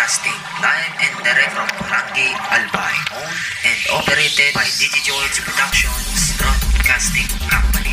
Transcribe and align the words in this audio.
Broadcasting 0.00 0.32
live 0.62 0.96
and 1.04 1.24
direct 1.24 1.52
from 1.52 1.68
Barangay 1.76 2.32
Albay, 2.32 2.96
owned 3.20 3.36
and 3.68 3.78
operated 3.92 4.54
by 4.54 4.64
Digi 4.80 5.04
George 5.04 5.44
Productions 5.44 6.38
Broadcasting 6.40 7.28
Company. 7.50 7.89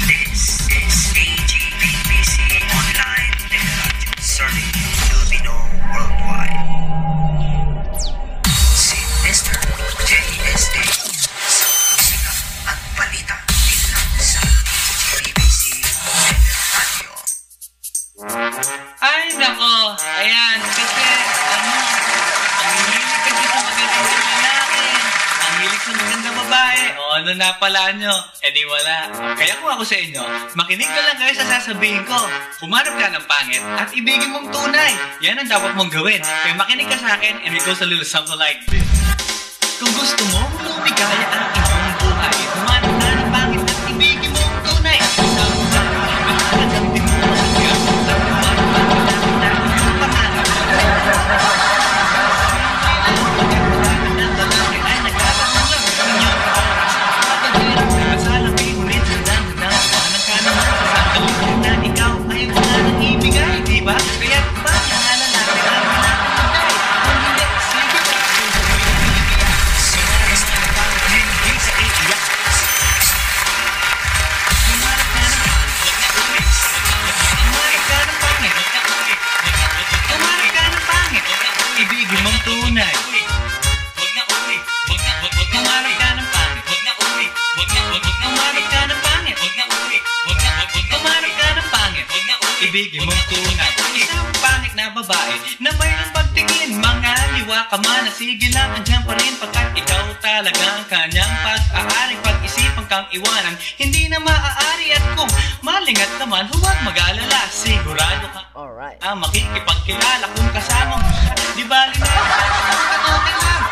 Ano 27.18 27.34
na 27.34 27.58
pala 27.58 27.90
nyo? 27.98 28.14
Eh 28.46 28.54
di 28.54 28.62
wala. 28.70 29.10
Kaya 29.34 29.58
kung 29.58 29.74
ako 29.74 29.82
sa 29.82 29.98
inyo, 29.98 30.22
makinig 30.54 30.86
ka 30.86 31.02
lang 31.02 31.18
kayo 31.18 31.34
sa 31.34 31.46
sasabihin 31.58 32.06
ko. 32.06 32.18
Humanap 32.62 32.94
ka 32.94 33.10
ng 33.10 33.26
pangit 33.26 33.64
at 33.64 33.90
ibigin 33.98 34.30
mong 34.30 34.54
tunay. 34.54 34.94
Yan 35.26 35.42
ang 35.42 35.50
dapat 35.50 35.74
mong 35.74 35.90
gawin. 35.90 36.22
Kaya 36.22 36.54
makinig 36.54 36.86
ka 36.86 36.98
sa 37.02 37.18
akin 37.18 37.42
and 37.42 37.58
it 37.58 37.64
goes 37.66 37.82
a 37.82 37.88
little 37.90 38.06
something 38.06 38.38
like 38.38 38.62
this. 38.70 38.86
Kung 39.82 39.94
gusto 39.94 40.22
mo, 40.30 40.42
lumigaya 40.62 41.26
ang 41.34 41.57
ibigin 92.78 93.10
mong 93.10 93.24
tunay. 93.26 93.72
Isang 93.98 94.30
pangit 94.38 94.74
na 94.78 94.94
babae 94.94 95.34
na 95.58 95.74
mayroong 95.82 96.14
pagtingin, 96.14 96.78
mga 96.78 97.14
liwa 97.34 97.66
ka 97.74 97.78
man 97.82 98.06
na 98.06 98.14
sige 98.14 98.54
lang 98.54 98.70
andyan 98.78 99.02
pa 99.02 99.18
rin 99.18 99.34
pagkat 99.42 99.74
ikaw 99.74 100.06
talaga 100.22 100.62
ang 100.78 100.86
kanyang 100.86 101.34
pag-aaring 101.42 102.22
pag-isipan 102.22 102.86
kang 102.86 103.10
iwanan. 103.10 103.58
Hindi 103.82 104.06
na 104.14 104.22
maaari 104.22 104.94
at 104.94 105.06
kung 105.18 105.32
malingat 105.66 106.22
naman, 106.22 106.46
huwag 106.54 106.78
mag-alala, 106.86 107.50
sigurado 107.50 108.30
ka 108.30 108.46
Alright. 108.54 109.02
ang 109.02 109.26
makikipagkilala 109.26 110.30
kung 110.38 110.50
kasama 110.54 111.02
mo 111.02 111.10
siya. 111.18 111.34
Di 111.58 111.66
bali 111.66 111.98
na 111.98 112.06
lang. 112.14 112.54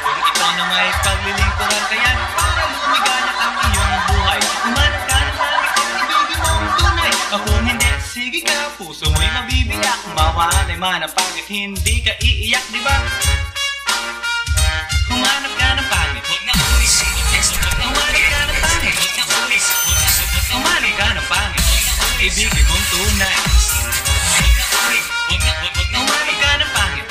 Kung 0.01 0.17
ikaw 0.33 0.49
na 0.57 0.63
may 0.65 0.89
paglilingkuran 1.05 1.84
mabibiyak. 10.35 10.75
Mawalay 10.75 10.75
man 10.77 10.99
ang 10.99 11.13
pangit, 11.15 11.47
hindi 11.47 12.03
ka 12.03 12.11
iiyak, 12.19 12.65
di 12.71 12.79
ba? 12.83 12.95
Humanap 15.07 15.53
ka 15.55 15.67
ng 15.79 15.87
pangit. 15.87 16.23
Si 16.85 17.07
Mr. 17.07 17.63
Humanap 17.79 18.19
ka 18.19 18.39
ng 18.51 18.59
pangit. 18.59 18.95
Humanap 20.51 20.93
ka 20.99 21.07
ng 21.15 21.27
pangit. 21.31 21.63
Ibigin 22.19 22.65
mong 22.67 22.85
tunay. 22.91 23.35
Humanap 25.95 26.35
ka 26.35 26.51
ng 26.59 26.71
pangit. 26.75 27.05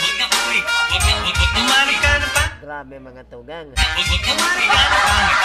Humanap 1.56 1.96
ka 2.04 2.12
ng 2.20 2.30
pangit. 2.36 2.60
Grabe 2.64 2.96
mga 3.00 3.22
tugang. 3.32 3.68
Humanap 3.72 4.20
ka 4.68 4.82
ng 4.84 5.00
pangit. 5.08 5.38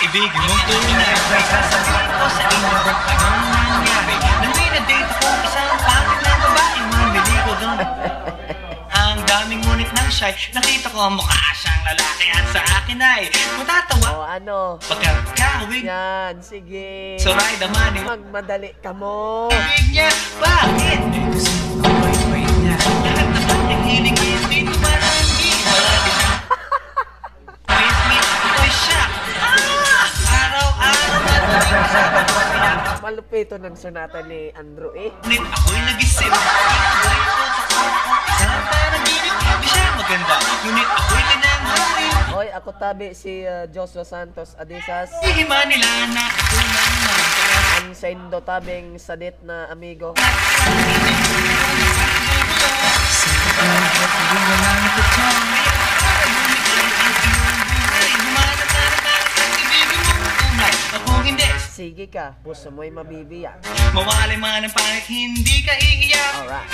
Ibigin 0.00 0.42
mong 0.50 0.64
tunay. 0.66 1.14
May 1.30 1.44
sasabihin 1.46 2.10
ko 2.10 2.26
sa 2.26 2.42
inyo 2.50 2.74
anong 2.74 3.48
nangyari. 3.54 4.14
Nang 4.18 4.52
may 4.56 4.68
na-date 4.74 5.10
ako 5.14 5.28
isang 5.46 5.78
pangit 5.84 6.20
na 6.24 6.29
ko 7.50 7.54
doon. 7.58 7.78
Ang 8.90 9.18
daming 9.26 9.60
ngunit 9.66 9.90
ng 9.90 10.08
shy. 10.10 10.30
Nakita 10.54 10.86
ko 10.94 11.10
ang 11.10 11.18
mukha 11.18 11.50
siyang 11.58 11.82
lalaki 11.82 12.26
at 12.30 12.46
sa 12.54 12.62
akin 12.82 12.98
ay 13.02 13.22
matatawa. 13.58 14.08
O 14.14 14.22
ano? 14.22 14.58
Pagkakawig. 14.78 15.82
Yan, 15.82 16.38
sige. 16.38 17.18
The 17.18 17.66
money. 17.66 18.06
Magmadali 18.06 18.70
ka 18.78 18.94
mo. 18.94 19.50
Big 19.50 19.90
niya, 19.90 20.10
bakit? 20.38 21.00
Wait, 22.30 22.54
niya. 22.62 22.76
Lahat 22.78 23.28
naman 23.34 23.58
ng 23.66 23.82
hiling 23.82 24.18
hindi 24.18 24.58
tumaranggi. 24.70 25.50
Wala 25.66 25.90
din 25.90 26.14
siya. 26.14 26.32
Wait, 27.66 27.96
wait, 28.06 28.26
ako'y 28.30 28.70
siya. 28.70 29.02
Ah! 29.42 30.06
Araw-araw 30.38 31.18
na 31.18 31.36
tuwing 31.50 31.84
siya. 31.90 32.49
Malupito 33.00 33.56
ng 33.56 33.72
sonata 33.80 34.20
ni 34.20 34.52
Andrew 34.52 34.92
eh. 34.92 35.08
Ngunit 35.24 35.40
ako'y 35.40 35.80
totoo. 37.56 37.88
Isang 38.28 38.64
panaginip. 38.68 39.34
Di 39.40 39.68
siya 39.72 39.88
maganda. 39.96 40.36
Ngunit 40.68 40.84
ako'y 40.84 41.22
kanyang 41.24 41.64
hari. 41.64 42.08
Oy, 42.36 42.48
ako 42.52 42.70
tabi 42.76 43.16
si 43.16 43.40
uh, 43.48 43.64
Joshua 43.72 44.04
Santos 44.04 44.52
Adisas. 44.60 45.16
Ihima 45.24 45.64
nila 45.64 46.12
na 46.12 46.28
ako 46.28 46.60
lang 46.60 46.94
Ang 47.80 47.88
sendo 47.96 48.44
tabing 48.44 49.00
sadit 49.00 49.40
na 49.48 49.72
amigo. 49.72 50.12
Sige 61.80 62.12
ka, 62.12 62.36
puso 62.44 62.68
mo'y 62.68 62.92
mabibiyak. 62.92 63.56
Mawalay 63.96 64.36
man 64.36 64.68
ang 64.68 64.68
pangit, 64.68 65.00
hindi 65.08 65.64
ka 65.64 65.72
iiyak. 65.80 66.32
Alright. 66.44 66.68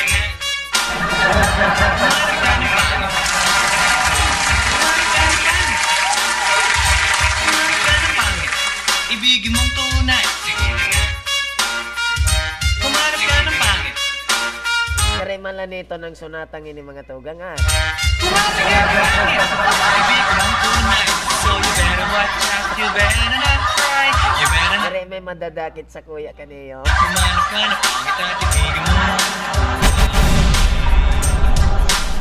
Ibigin 9.15 9.55
mong 9.55 9.71
tunay. 9.79 10.27
Kumarap 12.83 13.21
ka 13.23 13.37
ng 13.47 13.59
pangit. 13.63 13.95
Kare 15.23 15.37
man 15.39 15.55
lang 15.55 15.71
nito 15.71 15.95
ng 15.95 16.19
sonatang 16.19 16.67
ini 16.67 16.83
mga 16.83 17.07
tugang 17.07 17.39
ah. 17.39 17.55
Kumarap 18.19 18.59
ka 18.59 18.75
ng 18.75 18.91
pangit. 18.91 19.39
Ibigin 20.03 20.35
mong 20.35 20.57
tunay. 20.67 21.36
So 21.47 21.55
you 21.55 21.63
better 21.79 22.09
watch 22.11 22.35
out, 22.51 22.67
you 22.75 22.87
better 22.91 23.31
not 23.31 23.61
cry. 23.79 24.07
You 24.41 24.47
better 24.51 24.79
not 24.83 24.91
Kare 24.91 25.07
may 25.07 25.23
madadakit 25.23 25.87
sa 25.87 26.03
kuya 26.03 26.35
kaniyo. 26.35 26.83
Kumanap 26.83 27.47
ka 27.47 27.61
na 27.71 27.77
pangit 27.79 28.19
at 28.19 28.43
ibigin 28.43 28.83
mo 28.83 28.99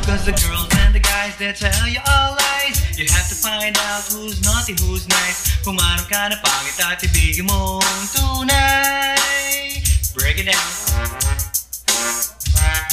Cause 0.06 0.22
the 0.30 0.38
girls 0.38 0.70
and 0.86 0.94
the 0.94 1.02
guys 1.02 1.34
they 1.42 1.50
tell 1.58 1.90
you 1.90 1.98
all 2.06 2.38
lies. 2.38 2.78
You 2.94 3.10
have 3.10 3.26
to 3.34 3.38
find 3.38 3.74
out 3.90 4.06
who's 4.14 4.38
naughty, 4.46 4.78
who's 4.78 5.10
nice. 5.10 5.58
Kumanap 5.66 6.06
ka 6.06 6.30
na 6.30 6.38
pangit 6.38 6.78
at 6.86 7.02
ibigin 7.02 7.50
mo 7.50 7.82
tunay 8.14 9.82
Break 10.14 10.38
it 10.38 10.54
down 10.54 11.25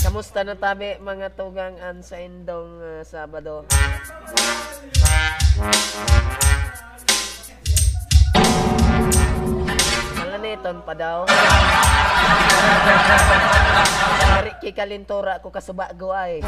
Kamusta 0.03 0.43
na 0.43 0.59
tabi 0.59 0.99
mga 0.99 1.31
tugang 1.39 1.79
an 1.79 2.03
sa 2.03 2.19
indong 2.19 2.83
uh, 2.83 3.07
Sabado? 3.07 3.63
Malaniton 10.19 10.83
pa 10.83 10.95
daw. 10.99 11.23
Dari 14.27 14.53
kikalintura 14.59 15.39
ko 15.39 15.55
kasubago 15.55 16.11
ay. 16.11 16.43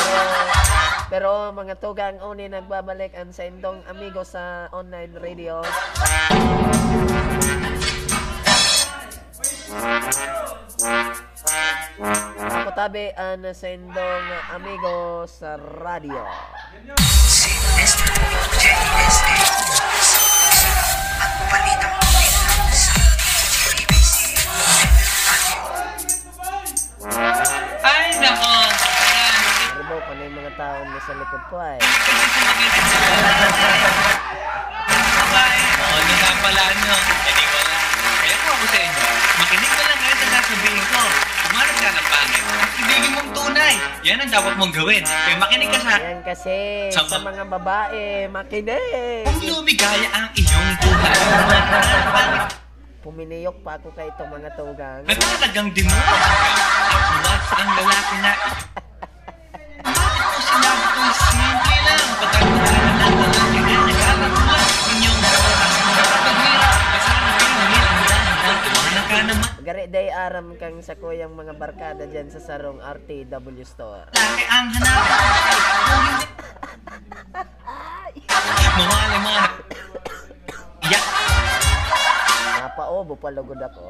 Pero, 0.00 0.24
pero 1.12 1.30
mga 1.52 1.76
tugang 1.76 2.24
uni 2.24 2.48
nagbabalik 2.48 3.12
ang 3.12 3.36
sa 3.36 3.44
indong 3.44 3.84
amigo 3.84 4.24
sa 4.24 4.72
online 4.72 5.12
radio. 5.20 5.60
Tabi 12.76 13.10
an 13.18 13.42
sa 13.50 13.66
indong 13.66 14.28
amigo 14.54 15.26
sa 15.26 15.58
sa 15.58 15.90
BBC 23.74 24.14
Ay, 27.82 28.14
nako. 28.22 28.54
Ribo 29.82 29.96
pa 29.98 30.12
na 30.14 30.22
yung 30.30 30.36
mga 30.38 30.52
taong 30.54 30.90
nasa 30.94 31.12
likod 31.18 31.42
ko 31.50 31.56
ay. 31.58 31.78
Babae. 34.94 35.58
O, 35.58 35.86
ano 35.90 36.14
na 36.14 36.30
pala 36.38 36.64
nyo? 36.70 36.96
Eh, 37.26 37.34
di 37.34 37.44
wala. 37.50 37.76
Kaya 38.22 38.36
po 38.38 38.50
ako 38.54 38.64
sa 38.70 38.78
inyo. 38.78 39.05
Makinig 39.36 39.70
ka 39.70 39.82
lang 39.82 39.98
ngayon 39.98 40.16
sa 40.16 40.28
sasabihin 40.34 40.84
ko. 40.86 41.02
Kumarap 41.46 41.76
ka 41.76 41.88
ng 41.90 42.06
pangit. 42.06 42.42
At 42.56 42.70
ibigin 42.76 43.12
mong 43.12 43.30
tunay. 43.32 43.74
Yan 44.02 44.18
ang 44.18 44.30
dapat 44.30 44.52
mong 44.56 44.72
gawin. 44.72 45.02
Kaya 45.04 45.36
makinig 45.36 45.68
ka 45.68 45.78
sa. 45.78 45.94
Yan 45.98 46.20
kasi 46.22 46.56
Sa- 46.88 47.06
sa 47.06 47.18
mga 47.18 47.42
babae, 47.46 48.04
makinig. 48.28 49.24
Kung 49.24 49.40
lumigaya 49.42 50.08
ang 50.10 50.26
iyong 50.32 50.68
buhay, 50.78 51.20
Puminiyok 53.00 53.62
pa 53.62 53.78
ako 53.78 53.94
kay 53.94 54.10
itong 54.10 54.26
mga 54.28 54.50
tugang. 54.52 54.98
na 55.00 55.14
talagang 55.14 55.70
di 55.70 55.78
mo 55.80 55.94
at 55.94 56.22
buwat 57.14 57.42
ang 57.54 57.70
lalaki 57.72 58.16
na 58.18 58.32
bakit 59.86 60.24
ko 60.26 60.38
sinabi 60.42 60.86
ko'y 60.90 61.12
simple 61.14 61.78
lang 61.86 62.10
pagkakilala 62.18 62.65
ka 69.16 69.24
naman 69.24 69.48
Gari 69.64 69.88
day 69.88 70.08
aram 70.12 70.52
kang 70.60 70.78
sa 70.84 70.92
kuyang 70.94 71.32
mga 71.32 71.56
barkada 71.56 72.04
dyan 72.04 72.28
sa 72.28 72.36
sarong 72.36 72.84
RTW 72.84 73.64
store. 73.64 74.12
lalaki 74.12 74.44
ang 74.52 74.66
hindi 78.76 78.84
mawala 78.84 79.16
mga 79.24 79.44
iyak 80.84 81.04
Napaobo 82.60 83.14
palugod 83.16 83.60
ako. 83.60 83.88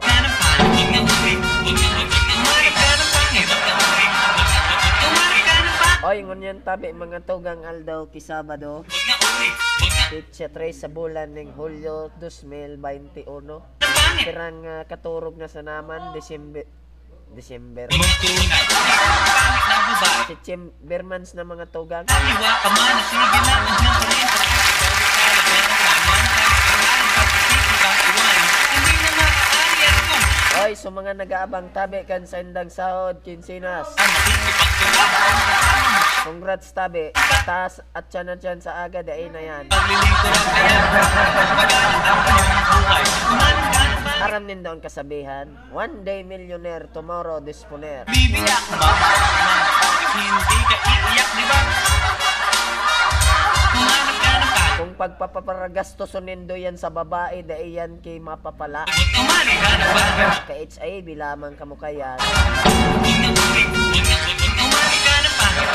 Oy, 6.06 6.23
ngunyan 6.23 6.62
tabi 6.62 6.94
mga 6.94 7.26
tugang 7.26 7.67
Aldaw 7.67 8.06
Kisabado. 8.14 8.87
Pitsa 10.06 10.46
3 10.55 10.70
sa 10.70 10.87
bulan 10.87 11.34
ng 11.34 11.50
Hulyo 11.58 12.14
2021. 12.23 13.95
Ng 14.16 14.24
Kirang 14.24 14.64
ah, 14.64 14.82
katurog 14.88 15.36
na 15.36 15.48
sa 15.48 15.60
naman, 15.60 16.16
December. 16.16 16.64
December. 17.36 17.92
Tunay 17.92 18.48
Pangit 19.96 20.40
na 21.36 21.44
mga 21.44 21.66
tugang. 21.68 22.04
Kaliwa 22.08 22.52
ka 22.64 22.68
man 22.72 22.96
Sige 23.08 23.38
na 23.44 23.56
pa 23.60 23.72
rin 24.08 24.24
Oy, 30.56 30.72
so 30.72 30.88
mga 30.88 31.12
nag-aabang 31.20 31.68
tabi 31.76 32.00
kan 32.08 32.24
sa 32.24 32.40
indang 32.40 32.72
sahod, 32.72 33.20
kinsinas. 33.20 33.92
ang 33.92 34.12
Congrats 36.24 36.72
tabi. 36.72 37.12
Taas 37.44 37.78
at 37.94 38.08
tiyan 38.10 38.34
at 38.34 38.42
sa 38.64 38.82
aga, 38.82 39.04
dahil 39.04 39.30
na 39.30 39.42
yan. 39.44 39.64
Paglilingkod 39.70 40.32
ang 40.32 40.48
kaya 40.56 40.76
ang 42.02 42.20
kanyang 42.24 42.64
buhay 42.66 43.75
Ka 44.16 44.32
Aram 44.32 44.48
din 44.48 44.64
doon 44.64 44.80
kasabihan, 44.80 45.44
one 45.76 46.00
day 46.00 46.24
millionaire, 46.24 46.88
tomorrow 46.88 47.36
disponer. 47.36 48.08
Bibiyak 48.08 48.64
ba? 48.72 48.88
Hindi 50.16 50.58
ka 50.72 50.76
iiyak, 50.88 51.30
di 51.36 51.44
ba? 51.44 51.58
Kumalang 53.76 54.16
ka 54.16 54.32
ng 54.40 54.48
pangit 54.56 54.76
Kung 54.80 54.92
pagpapaparagasto 54.96 56.08
nindo 56.24 56.56
yan 56.56 56.80
sa 56.80 56.88
babae, 56.88 57.44
dahil 57.44 57.76
yan 57.76 57.92
kay 58.00 58.16
mapapala. 58.16 58.88
Kumalang 58.88 59.60
ka 59.60 60.48
Ka 60.48 60.54
HIV 60.64 61.12
lamang 61.12 61.52
kamo 61.52 61.76
kayan. 61.76 62.16
Umari 64.56 64.98
ka 65.04 65.14
na 65.20 65.30
pangit 65.36 65.68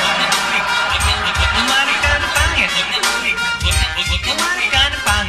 Umari 1.61 1.95
ka 2.01 2.11
na 2.17 2.27
Umari 2.33 3.00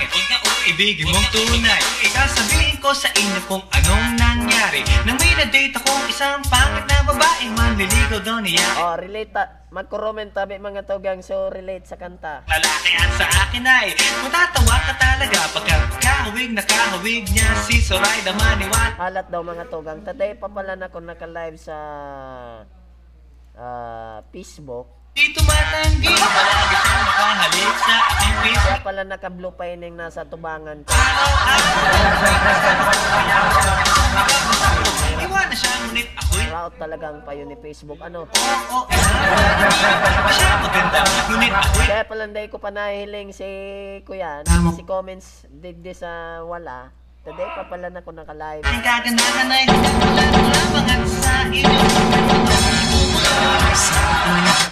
ka 0.07 0.19
na 0.31 0.37
pangit 0.41 0.73
Ibigin 0.73 1.07
mong 1.11 1.29
tunay 1.35 1.81
Sasabihin 2.07 2.77
ko 2.79 2.91
sa 2.95 3.11
inyo 3.13 3.41
kung 3.51 3.65
anong 3.75 4.15
nangyari 4.17 4.87
Nang 5.05 5.19
may 5.19 5.35
na-date 5.35 5.75
akong 5.75 6.07
isang 6.07 6.41
pangit 6.47 6.87
na 6.87 7.03
babae 7.03 7.47
Manliligaw 7.51 8.21
daw 8.23 8.39
niya 8.39 8.69
Oh, 8.79 8.95
relate 8.95 9.33
ta. 9.35 9.45
Magko-comment 9.73 10.31
tabi 10.37 10.61
mga 10.61 10.85
tugang 10.85 11.25
so 11.25 11.49
relate 11.49 11.89
sa 11.89 11.97
kanta. 11.97 12.45
Lalaki 12.45 12.91
at 12.93 13.11
sa 13.17 13.27
akin 13.49 13.65
ay 13.65 13.97
Matatawa 14.23 14.77
ka 14.87 14.95
talaga 15.01 15.41
Pagka 15.57 15.77
kahawig 15.99 16.53
na 16.53 16.63
kahawig 16.63 17.25
niya 17.33 17.49
Si 17.67 17.81
Soraya 17.83 18.33
Maniwat 18.37 19.01
Halat 19.03 19.27
daw 19.33 19.43
mga 19.43 19.67
tugang. 19.73 20.01
Today 20.07 20.39
pa 20.39 20.47
pala 20.47 20.79
na 20.79 20.87
ako 20.87 21.03
naka-live 21.03 21.59
sa 21.59 21.77
ah, 23.59 24.23
Facebook. 24.31 25.02
Di 25.13 25.29
tumatanggi 25.37 26.09
Palagi 26.09 26.77
siyang 26.81 27.05
nakahalik 27.05 27.75
sa 27.85 27.97
aking 28.17 28.35
face 28.41 28.65
Kaya 28.65 28.79
pala 28.81 29.03
naka-blue 29.05 29.53
pining 29.53 29.93
nasa 29.93 30.25
tubangan 30.25 30.81
ko. 30.89 30.93
Iwan 35.21 35.45
na 35.53 35.57
siya, 35.57 35.73
ngunit 35.85 36.09
ako'y 36.17 36.45
Route 36.49 36.77
talaga 36.81 37.13
ang 37.13 37.21
payo 37.29 37.45
ni 37.45 37.57
Facebook. 37.61 38.01
Ano? 38.01 38.25
Oo, 38.25 38.89
siya 40.33 40.51
maganda, 40.65 41.05
ngunit 41.29 41.53
ako'y 41.61 41.87
Kaya 41.93 42.05
pala 42.09 42.25
hindi 42.33 42.49
ko 42.49 42.57
pa 42.57 42.73
nahihiling 42.73 43.37
si 43.37 43.49
Kuya. 44.09 44.49
Si 44.49 44.83
comments 44.89 45.45
digdi 45.53 45.93
sa 45.93 46.41
wala. 46.41 46.89
Today 47.23 47.53
pa 47.53 47.69
pala 47.69 47.93
na 47.93 48.01
ako 48.01 48.17
naka-live. 48.17 48.65
ang 48.65 48.81
kagandahan 48.81 49.47
ay 49.53 49.63
hindi 49.69 49.91
wala 49.95 50.25
ng 50.25 50.49
labangan 50.51 51.01
sa 51.05 51.33
inyo. 51.47 51.69
Ang. 51.69 52.41
Humanap 53.77 54.57
ka 54.57 54.67
ng 54.67 54.72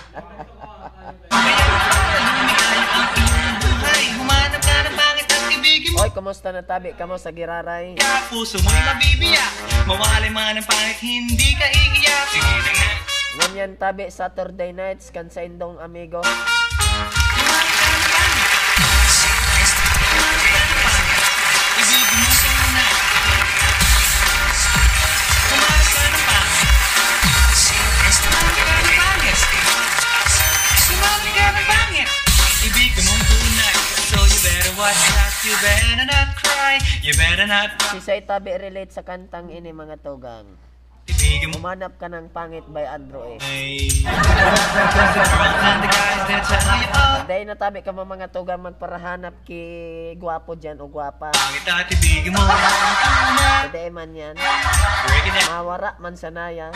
pangit 4.95 5.29
at 5.31 5.43
ibigin 5.55 5.91
mo. 5.95 6.05
Oy, 6.05 6.11
kumusta 6.13 6.53
na 6.53 6.63
tabi 6.63 6.93
ka 6.95 7.05
mo 7.07 7.17
sa 7.17 7.31
Giraray? 7.35 7.97
Puso 8.29 8.59
mo'y 8.63 8.81
mabibiyak. 8.87 9.53
Mawalay 9.89 10.31
man 10.31 10.59
ng 10.59 10.67
pangit, 10.67 10.99
hindi 11.03 11.51
ka 11.57 11.67
iiyak. 11.67 12.27
Sige 12.31 12.55
na 12.63 12.73
nga. 12.73 12.91
Nganyan 13.41 13.73
tabi 13.79 14.05
Saturday 14.11 14.75
nights 14.75 15.09
kan 15.15 15.31
sa 15.31 15.43
indong 15.47 15.79
amigo. 15.81 16.21
Watch 34.81 35.05
out. 35.13 35.33
You 35.45 35.55
better 35.61 36.09
not 36.09 36.29
cry. 36.41 36.81
You 37.05 37.13
better 37.13 37.45
not 37.45 37.77
Si 37.93 38.01
Say 38.01 38.25
tabi 38.25 38.57
relate 38.57 38.93
sa 38.97 39.05
kantang 39.05 39.53
ini 39.53 39.77
mga 39.77 40.01
mo 40.01 41.59
Umanap 41.59 41.99
ka 41.99 42.07
ng 42.09 42.31
pangit 42.33 42.65
by 42.71 42.87
Andro 42.87 43.27
eh. 43.35 43.39
That 46.31 46.45
oh. 46.95 47.27
Dahil 47.27 47.45
na 47.51 47.59
tabi 47.59 47.83
ka 47.83 47.91
mo 47.93 48.07
mga 48.07 48.31
tugang 48.31 48.63
magparahanap 48.63 49.43
ki 49.45 49.63
gwapo 50.17 50.55
dyan 50.55 50.79
o 50.81 50.87
gwapa. 50.89 51.35
Pangit 51.35 52.31
mo. 52.31 52.41
Dahil 53.75 53.93
man 53.93 54.15
yan. 54.15 54.39
Mawara 55.51 55.99
man 55.99 56.15
sanaya. 56.15 56.71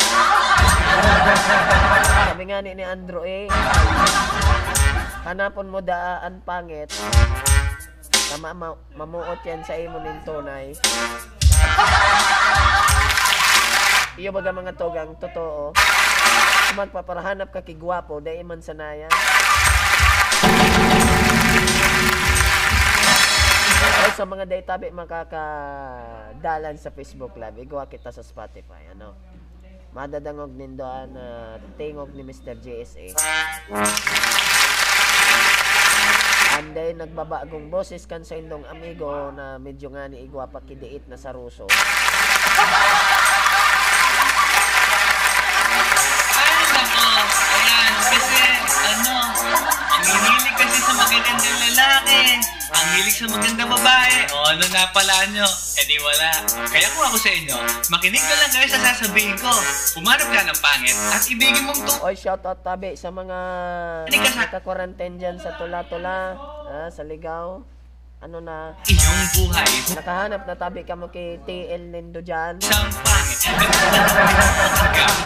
Sabi 2.29 2.43
nga 2.51 2.59
ni 2.61 2.75
ni 2.75 2.85
Andro 2.85 3.23
eh. 3.25 3.47
Hanapon 5.25 5.73
mo 5.73 5.81
daan 5.81 6.45
pangit. 6.45 6.93
Tama 8.35 8.51
ma- 8.51 8.75
mamuot 8.99 9.47
yan 9.47 9.63
sa 9.63 9.79
imo 9.79 10.03
ning 10.03 10.19
tunay. 10.27 10.75
Iyo 14.19 14.35
baga 14.35 14.51
mga 14.51 14.75
tugang 14.75 15.15
totoo. 15.23 15.71
Kung 15.71 16.79
magpaparahanap 16.83 17.55
ka 17.55 17.63
kay 17.63 17.79
gwapo, 17.79 18.19
dahil 18.19 18.43
man 18.43 18.59
sanaya. 18.59 19.07
Ay, 24.03 24.11
sa 24.19 24.27
mga 24.27 24.51
day 24.51 24.67
tabi 24.67 24.91
makakadalan 24.91 26.75
sa 26.75 26.91
Facebook 26.91 27.39
Live, 27.39 27.63
igawa 27.63 27.87
kita 27.87 28.11
sa 28.11 28.27
Spotify, 28.27 28.91
ano? 28.91 29.15
Madadangog 29.95 30.51
nindoan 30.59 31.15
na 31.15 31.55
tingog 31.79 32.11
ni 32.11 32.27
Mr. 32.27 32.59
JSA. 32.59 33.15
And 36.55 36.71
then, 36.71 37.03
nagbabagong 37.03 37.67
boses 37.67 38.07
kan 38.07 38.23
sa 38.23 38.39
indong 38.39 38.63
amigo 38.71 39.11
na 39.35 39.59
medyo 39.59 39.91
nga 39.91 40.07
ni 40.07 40.23
Igwapa 40.23 40.63
kidiit 40.63 41.11
na 41.11 41.19
sa 41.19 41.35
Ruso. 41.35 41.67
Ayan, 47.55 47.93
kasi 48.07 48.39
ano, 48.87 49.74
magagandang 50.95 51.59
lalaki. 51.71 52.23
Ang 52.75 52.87
hilig 52.99 53.17
sa 53.17 53.27
magandang 53.31 53.71
babae. 53.71 54.17
O 54.35 54.51
ano 54.51 54.65
na 54.69 54.91
pala 54.91 55.31
nyo? 55.31 55.47
Eh 55.79 55.85
di 55.87 55.97
wala. 56.01 56.31
Kaya 56.67 56.87
kung 56.91 57.07
ako 57.07 57.17
sa 57.17 57.31
inyo, 57.31 57.57
makinig 57.89 58.21
ka 58.21 58.35
lang 58.35 58.51
kayo 58.51 58.67
sa 58.67 58.81
sasabihin 58.83 59.37
ko. 59.39 59.53
Pumarap 59.95 60.27
ka 60.27 60.41
ng 60.43 60.59
pangit 60.59 60.97
at 61.13 61.23
ibigin 61.25 61.65
mong 61.65 61.81
to. 61.81 61.95
Oy, 62.03 62.15
shout 62.15 62.43
out 62.43 62.61
tabi 62.61 62.99
sa 62.99 63.09
mga 63.09 63.39
Hindi 64.11 64.19
ka 64.19 64.31
sa- 64.31 64.41
naka-quarantine 64.45 65.17
dyan 65.17 65.37
sa 65.39 65.55
tula-tula, 65.55 66.35
ah, 66.67 66.89
sa 66.91 67.03
ligaw. 67.07 67.63
Ano 68.25 68.41
na, 68.41 68.73
Iyong 68.89 69.25
buhay. 69.37 69.69
nakahanap 69.93 70.49
na 70.49 70.57
tabi 70.57 70.81
ka 70.81 70.97
mo 70.97 71.13
kay 71.13 71.37
TL 71.45 71.93
Lindo 71.93 72.25
dyan. 72.25 72.57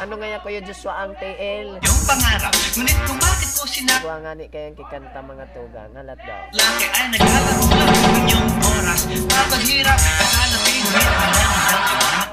Ano 0.02 0.18
nga 0.18 0.26
yan 0.26 0.42
kuya 0.42 0.58
Joshua 0.58 1.06
ang 1.06 1.14
TL? 1.14 1.78
Yung 1.78 2.00
pangarap. 2.02 2.50
Ngunit 2.74 2.98
kung 3.06 3.18
bakit 3.22 3.50
ko 3.54 3.62
sinabi 3.62 4.02
Buwa 4.02 4.18
nga 4.18 4.32
ni 4.34 4.50
kayang 4.50 4.74
kikanta 4.74 5.22
mga 5.22 5.46
tugang, 5.54 5.90
halat 5.94 6.18
daw. 6.26 6.42
Laki 6.50 6.86
ay 6.90 7.06
naglalaro 7.14 7.62
ng 7.62 7.94
inyong 8.18 8.50
oras 8.66 9.00
Papaghirap, 9.06 9.98
akala 9.98 10.58
pinwin 10.66 11.06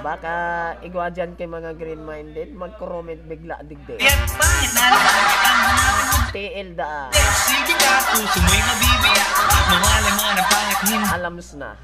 Baka 0.02 0.34
igwa 0.82 1.10
dyan 1.10 1.34
kay 1.34 1.46
mga 1.46 1.78
green-minded, 1.78 2.50
mag-comment 2.54 3.22
bigla 3.26 3.62
digdi. 3.62 3.98
Kaya 3.98 4.18
bakit 4.34 4.72
mo 4.74 4.86
TL 6.36 6.76
da, 6.76 7.08
alams 11.16 11.56
na. 11.56 11.80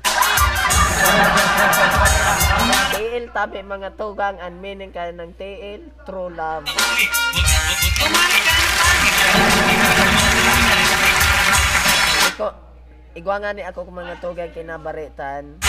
TL 2.91 3.31
tabi 3.31 3.63
mga 3.63 3.95
tugang, 3.95 4.35
ang 4.43 4.59
meaning 4.59 4.91
ka 4.91 5.07
ng 5.15 5.31
TL, 5.39 5.87
true 6.03 6.35
love. 6.35 6.67
Iko, 12.27 12.47
igwa 13.15 13.39
nga 13.39 13.55
ni 13.55 13.63
ako 13.63 13.87
kung 13.87 14.03
mga 14.03 14.19
tugang 14.19 14.51
kinabaritan. 14.51 15.63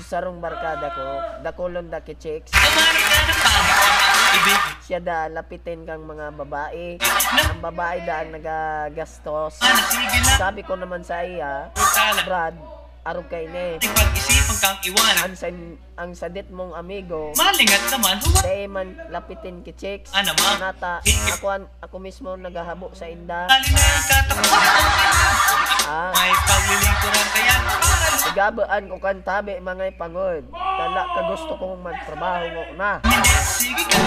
Sa 0.00 0.16
sarong 0.16 0.40
barkada 0.40 0.88
ko, 0.88 1.20
dakulon 1.44 1.92
da 1.92 2.00
ki 2.00 2.16
chicks. 2.16 2.48
Kumari 2.56 2.96
ka 3.04 3.20
pangit 3.44 3.72
Ibig 3.72 3.81
Siya 4.82 4.98
da 4.98 5.30
lapitin 5.30 5.86
kang 5.86 6.04
mga 6.04 6.34
babae. 6.36 6.98
Ang 7.50 7.62
babae 7.62 7.98
da 8.02 8.26
nagagastos. 8.26 9.60
lang 9.62 9.78
Sabi 10.40 10.60
ko 10.66 10.74
naman 10.74 11.04
sa 11.06 11.22
iya, 11.22 11.70
Brad, 12.26 12.56
arog 13.02 13.26
kay 13.26 13.50
ne. 13.50 13.78
Pag-isipan 13.82 14.56
kang 14.62 14.78
iwanan 14.86 15.18
Ang, 15.26 15.34
san, 15.34 15.56
ang 15.98 16.10
sadit 16.14 16.46
mong 16.54 16.74
amigo, 16.78 17.34
Malingat 17.34 17.90
naman 17.90 18.16
Dahil 18.42 18.70
man 18.70 18.94
lapitin 19.10 19.62
ki 19.66 19.72
chicks. 19.74 20.10
Ano, 20.14 20.34
ma'am? 20.38 20.58
Nata, 20.62 21.02
ako, 21.34 21.66
ako 21.82 21.94
mismo 21.98 22.34
nagahabo 22.38 22.94
sa 22.94 23.10
inda. 23.10 23.50
Alin 23.50 23.70
na 23.74 23.82
yung 23.82 24.04
Ah, 25.82 26.14
May 26.14 26.30
paglilingkuran 26.46 27.26
kaya 27.34 27.56
Para 27.66 28.06
sigabaan 28.22 28.82
ko 28.86 28.96
kan 29.02 29.18
tabi 29.26 29.58
mga 29.58 29.98
pangod. 29.98 30.46
Kala 30.54 31.02
ka 31.10 31.20
gusto 31.26 31.58
kong 31.58 31.82
magtrabaho 31.82 32.46
mo 32.54 32.62
na. 32.78 33.02
Sige 33.42 33.82
ka. 33.90 33.98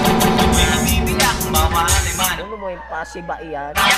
May 0.55 0.65
nabibiyak 0.71 1.37
Mamahali 1.51 2.11
man 2.15 2.39
Ano 2.39 2.55
mo 2.55 2.67
yung 2.71 2.85
pasiba 2.87 3.35
iyan? 3.43 3.75
Ah, 3.75 3.91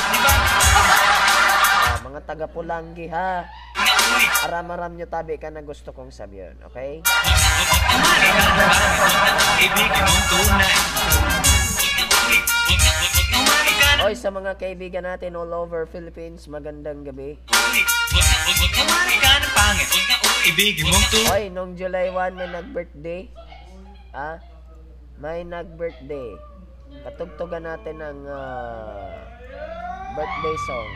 mga 2.02 2.20
taga 2.26 2.50
Pulanggi 2.50 3.06
ha. 3.14 3.46
Aram-aram 4.50 4.98
nyo 4.98 5.06
tabi 5.06 5.38
ka 5.38 5.54
na 5.54 5.62
gusto 5.62 5.94
kong 5.94 6.10
sabihin, 6.10 6.58
okay? 6.66 7.06
Ibigin 9.62 10.02
mong 10.02 10.26
tunay 10.32 10.74
Oy, 13.98 14.14
sa 14.14 14.30
mga 14.30 14.62
kaibigan 14.62 15.02
natin 15.02 15.34
all 15.34 15.50
over 15.50 15.90
Philippines, 15.90 16.46
magandang 16.46 17.02
gabi. 17.02 17.42
Kumari 18.78 19.16
ka 19.18 19.32
ng 19.42 19.54
pangit 19.58 19.90
Ibigin 20.54 20.86
mong 20.86 21.08
tunay 21.10 21.34
Oy, 21.34 21.44
nung 21.50 21.74
July 21.74 22.14
1 22.14 22.38
may 22.38 22.46
nag-birthday. 22.46 23.22
Ah, 24.14 24.38
may 25.18 25.42
nag-birthday. 25.42 26.38
Patugtugan 27.02 27.66
natin 27.66 27.98
ng 27.98 28.20
ah, 28.30 29.18
birthday 30.14 30.58
song. 30.70 30.90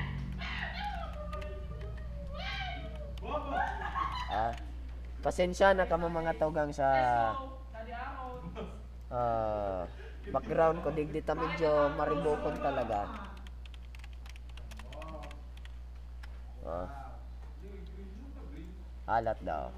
Ah, 4.30 4.54
pasensya 5.26 5.74
na 5.74 5.90
kamo 5.90 6.06
mga 6.06 6.38
tugang 6.38 6.70
sa 6.70 6.86
ah, 9.10 9.90
background 10.30 10.86
ko 10.86 10.94
digdita 10.94 11.34
medyo 11.34 11.90
maribokon 11.98 12.54
talaga. 12.62 13.10
Ah. 16.62 16.88
Alat 19.10 19.40
daw. 19.42 19.74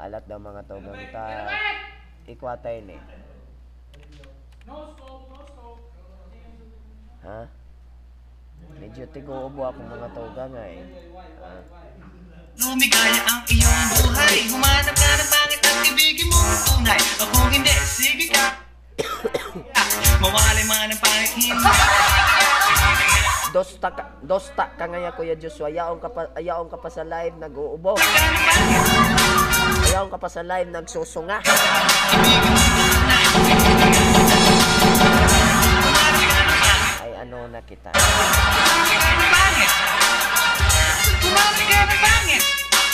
Alat 0.00 0.24
daw 0.24 0.40
mga 0.40 0.62
tugang 0.64 1.04
ta. 1.12 1.24
Ikwatay 2.24 2.76
ni. 2.84 2.96
Ha? 7.20 7.44
Medyo 8.80 9.04
tigoobo 9.12 9.60
ako 9.68 9.80
mga 9.84 10.08
tugang 10.16 10.54
ay. 10.56 10.80
Ha? 11.44 11.52
Lumigaya 12.60 13.20
ang 13.24 13.40
iyong 13.48 13.84
buhay 13.96 14.36
Humanap 14.52 14.92
ka 14.92 15.10
ng 15.16 15.28
pangit 15.32 15.60
at 15.64 15.80
ibigin 15.88 16.28
mong 16.28 16.60
tunay 16.68 17.00
O 17.20 17.24
kung 17.32 17.48
hindi, 17.48 17.72
sige 17.88 18.28
ka 18.28 18.60
Mawalay 20.20 20.64
man 20.68 20.92
ang 20.92 21.00
pangit 21.00 21.32
hindi 21.40 21.56
Dosta 23.50 23.90
ka, 23.90 24.14
dosta 24.22 24.70
ka 24.78 24.86
ngaya 24.86 25.10
Kuya 25.10 25.34
Joshua. 25.34 25.66
Ayaon 25.66 25.98
ka 25.98 26.06
pa, 26.06 26.30
ayaon 26.38 26.70
ka 26.70 26.78
pa 26.78 26.86
sa 26.86 27.02
live 27.02 27.34
nag-uubo. 27.34 27.98
Ayaon 29.90 30.06
ka 30.06 30.22
pa 30.22 30.30
sa 30.30 30.46
live 30.46 30.70
nagsusunga. 30.70 31.42
Ibigin 31.42 32.46
mong 32.54 32.70
tunay 32.78 33.99
Na 37.50 37.58
kita. 37.66 37.90
Kumari 37.90 38.94
ka 38.94 39.10
ng 39.10 39.26
pangit 39.34 39.72
Kumari 41.18 41.64
ka 41.66 41.80
ng 41.82 41.98
pangit 41.98 42.44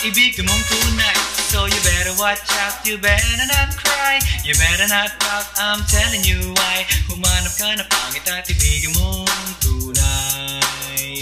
Ibigin 0.01 0.49
mong 0.49 0.63
tunay. 0.65 1.13
So 1.53 1.69
you 1.69 1.77
better 1.85 2.17
watch 2.17 2.41
out, 2.65 2.81
you 2.81 2.97
better 2.97 3.37
not 3.53 3.77
cry. 3.77 4.17
You 4.41 4.57
better 4.57 4.89
not 4.89 5.13
talk, 5.21 5.45
I'm 5.61 5.85
telling 5.85 6.25
you 6.25 6.57
why. 6.57 6.89
Humanap 7.05 7.53
ka 7.53 7.69
na 7.77 7.85
pangit 7.85 8.25
at 8.25 8.49
ibigin 8.49 8.97
mong 8.97 9.29
tunay. 9.61 11.21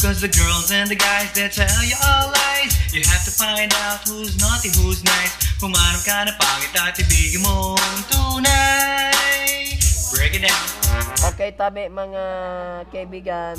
Cause 0.00 0.24
the 0.24 0.32
girls 0.32 0.72
and 0.72 0.88
the 0.88 0.96
guys, 0.96 1.28
they 1.36 1.52
tell 1.52 1.84
you 1.84 2.00
all 2.08 2.32
lies. 2.32 2.72
You 2.88 3.04
have 3.04 3.28
to 3.28 3.32
find 3.36 3.68
out 3.84 4.00
who's 4.08 4.40
naughty, 4.40 4.72
who's 4.80 5.04
nice. 5.04 5.36
Humanap 5.60 6.00
ka 6.08 6.24
na 6.24 6.32
pangit 6.40 6.72
at 6.72 6.96
ibigin 6.96 7.44
mong 7.44 8.00
tunay 8.08 9.13
Break 10.14 10.38
it 10.38 10.46
down 10.46 10.84
Okay, 11.34 11.50
tabi 11.56 11.90
mga 11.90 12.22
kaibigan. 12.92 13.58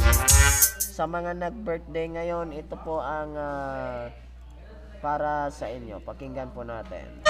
Sa 0.79 1.03
mga 1.03 1.35
nag-birthday 1.35 2.07
ngayon, 2.07 2.55
ito 2.55 2.77
po 2.79 3.03
ang 3.03 3.35
ah, 3.35 4.07
para 5.03 5.51
sa 5.51 5.67
inyo. 5.67 5.99
Pakinggan 5.99 6.53
po 6.55 6.63
natin. 6.63 7.25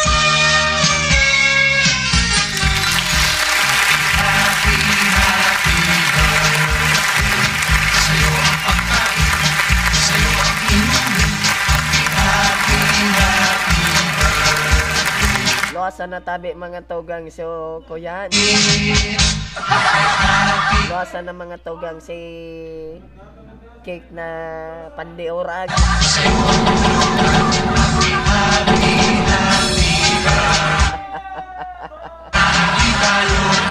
Luwasan 15.75 16.15
na 16.15 16.23
tabi 16.23 16.55
mga 16.55 16.87
tugang 16.87 17.27
so 17.27 17.83
kuyan. 17.83 18.31
Luwasan 20.87 21.27
na 21.27 21.35
mga 21.35 21.59
tugang 21.67 21.99
si 21.99 22.15
cake 23.83 24.07
na 24.15 24.23
pandiurag. 24.95 25.67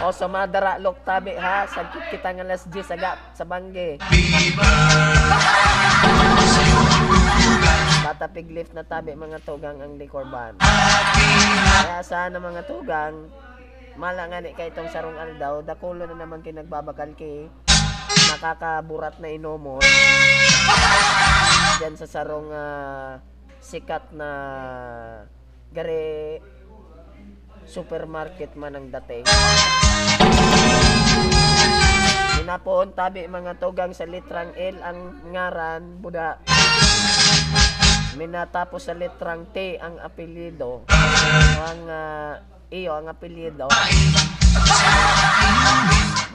o 0.05 0.13
sa 0.13 0.29
madara 0.29 0.77
lok 0.77 1.01
tabi 1.09 1.33
ha 1.33 1.65
sagkit 1.65 2.13
kita 2.13 2.37
nga 2.37 2.45
las 2.45 2.69
10 2.69 2.85
aga 2.93 3.17
sa 3.33 3.49
bangge 3.49 3.97
Bata 8.05 8.29
piglift 8.29 8.77
na 8.77 8.85
tabi 8.85 9.17
mga 9.17 9.41
tugang 9.49 9.81
ang 9.81 9.97
likorban. 9.97 10.61
Kaya 10.61 12.05
sana 12.05 12.37
mga 12.37 12.69
tugang, 12.69 13.33
mala 13.97 14.29
nga 14.29 14.45
ni 14.45 14.53
kay 14.53 14.69
itong 14.69 14.93
sarong 14.93 15.17
aldaw, 15.17 15.65
dakulo 15.65 16.05
na 16.05 16.13
naman 16.13 16.45
kinagbabakal 16.45 17.17
kay 17.17 17.49
nakakaburat 18.29 19.17
na 19.25 19.33
inomon. 19.33 19.81
Diyan 21.81 21.97
sa 21.97 22.05
sarong 22.05 22.53
ah, 22.53 23.25
sikat 23.65 24.13
na 24.13 24.29
gare 25.73 26.45
supermarket 27.65 28.53
man 28.53 28.77
ang 28.77 28.93
dating. 28.93 29.25
Pinapoon 32.37 32.93
tabi 32.93 33.25
mga 33.25 33.57
tugang 33.57 33.97
sa 33.97 34.05
litrang 34.05 34.53
L 34.61 34.77
ang 34.85 34.99
ngaran, 35.33 36.05
buda. 36.05 36.45
Minatapos 38.15 38.87
sa 38.87 38.95
litrang 38.95 39.51
T 39.51 39.75
ang 39.83 39.99
apelyido. 39.99 40.87
Ang 41.67 41.83
ah, 41.91 42.39
iyo 42.71 42.95
ang 42.95 43.11
apelyido. 43.11 43.67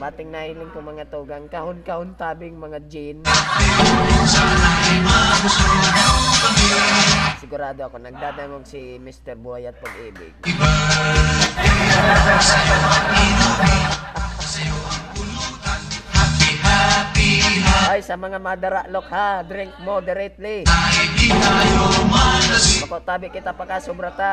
Bating 0.00 0.28
nahiling 0.32 0.68
ko 0.72 0.84
mga 0.84 1.08
tugang, 1.08 1.48
kahon-kahon 1.48 2.16
tabing 2.20 2.56
mga 2.56 2.80
gin. 2.88 3.24
Sigurado 7.40 7.88
ako, 7.88 7.96
nagdadangog 7.96 8.68
si 8.68 9.00
Mr. 9.00 9.36
Buhay 9.40 9.68
at 9.68 9.76
Pag-ibig. 9.80 10.36
Ay, 17.90 18.06
sa 18.06 18.14
mga 18.14 18.38
madaralok 18.38 19.06
ha, 19.10 19.42
drink 19.42 19.74
moderately. 19.82 20.62
Makotabi 22.86 23.34
kita 23.34 23.50
pa 23.50 23.64
ka, 23.66 23.82
sobra 23.82 24.14
ta, 24.14 24.32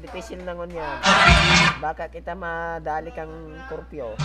dipisil 0.00 0.40
na 0.40 0.56
ngon 0.56 0.72
yan. 0.72 0.96
Baka 1.84 2.08
kita 2.08 2.32
madali 2.32 3.12
kang 3.12 3.52
kurpyo. 3.68 4.16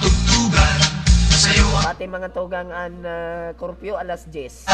Pati 1.81 2.05
mga 2.07 2.29
tugang 2.31 2.69
an 2.71 2.93
uh, 3.03 3.49
kurpyo 3.59 3.99
alas 3.99 4.23
10. 4.29 4.71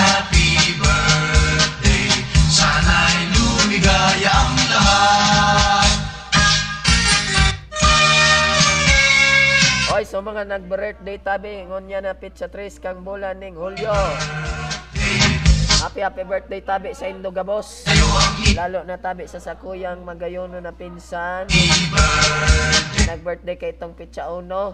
Sana'y 2.47 3.17
lumigaya 3.33 4.33
ang 4.33 4.55
lahat 4.71 6.16
Oy, 9.97 10.05
so 10.05 10.21
mga 10.21 10.45
nag-birthday 10.45 11.17
tabi, 11.17 11.65
ngon 11.65 11.89
yan 11.89 12.05
na 12.05 12.13
pizza 12.13 12.45
tres 12.45 12.77
kang 12.77 13.01
bulan 13.01 13.41
ning 13.41 13.57
Hulyo. 13.57 13.89
Happy 15.81 16.05
happy 16.05 16.21
birthday 16.21 16.61
tabi 16.61 16.93
sa 16.93 17.09
Indogabos. 17.09 17.81
Lalo 18.53 18.85
na 18.85 19.01
tabi 19.01 19.25
sa 19.25 19.41
sakuyang 19.41 20.05
magayono 20.05 20.61
na 20.61 20.69
pinsan. 20.69 21.49
Nag-birthday 23.09 23.57
kay 23.57 23.73
itong 23.73 23.97
pizza 23.97 24.29
uno. 24.29 24.69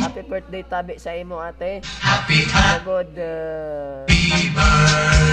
Happy 0.00 0.24
birthday 0.24 0.64
tabi 0.64 0.96
sa 0.96 1.12
imo 1.12 1.36
ate. 1.36 1.84
Happy, 2.00 2.48
happy 2.48 2.80
Pagod 2.80 3.12
uh, 3.12 4.08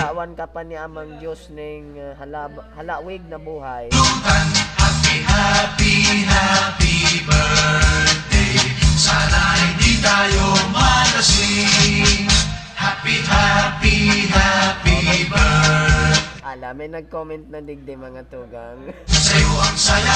tawan 0.04 0.36
ka 0.36 0.52
pa 0.52 0.68
ni 0.68 0.76
amang 0.76 1.24
Diyos 1.24 1.48
ning 1.48 1.96
uh, 1.96 2.12
halab, 2.20 2.60
halawig 2.76 3.24
na 3.32 3.40
buhay. 3.40 3.88
Happy, 3.88 5.16
happy, 5.24 5.94
happy 6.28 7.24
birthday 7.24 8.83
Sana'y 9.04 9.76
di 9.84 10.00
tayo 10.00 10.56
malasing 10.72 12.24
Happy, 12.72 13.20
happy, 13.20 13.96
happy 14.32 15.28
birthday 15.28 16.48
Ala, 16.48 16.72
may 16.72 16.88
nag-comment 16.88 17.52
na 17.52 17.60
digdi 17.60 18.00
mga 18.00 18.24
tugang. 18.32 18.80
Sa'yo 19.12 19.52
ang 19.60 19.76
saya 19.76 20.16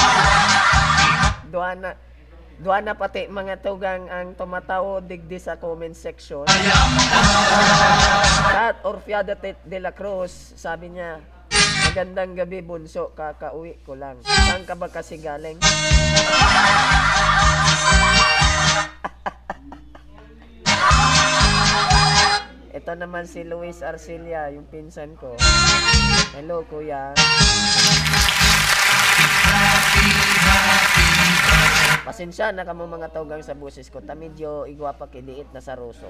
Duha 1.52 1.76
na, 1.76 2.00
duha 2.64 2.80
na 2.80 2.96
pati 2.96 3.28
mga 3.28 3.60
tugang 3.60 4.08
ang 4.08 4.32
tumatawo 4.32 5.04
digdi 5.04 5.36
sa 5.36 5.60
comment 5.60 5.92
section. 5.92 6.48
Kat 8.48 8.80
Orfiada 8.88 9.36
de 9.36 9.78
la 9.84 9.92
Cruz, 9.92 10.56
sabi 10.56 10.96
niya, 10.96 11.20
Magandang 11.88 12.36
gabi, 12.36 12.60
bunso. 12.60 13.16
Kakauwi 13.16 13.80
ko 13.84 13.96
lang. 13.96 14.20
Saan 14.24 14.64
ka 14.68 14.74
ba 14.76 14.88
kasi 14.92 15.16
galing? 15.20 15.56
Ito 22.88 23.04
naman 23.04 23.28
si 23.28 23.44
Luis 23.44 23.84
Arcilia, 23.84 24.48
yung 24.48 24.64
pinsan 24.64 25.12
ko. 25.20 25.36
Hello, 26.32 26.64
kuya. 26.72 27.12
Pasensya 32.08 32.48
na 32.56 32.64
kamo 32.64 32.88
mga 32.88 33.12
tawgang 33.12 33.44
sa 33.44 33.52
busis 33.52 33.92
ko. 33.92 34.00
Ta 34.00 34.16
medyo 34.16 34.64
igwapa 34.64 35.12
kidiit 35.12 35.52
na 35.52 35.60
sa 35.60 35.76
ruso. 35.76 36.08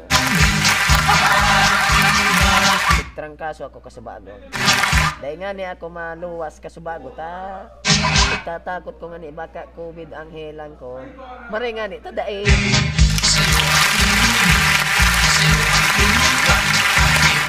Trangkaso 3.19 3.67
ako 3.67 3.83
kasubago. 3.83 4.39
Dahil 5.19 5.35
nga 5.43 5.51
ni 5.51 5.67
ako 5.67 5.91
maluwas 5.91 6.63
kasubago 6.63 7.11
ta. 7.19 7.67
Tatakot 8.47 9.03
ko 9.03 9.11
nga 9.11 9.19
ni 9.19 9.35
baka 9.35 9.67
COVID 9.75 10.15
ang 10.15 10.31
helang 10.31 10.79
ko. 10.79 11.03
Mare 11.51 11.75
nga 11.75 11.91
ni 11.91 11.99
tadae. 11.99 12.47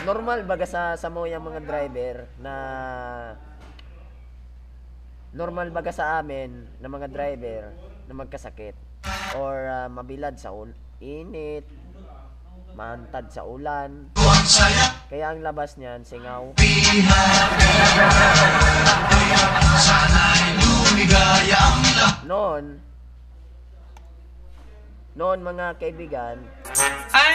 Normal 0.10 0.42
baga 0.42 0.66
sa 0.66 0.98
sa 0.98 1.06
mo 1.14 1.30
mga 1.30 1.62
driver 1.62 2.26
na 2.42 2.54
normal 5.38 5.70
baga 5.70 5.94
sa 5.94 6.18
amin 6.18 6.66
na 6.82 6.90
mga 6.90 7.14
driver 7.14 7.70
na 8.10 8.18
magkasakit 8.18 8.74
or 9.38 9.70
ah, 9.70 9.86
mabilad 9.86 10.34
sa 10.34 10.50
ul- 10.50 10.74
init 10.98 11.62
maantad 12.74 13.30
sa 13.30 13.46
ulan. 13.46 14.10
Kaya 15.14 15.30
ang 15.30 15.46
labas 15.46 15.78
niyan 15.78 16.02
singaw. 16.02 16.58
Noon 22.26 22.82
noon 25.14 25.40
mga 25.44 25.78
kaibigan 25.78 26.40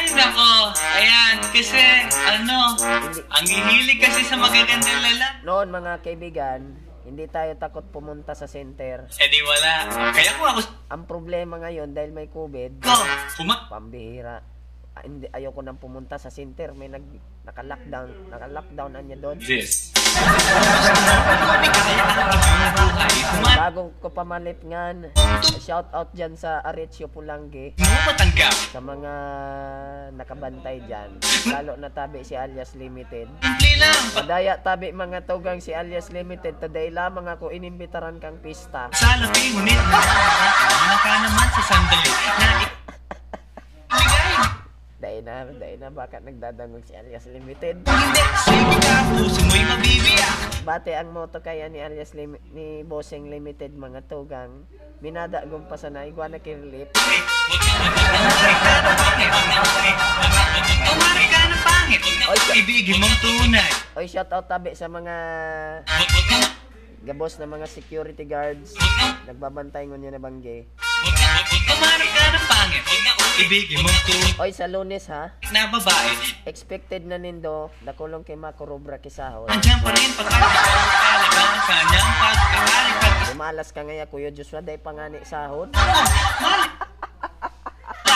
Ay, 0.04 0.12
nako. 0.12 0.52
Ayan, 0.76 1.36
kasi, 1.48 1.80
ano, 2.28 2.76
ang 3.32 3.46
hihilig 3.48 4.04
kasi 4.04 4.20
sa 4.28 4.36
magagandang 4.36 5.00
lala. 5.00 5.40
noon 5.48 5.72
mga 5.72 6.04
kaibigan 6.04 6.76
hindi 7.04 7.24
tayo 7.28 7.52
takot 7.60 7.84
pumunta 7.92 8.32
sa 8.32 8.48
center 8.48 9.04
Eh 9.20 9.28
di 9.28 9.40
wala. 9.44 9.72
Kaya 10.12 10.40
kung 10.40 10.48
ako 10.56 10.60
ang 10.88 11.04
problema 11.04 11.60
ngayon 11.60 11.92
dahil 11.92 12.16
may 12.16 12.32
covid 12.32 12.80
ko, 12.80 12.96
kuma... 13.36 13.68
pambihira 13.68 14.40
Ah, 14.94 15.02
hindi 15.02 15.26
ayoko 15.26 15.58
nang 15.58 15.74
pumunta 15.74 16.14
sa 16.22 16.30
center 16.30 16.70
may 16.70 16.86
nag 16.86 17.02
naka-lockdown 17.42 18.30
naka-lockdown 18.30 18.94
anya 18.94 19.18
doon 19.18 19.42
This. 19.42 19.90
Hindi 20.14 21.66
kaya 21.66 22.04
ang 22.06 22.14
ibang 22.14 22.70
buhay. 22.78 23.14
Kumat 23.34 23.56
bago 23.58 23.90
ko 23.98 24.08
pamalip 24.14 24.62
ngan 24.62 25.10
shout 25.58 25.90
out 25.90 26.14
dyan 26.14 26.38
sa 26.38 26.62
Arecio 26.62 27.10
matanggap. 27.10 28.54
sa 28.70 28.78
mga 28.78 29.12
nakabantay 30.14 30.78
dyan 30.86 31.18
lalo 31.50 31.74
na 31.74 31.90
tabi 31.90 32.22
si 32.22 32.38
alias 32.38 32.78
limited 32.78 33.26
padaya 34.14 34.62
tabi 34.62 34.94
mga 34.94 35.26
tugang 35.26 35.58
si 35.58 35.74
alias 35.74 36.14
limited 36.14 36.54
taday 36.62 36.94
lamang 36.94 37.26
ako 37.26 37.50
inimbitaran 37.50 38.22
kang 38.22 38.38
pista 38.38 38.94
Sa 38.94 39.18
labi, 39.18 39.58
ngunit 39.58 39.74
nakakaanak 39.74 41.00
ka 41.02 41.12
naman 41.18 41.48
sa 41.50 41.62
sandali 41.66 42.10
na. 42.38 42.83
Dahil 45.22 45.52
na 45.52 45.54
dahil 45.54 45.78
na 45.78 45.90
baka 45.92 46.18
nagdadangog 46.18 46.82
si 46.82 46.96
alias 46.96 47.30
limited. 47.30 47.86
Bate 50.64 50.96
ang 50.96 51.12
moto 51.12 51.38
kaya 51.38 51.68
ni 51.68 51.78
alias 51.78 52.16
Lim- 52.16 52.40
ni 52.50 52.82
Bossing 52.82 53.28
Limited 53.28 53.76
mga 53.76 54.08
tugang. 54.08 54.64
Minada 54.98 55.44
gumpa 55.44 55.76
sa 55.76 55.92
naigwa 55.92 56.26
na 56.26 56.40
kirlip. 56.40 56.88
Eh, 56.88 57.20
huwag 57.46 57.60
ka 57.60 57.74
Umari 57.76 58.56
ka 58.56 58.72
na 58.80 58.92
pangit. 58.96 59.30
Umari 60.88 61.26
ka 61.28 61.40
na 61.46 61.56
pangit. 61.60 62.00
Ibigin 62.56 62.96
mong 62.96 63.18
tunay. 63.20 63.70
Oy, 64.00 64.08
shout 64.08 64.32
out 64.32 64.48
tabi 64.48 64.72
sa 64.72 64.88
mga 64.88 65.14
gabos 67.04 67.36
na 67.36 67.44
mga 67.44 67.68
security 67.68 68.24
guards. 68.24 68.72
Nagbabantay 69.28 69.84
ngon 69.84 70.08
na 70.08 70.18
bangge. 70.18 70.64
Huwag 71.04 71.16
ka 72.08 72.24
na 72.32 72.40
pangit. 72.48 72.82
Ibigin 73.34 73.82
mong 73.82 74.00
tunay 74.06 74.32
Oy, 74.38 74.50
sa 74.54 74.64
lunes 74.64 75.04
ha. 75.10 75.34
na 75.50 75.68
babae. 75.68 76.14
Expected 76.46 77.04
na 77.04 77.18
nindo 77.18 77.68
nakulong 77.82 78.22
kay 78.22 78.38
Mako 78.38 78.64
Rubra 78.64 78.96
kisahon. 78.96 79.50
Andiyan 79.50 79.82
pa 79.82 79.90
rin 79.90 80.10
pagkakalaga 80.14 81.42
ang 81.42 81.62
kanyang 81.66 82.10
pagkakalipad. 82.16 83.14
Lumalas 83.34 83.68
ka 83.68 83.82
ngaya 83.82 84.06
Kuya 84.06 84.30
Joshua 84.30 84.62
day 84.62 84.78
pangani 84.78 85.20
sahod. 85.22 85.74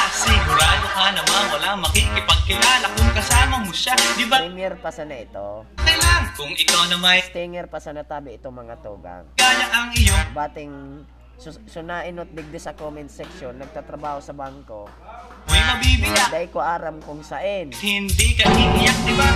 Sigurado 0.08 0.86
ka 0.88 1.06
naman 1.12 1.44
wala 1.52 1.70
makikipagkilala 1.78 2.86
kung 2.90 3.12
kasama 3.12 3.60
mo 3.60 3.70
siya. 3.70 3.92
Di 4.16 4.24
ba? 4.24 4.40
Premier 4.40 4.74
pa 4.78 4.88
sana 4.88 5.14
ito. 5.14 5.66
lang 5.76 6.24
kung 6.32 6.50
ikaw 6.50 6.88
na 6.88 6.96
may 6.96 7.20
Stinger 7.20 7.66
pa 7.66 7.78
sana 7.78 8.02
tabi 8.02 8.34
ito 8.34 8.48
mga 8.48 8.80
tugang. 8.80 9.26
kaya 9.34 9.66
ang 9.68 9.90
iyong 9.92 10.30
Bating 10.32 10.72
sus- 11.38 11.62
sunain 11.64 12.18
at 12.18 12.28
digdi 12.28 12.58
sa 12.58 12.74
comment 12.74 13.06
section 13.06 13.54
nagtatrabaho 13.54 14.18
sa 14.18 14.34
bangko. 14.34 14.90
may 15.48 15.62
mabibiyak. 15.64 16.28
Day 16.28 16.46
ko 16.50 16.60
aram 16.60 17.00
kung 17.00 17.24
sain. 17.24 17.72
Hindi 17.72 18.36
ka 18.36 18.44
iiyak, 18.44 18.98
di 19.00 19.14
ba? 19.16 19.28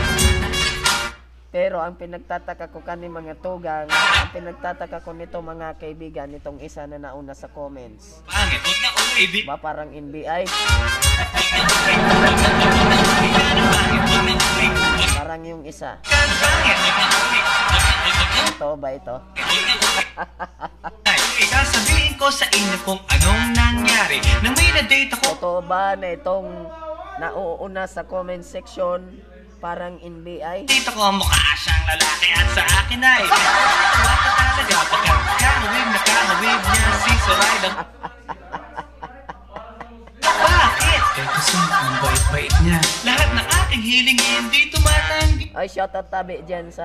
Pero 1.48 1.80
ang 1.80 1.96
pinagtataka 1.96 2.68
ko 2.68 2.80
kani 2.80 3.12
mga 3.12 3.36
tugang, 3.38 3.84
ang 3.84 4.32
pinagtataka 4.32 5.04
ko 5.04 5.12
nito 5.12 5.36
mga 5.38 5.76
kaibigan, 5.76 6.28
nitong 6.28 6.56
isa 6.58 6.88
na 6.88 6.96
nauna 6.96 7.36
sa 7.36 7.48
comments. 7.48 8.24
Pangit, 8.24 8.60
huwag 8.60 8.78
na 8.80 8.88
uwi. 8.90 9.28
Ibig 9.28 9.44
Ba 9.44 9.56
parang 9.56 9.92
NBI, 9.92 10.48
parang 15.12 15.42
yung 15.44 15.62
isa. 15.64 16.00
Ito 18.48 18.72
ba 18.74 18.88
ito? 18.90 19.16
Ay, 21.32 21.46
sasabihin 21.48 22.14
ko 22.20 22.28
sa 22.28 22.44
inyo 22.52 22.76
kung 22.84 23.00
anong 23.08 23.56
nangyari. 23.56 24.20
Nang 24.44 24.52
may 24.52 24.70
na-date 24.76 25.16
ako 25.16 25.32
Totoo 25.42 25.58
ba 25.66 25.98
na 25.98 26.14
itong 26.14 26.70
nauuna 27.18 27.82
sa 27.90 28.06
comment 28.06 28.46
section, 28.46 29.02
parang 29.58 29.98
NBI? 29.98 30.70
Dito 30.70 30.94
ko 30.94 31.02
ang 31.02 31.18
mukha 31.18 31.58
siyang 31.58 31.82
lalaki 31.82 32.28
at 32.30 32.46
sa 32.54 32.62
akin 32.62 33.02
ay 33.02 33.26
ka 33.26 34.14
talaga 34.38 34.78
pagkat 34.86 35.18
kahawig 35.42 35.88
na 35.90 36.00
kahawig 36.06 36.60
niya 36.62 36.90
si 37.02 37.12
Soraya 37.26 37.70
Eh 41.22 41.28
kasi 41.30 41.54
ang 41.54 41.94
bait-bait 42.02 42.54
niya 42.66 42.80
Lahat 43.06 43.30
ng 43.30 43.46
aking 43.62 43.82
hiling 43.82 44.18
hindi 44.18 44.66
tumatanggi 44.74 45.46
Ay, 45.54 45.70
shoutout 45.70 46.10
tabi 46.10 46.42
dyan 46.42 46.66
sa 46.66 46.82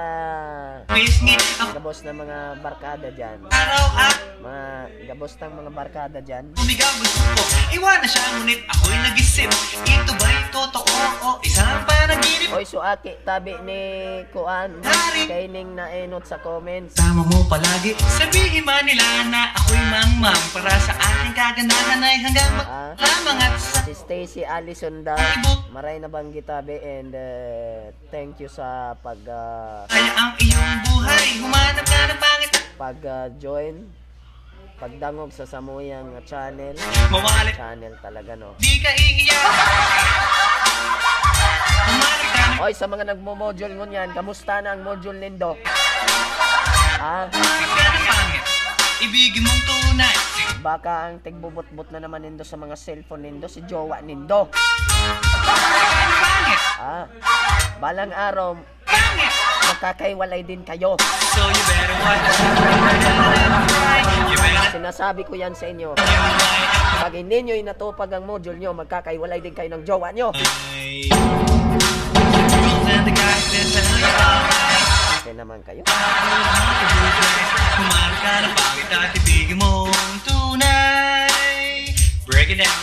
Pisngi 0.86 1.34
ang 1.58 1.74
gabos 1.74 2.06
na 2.06 2.14
mga 2.14 2.38
barkada 2.62 3.10
dyan. 3.10 3.42
araw 3.50 3.86
at 3.98 4.16
Mga 4.38 4.64
gabos 5.10 5.34
ng 5.34 5.54
mga 5.56 5.72
barkada 5.74 6.20
dyan. 6.22 6.46
Umigaw 6.54 6.92
gusto 7.02 7.18
ko 7.18 7.42
Iwanan 7.74 8.06
siya 8.06 8.24
ngunit 8.38 8.62
ako'y 8.70 8.98
nag-isip 9.02 9.50
Ito 9.82 10.14
ba'y 10.14 10.38
totoo 10.54 10.96
o 11.26 11.30
isang 11.42 11.82
panaginip? 11.84 12.54
Oy, 12.54 12.64
suaki 12.64 13.18
tabi 13.24 13.58
ni 13.66 13.82
Kuan. 14.30 14.78
Kay 15.28 15.50
Ning 15.50 15.74
na 15.74 15.90
enot 15.90 16.24
sa 16.24 16.38
comments. 16.40 16.94
Tama 16.96 17.26
mo 17.26 17.42
palagi 17.50 17.98
Sabihin 18.16 18.62
man 18.62 18.86
nila 18.86 19.04
na 19.28 19.50
ako'y 19.58 19.82
mangmang 19.90 20.44
Para 20.54 20.78
sa 20.78 20.94
aking 21.38 21.70
kagandahan 21.70 22.02
ay 22.02 22.18
hanggang 22.18 22.50
Ah. 22.58 22.92
maglamang 22.98 23.38
at 23.40 23.54
sa 23.62 23.80
Si 23.86 23.94
Stacy 23.94 24.42
Allison 24.42 25.06
daw. 25.06 25.18
Maray 25.70 26.02
na 26.02 26.10
bang 26.10 26.34
gitabi 26.34 26.76
and 26.76 27.14
uh, 27.14 27.94
thank 28.10 28.42
you 28.42 28.50
sa 28.50 28.98
pag 28.98 29.22
uh, 29.24 29.86
Kaya 29.86 30.12
ang 30.12 30.34
iyong 30.36 30.76
buhay 30.84 31.38
Humanap 31.38 31.86
ka 31.86 32.10
ng 32.10 32.18
pangit 32.18 32.52
pag 32.74 32.98
uh, 33.00 33.30
join 33.38 33.86
pagdangog 34.78 35.30
sa 35.30 35.46
Samuyang 35.46 36.10
channel. 36.24 36.74
Mawali 37.10 37.50
Channel 37.52 37.94
talaga 37.98 38.34
no. 38.34 38.58
Di 38.58 38.78
ka 38.78 38.90
iiyak 38.92 39.42
Oy, 42.58 42.74
sa 42.74 42.86
mga 42.86 43.06
nagmo-module 43.08 43.70
ngunyan, 43.72 44.10
kamusta 44.12 44.58
na 44.60 44.74
ang 44.74 44.82
module 44.82 45.14
nindo? 45.14 45.54
Ah, 46.98 47.30
Ibigin 48.98 49.46
mong 49.46 49.62
tunay 49.64 50.16
baka 50.62 51.10
ang 51.10 51.22
tigbubot-bot 51.22 51.94
na 51.94 52.02
naman 52.02 52.26
nindo 52.26 52.42
sa 52.42 52.58
mga 52.58 52.74
cellphone 52.74 53.30
nindo 53.30 53.46
si 53.46 53.62
jowa 53.66 54.02
nindo. 54.02 54.50
Ah, 56.78 57.10
balang 57.82 58.14
araw 58.14 58.58
magkakaiwalay 59.78 60.42
din 60.42 60.66
kayo. 60.66 60.98
So 60.98 61.42
you 61.46 61.64
better 61.70 61.98
watch 62.02 62.26
You 64.32 64.38
better 64.42 64.74
Sinasabi 64.74 65.22
ko 65.28 65.38
yan 65.38 65.54
sa 65.54 65.70
inyo. 65.70 65.94
Pag 66.98 67.14
hindi 67.14 67.38
nyo 67.46 67.54
inatupag 67.54 68.10
ang 68.10 68.26
module 68.26 68.58
nyo, 68.58 68.74
magkakaiwalay 68.74 69.38
din 69.38 69.54
kayo 69.54 69.70
ng 69.70 69.86
jowa 69.86 70.10
nyo. 70.16 70.34
Kasi 75.28 75.36
naman 75.36 75.60
kayo. 75.60 75.84
Kumain 77.76 78.14
ka 78.24 78.48
ng 78.48 78.54
pangit 78.56 78.88
at 78.96 79.12
ibigin 79.12 79.60
mong 79.60 80.24
tunay 80.24 81.28
Break 82.24 82.56
it 82.56 82.64
down 82.64 82.80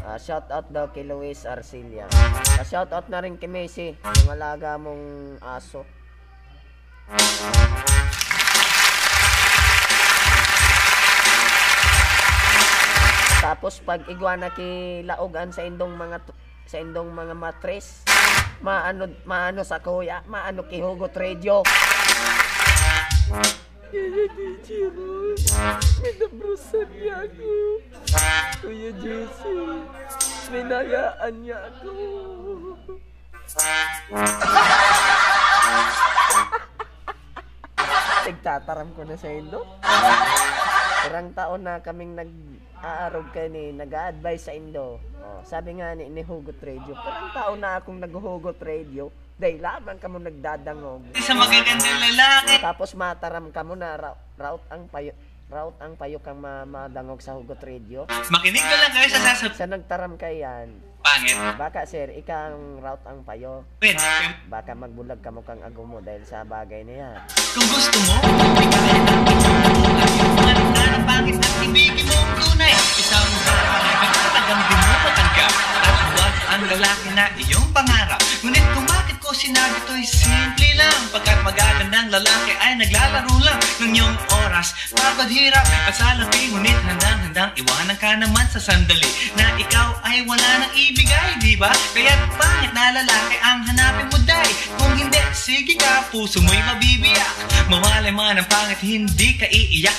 Ah, 0.00 0.16
shout 0.16 0.48
out 0.48 0.64
daw 0.72 0.88
kay 0.88 1.04
Luis 1.04 1.44
Arcilia. 1.44 2.08
Ah, 2.56 2.64
shout 2.64 2.88
out 2.88 3.12
na 3.12 3.20
rin 3.20 3.36
kay 3.36 3.52
Macy, 3.52 4.00
yung 4.00 4.32
alaga 4.32 4.80
mong 4.80 5.36
aso. 5.44 5.84
Tapos 13.44 13.84
pag 13.84 14.08
iguana 14.08 14.48
ki 14.56 15.04
laogan 15.04 15.52
sa 15.52 15.68
indong 15.68 16.00
mga 16.00 16.24
sa 16.68 16.84
indong 16.84 17.08
mga 17.08 17.32
matres, 17.32 18.04
maano 18.60 19.08
maano 19.24 19.64
sa 19.64 19.80
kuya, 19.80 20.20
maano 20.28 20.68
ki 20.68 20.84
hugot 20.84 21.16
radio. 21.16 21.64
Minabrusan 26.04 26.88
niya 26.92 27.24
ako. 27.24 27.80
Kuya 28.60 28.92
Jesse, 29.00 29.52
minayaan 30.52 31.34
niya 31.40 31.56
ako. 31.72 31.92
Tigtataram 38.28 38.92
ko 38.92 39.08
na 39.08 39.16
sa 39.16 39.32
Indo. 39.32 39.64
Irang 41.08 41.32
taon 41.32 41.64
na 41.64 41.80
kaming 41.80 42.12
nag-aarog 42.12 43.32
kani, 43.32 43.72
nag-a-advise 43.72 44.44
sa 44.44 44.52
Indo. 44.52 45.00
Oh, 45.18 45.40
sabi 45.40 45.80
nga 45.80 45.96
ni, 45.96 46.12
ni 46.12 46.20
Hugot 46.20 46.60
Radio, 46.60 46.92
parang 46.94 47.32
taon 47.32 47.58
na 47.58 47.80
akong 47.80 47.96
naghuhugot 47.96 48.60
radio. 48.60 49.08
Dahil 49.34 49.56
lamang 49.56 49.96
ka 49.96 50.04
mo 50.04 50.18
nagdadangog. 50.18 51.14
Sa 51.16 51.30
magagandang 51.32 51.96
lalaki 52.02 52.58
Tapos 52.58 52.90
mataram 52.92 53.48
ka 53.48 53.62
mo 53.62 53.72
na 53.72 53.94
ra- 53.94 54.18
route 54.34 54.66
ang 54.68 54.84
payo 54.90 55.14
route 55.48 55.80
ang 55.80 55.96
payo 55.96 56.20
kang 56.20 56.36
ma- 56.36 56.68
madangog 56.68 57.24
sa 57.24 57.32
Hugot 57.32 57.62
Radio. 57.62 58.04
Makinig 58.28 58.60
ka 58.60 58.76
lang 58.76 58.92
kayo 58.92 59.08
sa 59.08 59.32
sasab... 59.32 59.56
Sa 59.56 59.64
nagtaram 59.64 60.20
ka 60.20 60.28
yan, 60.28 60.76
Pangit 61.00 61.38
baka 61.56 61.88
sir, 61.88 62.12
ikang 62.12 62.84
route 62.84 63.06
ang 63.06 63.24
payo. 63.24 63.64
Wait, 63.80 63.96
Baka 64.44 64.76
magbulag 64.76 65.24
ka 65.24 65.32
mo 65.32 65.40
kang 65.40 65.64
ago 65.64 65.88
mo 65.88 66.04
dahil 66.04 66.20
sa 66.26 66.44
bagay 66.44 66.84
na 66.84 66.94
yan. 67.00 67.16
kung 67.56 67.64
gusto 67.64 67.96
mo 68.04 68.16
Ang 71.18 71.34
pangit 71.34 71.42
at 71.42 71.66
ibigin 71.66 72.06
mong 72.06 72.30
tunay 72.38 72.70
Isang 72.94 73.30
Talagang 73.42 74.62
di 74.70 74.74
mo 74.78 74.94
At 75.10 75.98
huwag 76.14 76.34
ang 76.46 76.62
lalaki 76.70 77.08
na 77.10 77.26
iyong 77.42 77.68
pangarap. 77.74 78.22
Ngunit 78.46 78.62
kung 78.70 78.86
bakit 78.86 79.18
ko 79.18 79.34
sinabi 79.34 79.82
to'y 79.90 80.06
simple 80.06 80.70
lang 80.78 81.10
Pagkat 81.10 81.42
magagandang 81.42 82.14
lalaki 82.14 82.54
ay 82.62 82.78
naglalaro 82.78 83.34
lang 83.42 83.58
Ng 83.82 83.98
iyong 83.98 84.14
oras. 84.46 84.78
Papadhirap 84.94 85.66
at 85.90 85.98
salapi 85.98 86.54
Ngunit 86.54 86.78
handang-handang 86.86 87.50
iwanan 87.58 87.98
ka 87.98 88.14
naman 88.14 88.46
sa 88.54 88.62
sandali. 88.62 89.10
Na 89.34 89.58
ikaw 89.58 89.98
ay 90.06 90.22
wala 90.22 90.50
nang 90.62 90.70
ibigay, 90.78 91.34
di 91.42 91.58
ba? 91.58 91.74
Kaya't 91.98 92.30
pangit 92.38 92.70
na 92.78 92.94
lalaki 92.94 93.36
ang 93.42 93.66
hanapin 93.66 94.06
mo 94.06 94.18
dahil? 94.22 94.54
Kung 94.78 94.94
hindi, 94.94 95.18
sige 95.34 95.74
ka, 95.74 96.14
puso 96.14 96.38
mo'y 96.46 96.62
mabibiyak. 96.62 97.66
Mawalay 97.66 98.14
man 98.14 98.38
ang 98.38 98.46
pangit, 98.46 98.78
hindi 98.78 99.34
ka 99.34 99.50
iiyak 99.50 99.98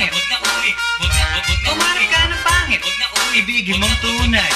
pangit, 0.00 0.12
huwag 0.12 0.28
na 0.30 0.38
uwi 0.40 0.74
Huwag 0.98 1.12
na, 1.12 1.24
huwag, 1.24 1.44
huwag 1.46 1.60
na 1.62 1.70
Humanap 1.70 2.08
ka 2.12 2.20
ng 2.28 2.40
pangit, 2.44 2.80
huwag 2.82 2.98
na 3.00 3.06
uwi 3.12 3.38
Ibigin 3.38 3.76
mong 3.80 3.96
tunay. 4.00 4.50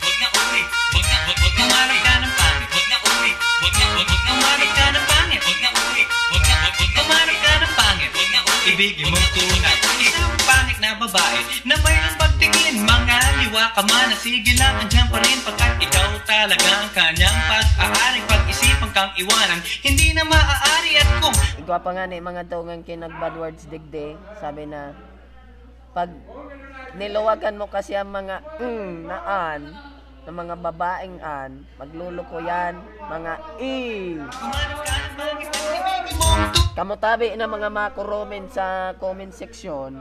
Huwag 0.00 0.16
na 0.20 0.28
uwi, 0.40 0.62
huwag 0.92 1.06
na, 1.10 1.16
huwag, 1.24 1.38
huwag 1.38 1.54
na 1.58 1.64
Humanap 1.64 2.00
ka 2.04 2.14
ng 2.24 2.32
pangit, 2.38 2.68
huwag 2.72 2.88
na 2.88 2.98
uwi 3.12 3.30
Huwag 3.60 3.74
na, 3.78 3.84
huwag, 3.92 4.08
huwag 4.08 4.22
na 4.24 4.30
Humanap 4.32 4.70
ka 4.76 4.86
ng 4.94 5.04
pangit, 5.10 5.40
huwag 5.44 5.60
na 5.60 5.70
uwi 5.82 6.02
na 8.38 8.46
uwi 8.46 8.70
Ibigin 8.74 9.10
mong 9.10 9.28
tunay. 9.34 9.76
Isang 9.98 10.38
pangit 10.46 10.78
na 10.78 10.94
babae 10.94 11.40
na 11.66 11.74
mayroong 11.82 12.16
pagtingin 12.22 12.86
Mga 12.86 13.18
liwa 13.42 13.64
ka 13.74 13.82
man. 13.82 14.14
Na 14.14 14.16
sige 14.18 14.54
lang 14.54 14.78
andyan 14.78 15.06
pa 15.10 15.18
rin 15.18 15.38
Pagkat 15.42 15.74
ikaw 15.82 16.08
talaga 16.22 16.68
ang 16.70 16.90
kanyang 16.94 17.38
pag-aaring 17.50 18.26
Pag-isipan 18.30 18.90
kang 18.94 19.12
iwanan 19.18 19.60
Hindi 19.82 20.14
na 20.14 20.22
maaari. 20.22 21.02
At 21.02 21.10
kung 21.18 21.36
Igwa 21.58 21.82
pa 21.82 21.90
nga 21.90 22.06
ni 22.06 22.22
mga 22.22 22.46
tungang 22.46 22.86
kinag 22.86 23.12
bad 23.18 23.34
words 23.34 23.66
digde, 23.66 24.14
sabi 24.38 24.70
na 24.70 24.94
pag 25.96 26.14
niluwagan 26.94 27.58
mo 27.58 27.66
kasi 27.66 27.98
ang 27.98 28.14
mga 28.14 28.38
mm, 28.60 29.10
naan 29.10 29.62
ng 30.28 30.36
mga 30.36 30.60
babaeng 30.60 31.16
an, 31.24 31.64
magluluko 31.80 32.36
yan, 32.44 32.76
mga 33.08 33.32
tunay 33.56 34.68
Kamutabi 36.76 37.32
na 37.32 37.48
mga 37.48 37.72
makuromen 37.72 38.44
sa 38.52 38.92
comment 39.00 39.32
section 39.32 39.96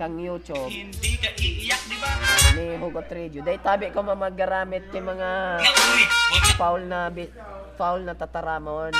kang 0.00 0.16
YouTube 0.16 0.72
Hindi 0.72 1.20
ka 1.20 1.36
iiyak, 1.36 1.82
di 1.84 1.96
ba? 2.00 2.10
ni 2.56 2.80
Hugot 2.80 3.06
Radio. 3.12 3.44
Dahil 3.44 3.60
tabi 3.60 3.92
ko 3.92 4.00
mamagaramit 4.00 4.88
yung 4.96 5.04
mga 5.14 5.60
foul 6.56 6.88
na 6.88 7.12
bit 7.12 7.30
foul 7.78 8.02
na 8.02 8.16
tataramon. 8.18 8.90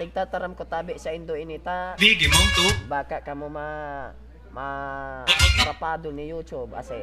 Tigtataram 0.00 0.58
ko 0.58 0.66
tabi 0.66 0.98
sa 0.98 1.14
Indo 1.14 1.38
inita. 1.38 1.94
Bigyan 1.94 2.34
mong 2.34 2.50
to 2.58 2.66
Baka 2.90 3.22
ka 3.22 3.38
mo 3.38 3.46
ma 3.46 4.10
ma 4.56 5.20
rapado 5.68 6.08
ni 6.08 6.32
YouTube 6.32 6.72
kasi 6.72 6.96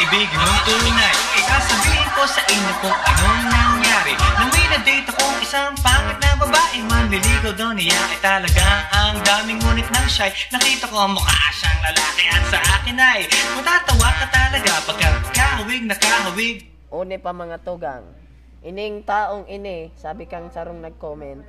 ibigin 0.00 0.40
mong 0.40 0.60
tunay. 0.64 1.14
Sasabihin 1.44 2.08
ko 2.16 2.24
sa 2.24 2.40
inyo 2.48 2.72
kung 2.80 2.96
anong 2.96 3.42
nangyari. 3.52 4.16
Nang 4.16 4.48
may 4.56 4.66
na-date 4.72 5.12
akong 5.12 5.36
isang 5.44 5.76
pangit 5.84 6.16
na 6.24 6.32
babae. 6.40 6.80
Manliligaw 6.88 7.52
daw 7.52 7.76
niya 7.76 8.00
ay 8.08 8.18
talaga 8.24 8.64
ang 8.88 9.20
daming 9.20 9.60
ngunit 9.60 9.84
ng 9.84 10.06
shy. 10.08 10.32
Nakita 10.56 10.88
ko 10.88 11.04
ang 11.04 11.12
mukha 11.12 11.36
siyang 11.52 11.80
lalaki 11.84 12.24
at 12.32 12.44
sa 12.48 12.58
akin 12.80 12.96
ay 12.96 13.28
matatawa 13.60 14.08
ka 14.24 14.26
talaga 14.32 14.72
pagka 14.88 15.08
kahawig 15.36 15.84
na 15.84 15.96
kahawig. 16.00 16.64
Une 16.88 17.20
pa 17.20 17.36
mga 17.36 17.60
tugang. 17.60 18.08
Ining 18.64 19.04
taong 19.04 19.44
ini, 19.44 19.92
sabi 19.92 20.24
kang 20.24 20.48
sarong 20.48 20.80
nag-comment, 20.80 21.44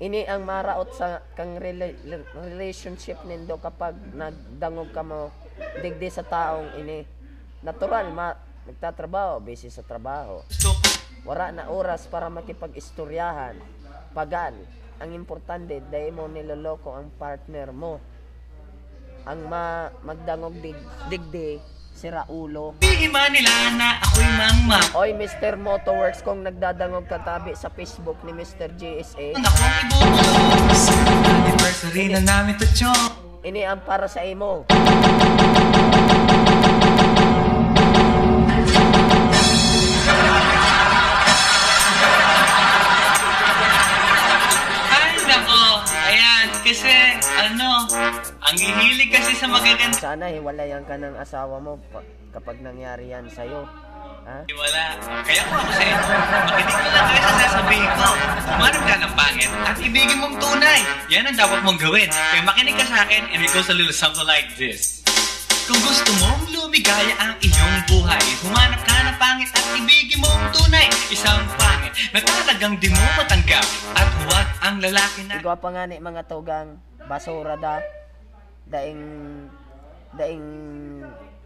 ini 0.00 0.24
ang 0.24 0.48
maraot 0.48 0.88
sa 0.96 1.20
kang 1.36 1.60
rela- 1.60 1.92
relationship 2.40 3.20
nindo 3.28 3.60
kapag 3.60 3.92
nagdangog 4.16 4.90
ka 4.96 5.04
mo 5.04 5.28
digdi 5.84 6.08
sa 6.08 6.24
taong 6.24 6.80
ini. 6.80 7.04
Natural, 7.60 8.08
ma 8.08 8.32
nagtatrabaho, 8.64 9.44
busy 9.44 9.68
sa 9.68 9.84
trabaho. 9.84 10.40
Wara 11.28 11.52
na 11.52 11.68
oras 11.68 12.08
para 12.08 12.32
makipag-istoryahan. 12.32 13.60
Pagal. 14.16 14.56
Ang 15.00 15.12
importante, 15.12 15.84
dahil 15.92 16.16
mo 16.16 16.24
niloloko 16.32 16.96
ang 16.96 17.12
partner 17.20 17.68
mo. 17.76 18.00
Ang 19.28 19.52
ma 19.52 19.92
magdangog 20.00 20.56
dig 20.64 20.76
digdi, 21.12 21.60
sira 22.00 22.24
ulo. 22.32 22.80
Iima 22.80 23.28
nila 23.28 23.76
na 23.76 24.00
ako'y 24.00 24.24
mangma. 24.40 24.80
Oy, 24.96 25.12
Mr. 25.12 25.60
Motoworks, 25.60 26.24
kung 26.24 26.40
nagdadangog 26.40 27.04
katabi 27.04 27.52
sa 27.52 27.68
Facebook 27.68 28.16
ni 28.24 28.32
Mr. 28.32 28.72
GSA, 28.72 29.36
Ang 29.36 29.44
akong 29.44 29.76
ibubulos. 29.84 30.82
Anniversary 31.28 32.08
na 32.08 32.24
namin 32.24 32.56
to, 32.56 32.64
Chong. 32.72 33.12
ini 33.44 33.68
ang 33.68 33.84
para 33.84 34.08
sa 34.08 34.24
imo. 34.24 34.64
Ang 48.40 48.56
hihilig 48.56 49.10
kasi 49.12 49.32
sa 49.36 49.46
magaganda. 49.46 49.96
Sana 49.96 50.28
hiwalayan 50.28 50.84
ka 50.84 50.96
ng 50.98 51.16
asawa 51.16 51.56
mo 51.62 51.78
pa- 51.92 52.04
kapag 52.30 52.62
nangyari 52.62 53.10
yan 53.10 53.26
sa'yo. 53.26 53.66
Ha? 54.20 54.44
Wala. 54.46 54.84
Kaya 55.24 55.42
kung 55.48 55.58
ako 55.58 55.72
sa 55.72 55.82
inyo, 55.82 56.02
makinig 56.46 56.76
ka 56.76 56.88
lang 56.92 57.06
kayo 57.08 57.22
sa 57.24 57.34
sasabihin 57.48 57.90
ko. 57.96 58.08
Umarap 58.52 58.82
ka 58.84 58.94
ng 59.00 59.14
pangit 59.16 59.50
at 59.64 59.76
ibigin 59.80 60.18
mong 60.20 60.36
tunay. 60.36 60.80
Yan 61.08 61.24
ang 61.26 61.36
dapat 61.36 61.60
mong 61.64 61.78
gawin. 61.80 62.10
Kaya 62.12 62.42
makinig 62.44 62.76
ka 62.76 62.84
sa 62.84 63.08
akin 63.08 63.24
and 63.32 63.40
it 63.40 63.50
goes 63.50 63.66
a 63.72 63.74
little 63.74 63.94
something 63.96 64.28
like 64.28 64.52
this. 64.60 65.00
Kung 65.66 65.80
gusto 65.86 66.10
mong 66.18 66.50
lumigaya 66.50 67.14
ang 67.22 67.32
iyong 67.40 67.76
buhay, 67.86 68.24
humanap 68.42 68.82
ka 68.82 68.94
ng 69.06 69.16
pangit 69.16 69.50
at 69.54 69.64
ibigin 69.74 70.20
mong 70.20 70.52
tunay. 70.52 70.86
Isang 71.08 71.40
pangit 71.56 71.94
na 72.12 72.20
talagang 72.20 72.76
di 72.76 72.90
mo 72.90 73.02
matanggap 73.16 73.66
at 73.96 74.08
huwag 74.26 74.46
ang 74.60 74.76
lalaki 74.84 75.26
na... 75.26 75.38
Igwa 75.40 75.56
pa 75.56 75.68
nga 75.72 75.86
ni 75.88 75.96
mga 75.96 76.26
tugang 76.28 76.89
basura 77.10 77.58
da. 77.58 77.82
Daing 78.70 79.02
daing 80.14 80.46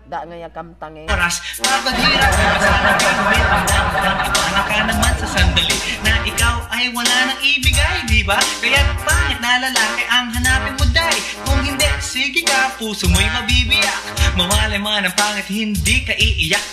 da 0.04 0.20
nga 0.28 0.36
ya 0.36 0.52
kamtange 0.52 1.08
oras 1.08 1.40
Papaghirap 1.56 2.32
ka 2.36 2.48
sana 2.60 2.92
gagawin 3.00 3.44
ang 3.48 4.68
ka 4.68 4.78
naman 4.84 5.14
sa 5.16 5.26
sandali 5.32 5.76
Na 6.04 6.20
ikaw 6.28 6.68
ay 6.68 6.92
wala 6.92 7.32
nang 7.32 7.40
ibigay, 7.40 8.04
di 8.04 8.20
ba? 8.28 8.36
Kaya 8.60 8.84
pangit 9.08 9.40
na 9.40 9.56
lalaki 9.64 10.04
ang 10.12 10.28
hanapin 10.36 10.76
mo, 10.76 10.84
day? 10.92 11.16
Kung 11.48 11.64
hindi, 11.64 11.88
sige 12.04 12.44
ka, 12.44 12.76
puso 12.76 13.08
mo'y 13.08 13.24
mabibiyak. 13.24 13.96
Mawalay 14.36 14.76
man 14.76 15.08
ang 15.08 15.16
pangit, 15.16 15.48
hindi 15.48 16.04
ka 16.04 16.12
iiyak. 16.12 16.64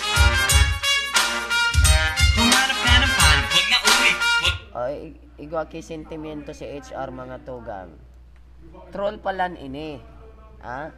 Humanap 2.36 2.76
ka 2.76 2.92
ng 3.00 3.12
pangit, 3.16 3.48
huwag 3.48 3.68
na 3.72 3.78
uwi 3.88 4.12
Huwag 4.20 4.56
ay 4.76 4.96
igwa 5.40 5.64
ki 5.64 5.80
sentimiento 5.80 6.52
si 6.52 6.68
HR 6.68 7.08
mga 7.08 7.48
tugang 7.48 8.11
troll 8.92 9.16
palan 9.18 9.56
ini 9.56 10.00
ha? 10.60 10.92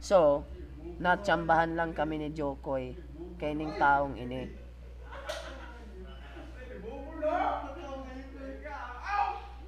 So 0.00 0.44
natsambahan 1.00 1.76
lang 1.76 1.92
kami 1.92 2.20
ni 2.20 2.28
Jokoy 2.32 2.96
kay 3.40 3.56
ning 3.56 3.72
taong 3.80 4.16
ini. 4.16 4.48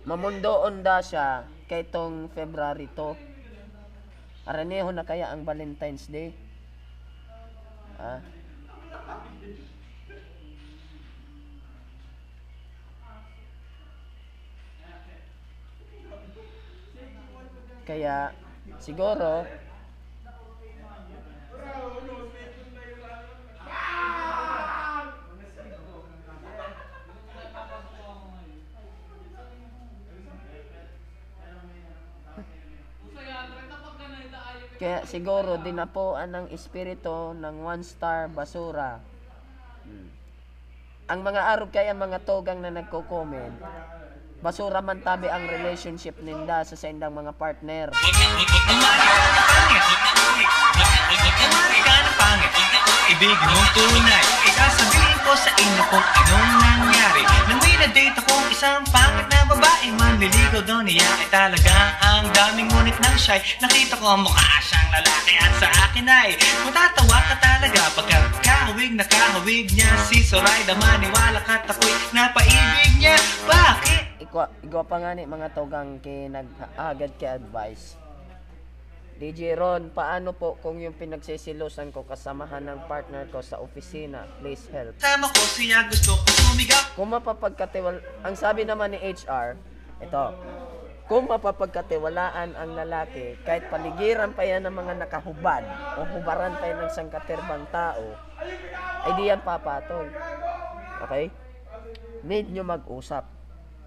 Mamundoon 0.03 0.83
da 0.83 0.99
siya 0.99 1.47
kay 1.71 1.87
tong 1.87 2.27
February 2.35 2.91
to. 2.93 3.15
Araneho 4.43 4.91
na 4.91 5.07
kaya 5.07 5.31
ang 5.31 5.47
Valentine's 5.47 6.11
Day. 6.11 6.35
Ha 8.03 8.42
Kaya 17.83 18.31
siguro 18.79 19.43
Kaya 34.83 35.07
siguro 35.07 35.63
dinapuan 35.63 36.27
ng 36.35 36.47
espiritu 36.51 37.39
ng 37.39 37.63
one 37.63 37.87
star 37.87 38.27
basura. 38.27 38.99
Hmm. 39.87 40.11
Ang 41.07 41.23
mga 41.23 41.55
arog 41.55 41.71
kaya 41.71 41.95
mga 41.95 42.27
togang 42.27 42.59
na 42.59 42.75
nagko-comment, 42.75 43.63
basura 44.43 44.83
man 44.83 44.99
tabi 45.07 45.31
ang 45.31 45.47
relationship 45.47 46.19
ninda 46.19 46.67
sa 46.67 46.75
sendang 46.75 47.15
mga 47.15 47.31
partner. 47.39 47.87
Ibigin 53.13 53.39
mong 53.39 53.71
tunay. 53.77 54.25
Isasabihin 54.51 55.19
ko 55.23 55.33
sa 55.39 55.51
inyo 55.55 55.83
kung 55.95 56.03
anong 56.03 56.53
nangyari. 56.59 57.23
Nang 57.47 57.61
may 57.63 57.77
na-date 57.79 58.19
akong 58.19 58.47
isang 58.51 58.83
pangit 58.91 59.27
na 59.31 59.47
babae. 59.47 59.95
Manliligaw 59.95 60.65
daw 60.67 60.81
niya 60.83 61.07
ay 61.23 61.29
talaga 61.31 61.75
ang 62.03 62.27
daming 62.35 62.67
ngunit 62.73 62.99
ng 62.99 63.17
shy. 63.21 63.39
Nakita 63.63 63.95
ko 64.01 64.17
ang 64.17 64.27
mukha 64.27 64.59
siyang 64.65 64.91
lalaki 64.91 65.39
at 65.39 65.53
sa 65.61 65.69
akin 65.87 66.09
ay 66.09 66.35
matatawa 66.67 67.19
ka 67.31 67.37
talaga 67.39 67.81
pagka 67.95 68.42
kahawig 68.73 68.97
na 68.97 69.05
kahawig 69.05 69.69
niya. 69.69 69.93
Si 70.09 70.25
Soraya 70.25 70.73
maniwala 70.73 71.45
ka't 71.45 71.69
ako'y 71.69 71.93
napaibig 72.17 73.05
niya. 73.05 73.21
Bakit? 73.45 74.25
Ikwa, 74.25 74.49
igwa 74.65 74.81
pa 74.89 74.97
nga 74.97 75.13
ni 75.13 75.29
mga 75.29 75.53
togang 75.53 76.01
kay 76.01 76.33
nagagad 76.33 77.13
kay 77.21 77.37
advice. 77.37 78.01
DJ 79.21 79.61
Ron, 79.61 79.93
paano 79.93 80.33
po 80.33 80.57
kung 80.65 80.81
yung 80.81 80.97
pinagsisilosan 80.97 81.93
ko 81.93 82.09
kasamahan 82.09 82.65
ng 82.65 82.89
partner 82.89 83.29
ko 83.29 83.45
sa 83.45 83.61
opisina? 83.61 84.25
Please 84.41 84.65
help. 84.73 84.97
Sama 85.05 85.29
ko 85.29 85.43
siya 85.53 85.85
gusto 85.93 86.17
ko 86.17 86.27
sumigap. 86.33 86.97
Kung 86.97 87.13
mapapagkatiwal... 87.13 88.01
Ang 88.25 88.35
sabi 88.41 88.65
naman 88.65 88.97
ni 88.97 88.99
HR, 89.05 89.61
ito, 90.01 90.25
kung 91.13 91.29
mapapagkatiwalaan 91.29 92.57
ang 92.57 92.73
lalaki, 92.73 93.37
kahit 93.45 93.69
paligiran 93.69 94.33
pa 94.33 94.49
yan 94.49 94.65
ng 94.65 94.73
mga 94.73 95.05
nakahubad 95.05 95.61
o 96.01 96.09
hubaran 96.09 96.57
pa 96.57 96.73
yan 96.73 96.89
ng 96.89 96.93
sangkaterbang 96.97 97.69
tao, 97.69 98.17
ay 99.05 99.13
di 99.21 99.29
yan 99.29 99.45
papatol. 99.45 100.09
Okay? 101.05 101.29
Need 102.25 102.49
nyo 102.49 102.65
mag-usap. 102.65 103.29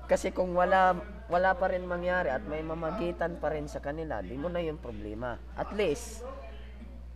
Kasi 0.05 0.29
kung 0.37 0.53
wala 0.53 0.93
wala 1.25 1.57
pa 1.57 1.73
rin 1.73 1.89
mangyari 1.89 2.29
at 2.29 2.45
may 2.45 2.61
mamagitan 2.61 3.41
pa 3.41 3.49
rin 3.49 3.65
sa 3.65 3.81
kanila, 3.81 4.21
di 4.21 4.37
mo 4.37 4.45
na 4.45 4.61
yung 4.61 4.77
problema. 4.77 5.41
At 5.57 5.73
least, 5.73 6.21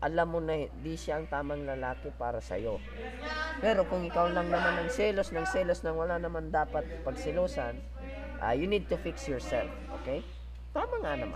alam 0.01 0.33
mo 0.33 0.41
na 0.41 0.73
di 0.73 0.97
siya 0.97 1.21
ang 1.21 1.29
tamang 1.29 1.69
lalaki 1.69 2.09
para 2.17 2.41
sa'yo. 2.41 2.81
Pero 3.61 3.85
kung 3.85 4.01
ikaw 4.01 4.25
lang 4.33 4.49
naman 4.49 4.81
ng 4.81 4.89
selos, 4.89 5.29
ng 5.29 5.45
selos 5.45 5.85
nang 5.85 6.01
wala 6.01 6.17
naman 6.17 6.49
dapat 6.49 7.05
pagsilosan, 7.05 7.77
ah, 8.41 8.55
you 8.55 8.67
need 8.67 8.87
to 8.87 8.97
fix 8.99 9.27
yourself. 9.27 9.69
Okay? 10.01 10.23
Tama 10.71 10.95
nga 11.03 11.13
naman. 11.17 11.35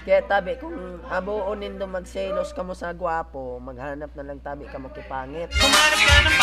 Kaya 0.00 0.24
tabi, 0.24 0.56
kung 0.56 1.04
abuonin 1.06 1.76
do 1.76 1.84
magselos 1.84 2.56
ka 2.56 2.64
mo 2.64 2.72
sa 2.72 2.90
gwapo, 2.96 3.60
maghanap 3.60 4.10
na 4.16 4.24
lang 4.24 4.40
tabi 4.40 4.64
ka 4.66 4.80
mo 4.80 4.88
kipangit. 4.90 5.52
Kumarap 5.52 6.00
ka 6.00 6.16
ng 6.24 6.36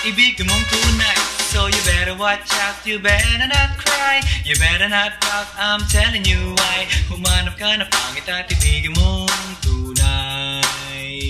Ibig 0.00 0.40
mong 0.48 0.64
tunay. 0.72 1.40
So 1.52 1.66
you 1.66 1.76
better 1.84 2.16
watch 2.16 2.48
out, 2.64 2.86
you 2.86 2.98
better 3.00 3.46
not 3.46 3.76
cry 3.76 4.22
You 4.44 4.54
better 4.56 4.88
not 4.88 5.20
pout, 5.20 5.48
I'm 5.58 5.80
telling 5.90 6.24
you 6.24 6.54
why 6.54 6.86
Humanap 7.10 7.58
ka 7.58 7.74
ng 7.74 7.90
pangit 7.90 8.28
at 8.30 8.46
ibig 8.54 8.86
mong 8.94 9.28
tunay 9.60 11.20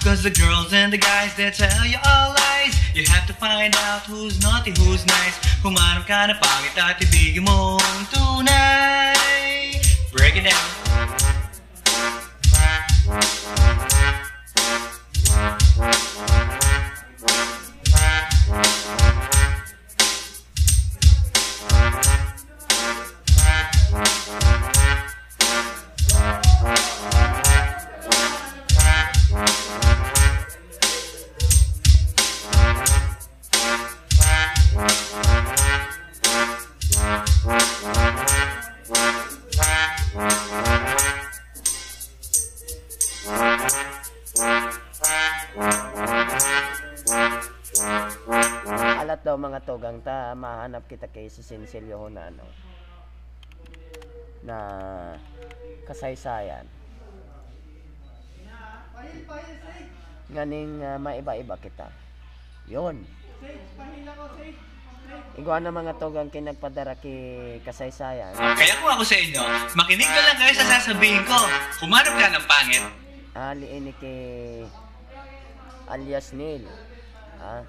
Cause 0.00 0.22
the 0.22 0.30
girls 0.30 0.72
and 0.72 0.92
the 0.94 0.96
guys, 1.02 1.34
they 1.34 1.50
tell 1.50 1.84
you 1.84 1.98
all 2.06 2.30
lies. 2.32 2.78
You 2.94 3.04
have 3.10 3.26
to 3.26 3.34
find 3.34 3.74
out 3.90 4.06
who's 4.06 4.40
naughty, 4.40 4.70
who's 4.78 5.04
nice. 5.04 5.36
Humanap 5.60 6.06
ka 6.06 6.30
na 6.30 6.38
pangit 6.38 6.78
at 6.78 7.02
ibigin 7.02 7.44
mong 7.44 8.06
tunay. 8.08 9.76
Break 10.14 10.40
it 10.40 10.48
down. 10.48 10.64
Si 51.38 51.54
Sinsilyo 51.54 52.02
ho 52.02 52.06
na 52.10 52.34
ano, 52.34 52.42
na 54.42 54.58
kasaysayan. 55.86 56.66
Nganing 60.34 60.82
uh, 60.82 60.98
maiba-iba 60.98 61.54
kita. 61.62 61.94
Yon. 62.66 63.06
Iguan 65.38 65.62
na 65.62 65.70
mga 65.70 65.94
togang 66.02 66.26
kinagpadara 66.26 66.98
ki 66.98 67.14
kasaysayan. 67.62 68.34
Kaya 68.34 68.74
kung 68.82 68.90
ako 68.98 69.06
sa 69.06 69.16
inyo, 69.22 69.42
makinig 69.78 70.10
ka 70.10 70.20
lang 70.26 70.38
kayo 70.42 70.52
sa 70.58 70.66
sasabihin 70.66 71.22
ko. 71.22 71.38
Humanap 71.86 72.18
ka 72.18 72.34
ng 72.34 72.46
pangit. 72.50 72.82
Ali 73.38 73.66
ini 73.78 73.94
ki 73.94 74.14
alias 75.86 76.34
Neil. 76.34 76.66
Ah, 77.38 77.62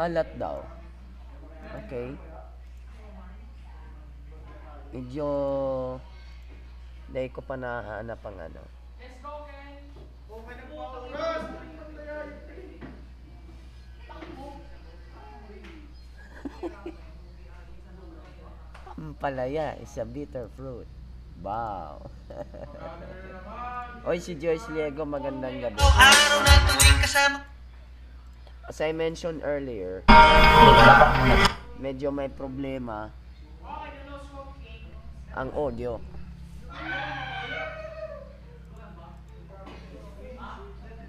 halat 0.00 0.28
daw. 0.40 0.64
Okay. 1.84 2.16
Medyo 4.96 5.28
dahil 7.12 7.30
ko 7.30 7.40
pa 7.44 7.54
nahanap 7.60 8.20
ang 8.24 8.38
ano. 8.40 8.62
Ampalaya 19.00 19.80
is 19.80 19.96
a 19.96 20.04
bitter 20.04 20.48
fruit. 20.56 20.88
Wow. 21.40 22.04
Oy, 24.08 24.20
si 24.20 24.36
Joyce 24.36 24.68
Liego, 24.76 25.08
magandang 25.08 25.56
gabi. 25.56 25.80
Araw 25.80 26.38
na 26.44 26.54
tuwing 26.68 27.00
kasama 27.00 27.49
As 28.70 28.78
I 28.78 28.94
mentioned 28.94 29.42
earlier, 29.42 30.06
medyo 31.82 32.14
may 32.14 32.30
problema 32.30 33.10
ang 35.34 35.50
audio. 35.58 35.98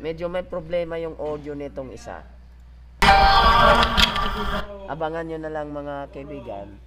Medyo 0.01 0.25
may 0.25 0.41
problema 0.41 0.97
yung 0.97 1.13
audio 1.21 1.53
nitong 1.53 1.93
isa. 1.93 2.25
Abangan 4.89 5.29
nyo 5.29 5.37
na 5.37 5.53
lang 5.53 5.69
mga 5.69 6.09
kaibigan. 6.17 6.81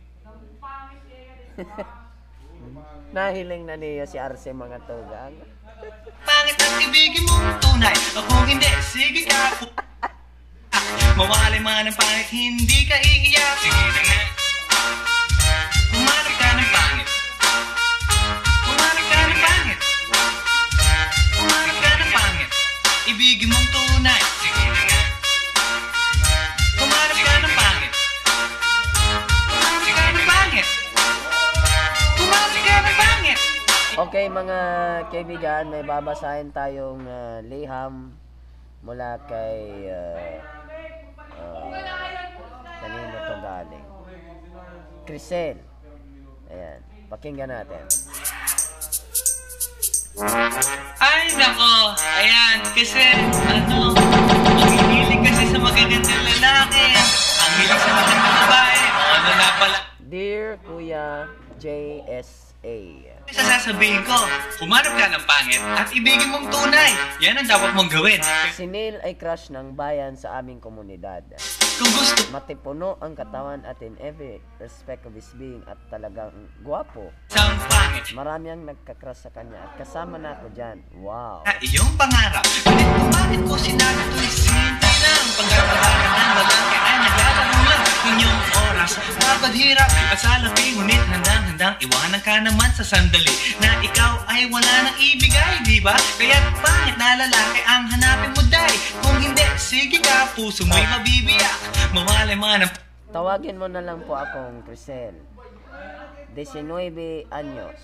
Nahiling 3.15 3.63
na 3.63 3.79
niya 3.79 4.11
si 4.11 4.19
Arce 4.19 4.51
mga 4.51 4.83
tugang. 4.91 5.39
Pangit 6.27 6.59
at 6.59 6.83
ibigin 6.83 7.23
mong 7.31 7.63
tunay 7.63 7.95
O 8.19 8.27
kung 8.27 8.43
hindi, 8.51 8.67
sige 8.83 9.23
ka 9.23 9.94
Mawalay 11.15 11.63
man 11.63 11.87
ang 11.87 11.95
pangit, 11.95 12.27
hindi 12.27 12.91
ka 12.91 12.99
iiyak. 12.99 13.55
Sige 13.63 13.87
na 13.87 14.03
nga 14.03 14.21
Humanap 15.95 16.35
ka 16.35 16.49
ng 16.59 16.71
pangit. 16.75 17.09
Humanap 18.67 19.07
ka 19.07 19.21
ng 19.23 19.39
pangit. 19.39 19.79
Humanap 21.39 21.77
ka 21.79 21.91
ng 22.03 22.11
pangit. 22.11 22.51
Ibigin 23.07 23.47
mong 23.47 23.69
tunay. 23.71 24.23
Sige 24.43 24.65
na 24.67 24.83
nga 24.83 25.01
Humanap 26.83 27.19
ka 27.23 27.35
ng 27.39 27.55
pangit. 27.63 27.93
Humanap 29.55 29.87
ka 29.87 30.05
ng 30.11 30.27
pangit. 30.27 30.67
Humanap 32.19 32.59
ka 32.59 32.75
ng 32.75 32.97
pangit. 32.99 33.39
Okay 34.03 34.27
mga 34.27 34.59
kaibigan, 35.15 35.71
may 35.71 35.87
babasahin 35.87 36.51
tayong 36.51 37.07
ah, 37.07 37.39
liham 37.39 38.19
mula 38.83 39.17
kay 39.31 39.87
uh, 39.95 40.64
kanino 42.81 43.17
to 43.17 43.35
galing. 43.43 43.87
Crisel. 45.05 45.57
Ayan, 46.49 46.81
pakinggan 47.09 47.51
natin. 47.51 47.83
Ay, 51.03 51.27
nako. 51.35 51.99
Ayan, 51.99 52.63
kasi, 52.71 53.03
ano, 53.51 53.91
ang 53.91 54.71
hihilig 54.71 55.23
kasi 55.27 55.45
sa 55.51 55.59
magagandang 55.59 56.23
lalaki. 56.23 56.87
Ang 57.43 57.53
hilig 57.59 57.81
sa 57.83 57.91
magandang 57.91 58.35
babae. 58.47 58.81
Ano 58.95 59.31
na 59.35 59.49
pala. 59.59 59.79
Dear 60.07 60.63
Kuya 60.63 61.27
JSA, 61.59 62.79
Isa 63.25 63.41
sasabihin 63.41 64.05
ko, 64.05 64.17
humanap 64.61 64.93
ka 65.01 65.07
ng 65.09 65.25
pangit 65.25 65.63
at 65.65 65.89
ibigin 65.97 66.29
mong 66.29 66.53
tunay. 66.53 66.93
Yan 67.25 67.41
ang 67.41 67.49
dapat 67.49 67.73
mong 67.73 67.89
gawin. 67.89 68.21
si 68.53 68.69
Neil 68.69 69.01
ay 69.01 69.17
crush 69.17 69.49
ng 69.49 69.73
bayan 69.73 70.13
sa 70.13 70.37
aming 70.41 70.61
komunidad. 70.61 71.25
Kung 71.81 71.91
gusto 71.97 72.21
Matipuno 72.31 73.01
ang 73.01 73.17
katawan 73.17 73.65
at 73.65 73.81
in 73.81 73.97
every 74.03 74.45
respect 74.61 75.09
of 75.09 75.17
his 75.17 75.31
being 75.41 75.65
at 75.71 75.81
talagang 75.89 76.35
gwapo. 76.61 77.09
isang 77.31 77.57
pangit 77.71 78.05
Marami 78.13 78.53
ang 78.53 78.63
nagka-crush 78.69 79.25
sa 79.25 79.31
kanya 79.33 79.57
at 79.63 79.73
kasama 79.81 80.21
na 80.21 80.37
ako 80.37 80.53
dyan. 80.53 80.85
Wow! 81.01 81.49
na 81.49 81.55
iyong 81.65 81.95
pangarap. 81.97 82.45
Ngunit 82.69 83.09
bakit 83.09 83.41
ko 83.47 83.55
sinabi 83.57 84.03
ito'y 84.05 84.31
simple 84.31 84.95
lang. 85.01 85.25
Pagkakalaga 85.35 85.79
ng 85.79 85.84
inyong 88.05 88.41
oras. 88.71 89.01
Papaghirap 89.17 89.91
at 90.13 90.19
sa 90.21 90.37
labi, 90.45 90.77
ngunit 90.77 91.01
handang-handang 91.09 91.75
iwanan 91.81 92.21
ka 92.21 92.37
naman 92.45 92.71
sa 92.77 92.85
sandali 92.85 93.33
na 93.59 93.81
ikaw 93.81 94.21
ay 94.29 94.45
wala 94.53 94.73
nang 94.85 94.99
ibigay, 95.01 95.65
di 95.65 95.81
ba? 95.81 95.97
Kaya 96.21 96.37
pangit 96.61 96.97
na 97.01 97.17
lalaki 97.25 97.61
ang 97.65 97.85
hanapin 97.89 98.31
mo, 98.37 98.43
day. 98.53 98.75
Kung 99.01 99.19
hindi, 99.19 99.45
sige 99.57 99.99
ka, 100.05 100.29
puso 100.37 100.69
mo'y 100.69 100.85
mabibiyak. 100.85 101.57
Mawalay 101.97 102.37
man 102.37 102.69
ang 102.69 102.73
Tawagin 103.15 103.63
mo 103.63 103.71
na 103.71 103.79
lang 103.79 104.03
po 104.03 104.19
akong 104.19 104.67
Crisel. 104.67 105.15
19 106.35 107.31
anyos. 107.31 107.79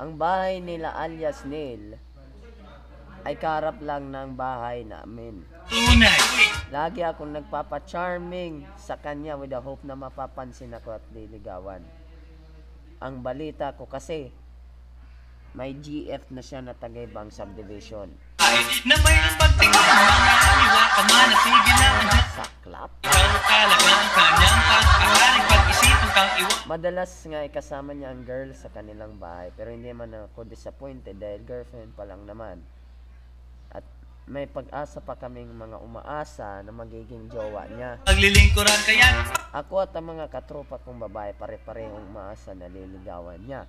Ang 0.00 0.16
bahay 0.16 0.64
nila 0.64 0.96
alias 0.96 1.44
Neil 1.44 2.00
ay 3.24 3.34
karap 3.36 3.78
lang 3.84 4.08
ng 4.08 4.32
bahay 4.36 4.84
namin. 4.84 5.44
tunay. 5.68 6.20
Lagi 6.72 7.04
akong 7.04 7.36
nagpapa-charming 7.36 8.64
sa 8.80 8.96
kanya 8.98 9.36
with 9.36 9.52
the 9.52 9.60
hope 9.60 9.82
na 9.84 9.94
mapapansin 9.94 10.74
ako 10.74 10.96
at 10.98 11.04
liligawan. 11.12 11.84
Ang 13.00 13.24
balita 13.24 13.72
ko 13.76 13.88
kasi, 13.88 14.32
may 15.56 15.74
GF 15.74 16.30
na 16.30 16.42
siya 16.44 16.60
na 16.62 16.74
tagaybang 16.76 17.32
subdivision. 17.32 18.12
Na 18.86 18.96
mayroong 18.98 19.36
pagtingin, 19.38 19.78
mga 19.78 20.34
aliwa 20.36 20.84
ka 20.90 21.02
man, 21.06 21.30
na 21.30 22.20
Saklap. 22.34 22.90
Ikaw 23.02 23.26
talaga 23.46 23.90
ang 26.20 26.30
iwan. 26.42 26.58
Madalas 26.68 27.12
nga 27.26 27.40
ikasama 27.42 27.96
niya 27.96 28.12
ang 28.12 28.22
girl 28.22 28.50
sa 28.54 28.70
kanilang 28.70 29.16
bahay 29.16 29.50
pero 29.54 29.72
hindi 29.72 29.90
man 29.90 30.14
ako 30.30 30.46
disappointed 30.46 31.18
dahil 31.18 31.42
girlfriend 31.42 31.94
pa 31.96 32.06
lang 32.06 32.26
naman. 32.28 32.62
May 34.28 34.44
pag-asa 34.44 35.00
pa 35.00 35.16
kaming 35.16 35.54
mga 35.56 35.80
umaasa 35.80 36.60
na 36.60 36.72
magiging 36.74 37.32
jowa 37.32 37.64
niya. 37.72 38.02
Paglilingkuran 38.04 38.80
kaya 38.84 39.08
Ako 39.50 39.82
at 39.82 39.96
ang 39.96 40.12
mga 40.12 40.28
katropa 40.28 40.78
kong 40.82 41.08
babae 41.08 41.32
pare-parehong 41.34 42.12
umaasa 42.12 42.52
na 42.52 42.68
liligawan 42.68 43.40
niya. 43.40 43.64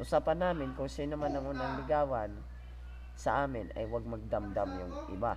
Usapan 0.00 0.40
namin 0.40 0.72
kung 0.72 0.88
sino 0.88 1.20
man 1.20 1.36
ang 1.36 1.52
unang 1.52 1.84
ligawan 1.84 2.32
sa 3.12 3.44
amin 3.44 3.68
ay 3.76 3.84
huwag 3.86 4.08
magdamdam 4.08 4.68
yung 4.80 4.94
iba. 5.12 5.36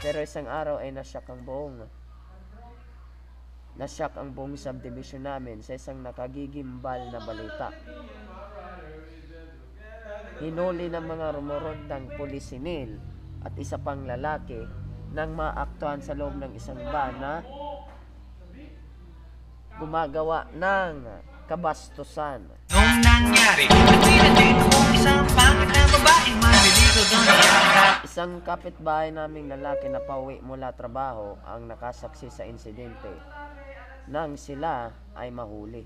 Pero 0.00 0.18
isang 0.24 0.48
araw 0.48 0.80
ay 0.80 0.90
nasyak 0.90 1.28
ang 1.28 1.44
buong 1.44 1.84
nasyak 3.78 4.18
ang 4.18 4.34
buong 4.34 4.58
subdivision 4.58 5.22
namin 5.22 5.62
sa 5.62 5.78
isang 5.78 6.02
nakagigimbal 6.02 6.98
na 7.14 7.22
balita. 7.22 7.70
Hinuli 10.42 10.90
ng 10.90 11.06
mga 11.06 11.26
rumorondang 11.38 12.10
pulis 12.18 12.50
si 12.50 12.58
Neil 12.58 13.17
at 13.42 13.54
isa 13.58 13.78
pang 13.78 14.06
lalaki 14.06 14.66
nang 15.14 15.32
maaktuhan 15.32 16.02
sa 16.04 16.12
loob 16.12 16.36
ng 16.36 16.52
isang 16.54 16.78
van 16.90 17.14
na 17.18 17.34
gumagawa 19.78 20.50
ng 20.52 21.06
kabastusan. 21.48 22.44
nung 22.68 22.94
nangyari, 23.00 23.64
nagpila 23.70 24.30
dito 24.36 24.64
kung 24.68 24.90
isang 24.92 25.24
pangit 25.32 25.70
na 25.72 25.82
babae 25.88 26.30
manliligaw 26.36 27.04
daw 27.08 27.22
niya. 27.24 27.52
Isang 28.04 28.32
kapitbahay 28.44 29.08
naming 29.14 29.48
lalaki 29.48 29.88
na 29.88 30.02
pauwi 30.02 30.44
mula 30.44 30.74
trabaho 30.76 31.40
ang 31.46 31.64
nakasaksi 31.70 32.28
sa 32.28 32.44
insidente 32.44 33.08
nang 34.08 34.40
sila 34.40 34.92
ay 35.16 35.28
mahuli. 35.32 35.84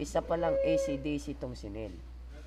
Isa 0.00 0.20
palang 0.24 0.56
ACDC 0.64 1.36
tong 1.36 1.52
sinil. 1.52 1.92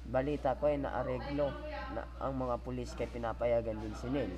Balita 0.10 0.57
ko 0.57 0.66
ay 0.66 0.82
naareglo 0.82 1.53
na 1.93 2.01
ang 2.18 2.34
mga 2.34 2.57
pulis 2.66 2.97
kay 2.97 3.05
pinapayagan 3.05 3.78
din 3.78 3.93
si 3.93 4.10
Neil. 4.10 4.34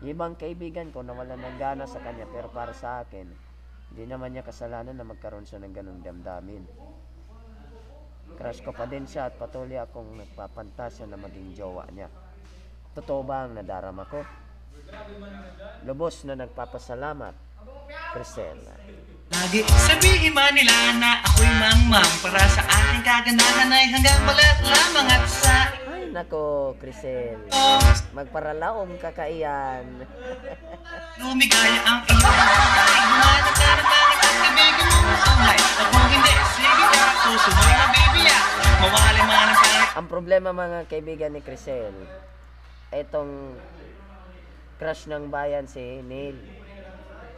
Ibang 0.00 0.40
kaibigan 0.40 0.88
ko 0.92 1.04
nawala 1.04 1.36
ng 1.36 1.56
gana 1.60 1.84
sa 1.84 2.00
kanya 2.00 2.24
pero 2.28 2.48
para 2.48 2.72
sa 2.72 3.04
akin, 3.04 3.28
hindi 3.92 4.04
naman 4.08 4.32
niya 4.32 4.48
kasalanan 4.48 4.96
na 4.96 5.04
magkaroon 5.04 5.44
siya 5.44 5.60
ng 5.60 5.72
ganong 5.76 6.00
damdamin. 6.00 6.64
Crush 8.34 8.64
ko 8.66 8.74
pa 8.74 8.88
din 8.88 9.06
siya 9.06 9.30
at 9.30 9.38
patuloy 9.38 9.78
akong 9.78 10.18
nagpapantasya 10.18 11.06
na 11.06 11.20
maging 11.20 11.54
jowa 11.54 11.86
niya. 11.92 12.10
Totoo 12.96 13.22
ba 13.22 13.46
ang 13.46 13.54
nadarama 13.54 14.02
ko? 14.08 14.24
Lubos 15.86 16.24
na 16.26 16.34
nagpapasalamat, 16.34 17.53
Crisel. 18.14 18.54
Lagi 19.34 19.66
sabihin 19.66 20.30
man 20.30 20.54
nila 20.54 20.94
na 21.02 21.18
ako'y 21.26 21.50
mangmang 21.58 22.12
para 22.22 22.46
sa 22.46 22.62
aking 22.62 23.02
kagandahan 23.02 23.66
ay 23.74 23.90
hanggang 23.90 24.22
balat 24.22 24.58
lamang 24.62 25.08
at 25.10 25.26
sa 25.26 25.74
Ay, 25.90 26.14
nako, 26.14 26.78
Crisel. 26.78 27.42
Magparalaom 28.14 28.94
ka 29.02 29.10
kaiyan. 29.10 30.06
lumigaya 31.26 31.82
ang 31.82 32.06
iyong 32.06 32.22
buhay. 32.22 33.02
Humanap 33.02 33.46
ka 33.50 33.66
ng 33.66 33.82
pangit 33.82 34.20
at 34.22 34.36
ibigin 34.46 34.86
mo 34.86 34.98
ang 35.02 35.18
tunay. 35.18 35.58
At 35.58 35.86
kung 35.90 36.06
hindi, 36.06 36.34
sige 36.54 36.84
ka, 36.86 37.02
puso 37.18 37.50
mo'y 37.50 37.74
mabibiyak. 37.82 38.44
Mawali 38.78 39.22
man 39.26 39.46
ang 39.50 39.58
pangit. 39.58 39.88
Ang 39.98 40.06
problema 40.06 40.48
mga 40.54 40.78
kaibigan 40.86 41.34
ni 41.34 41.42
Crisel, 41.42 41.98
itong 42.94 43.58
crush 44.78 45.10
ng 45.10 45.34
bayan 45.34 45.66
si 45.66 45.82
Neil 46.06 46.63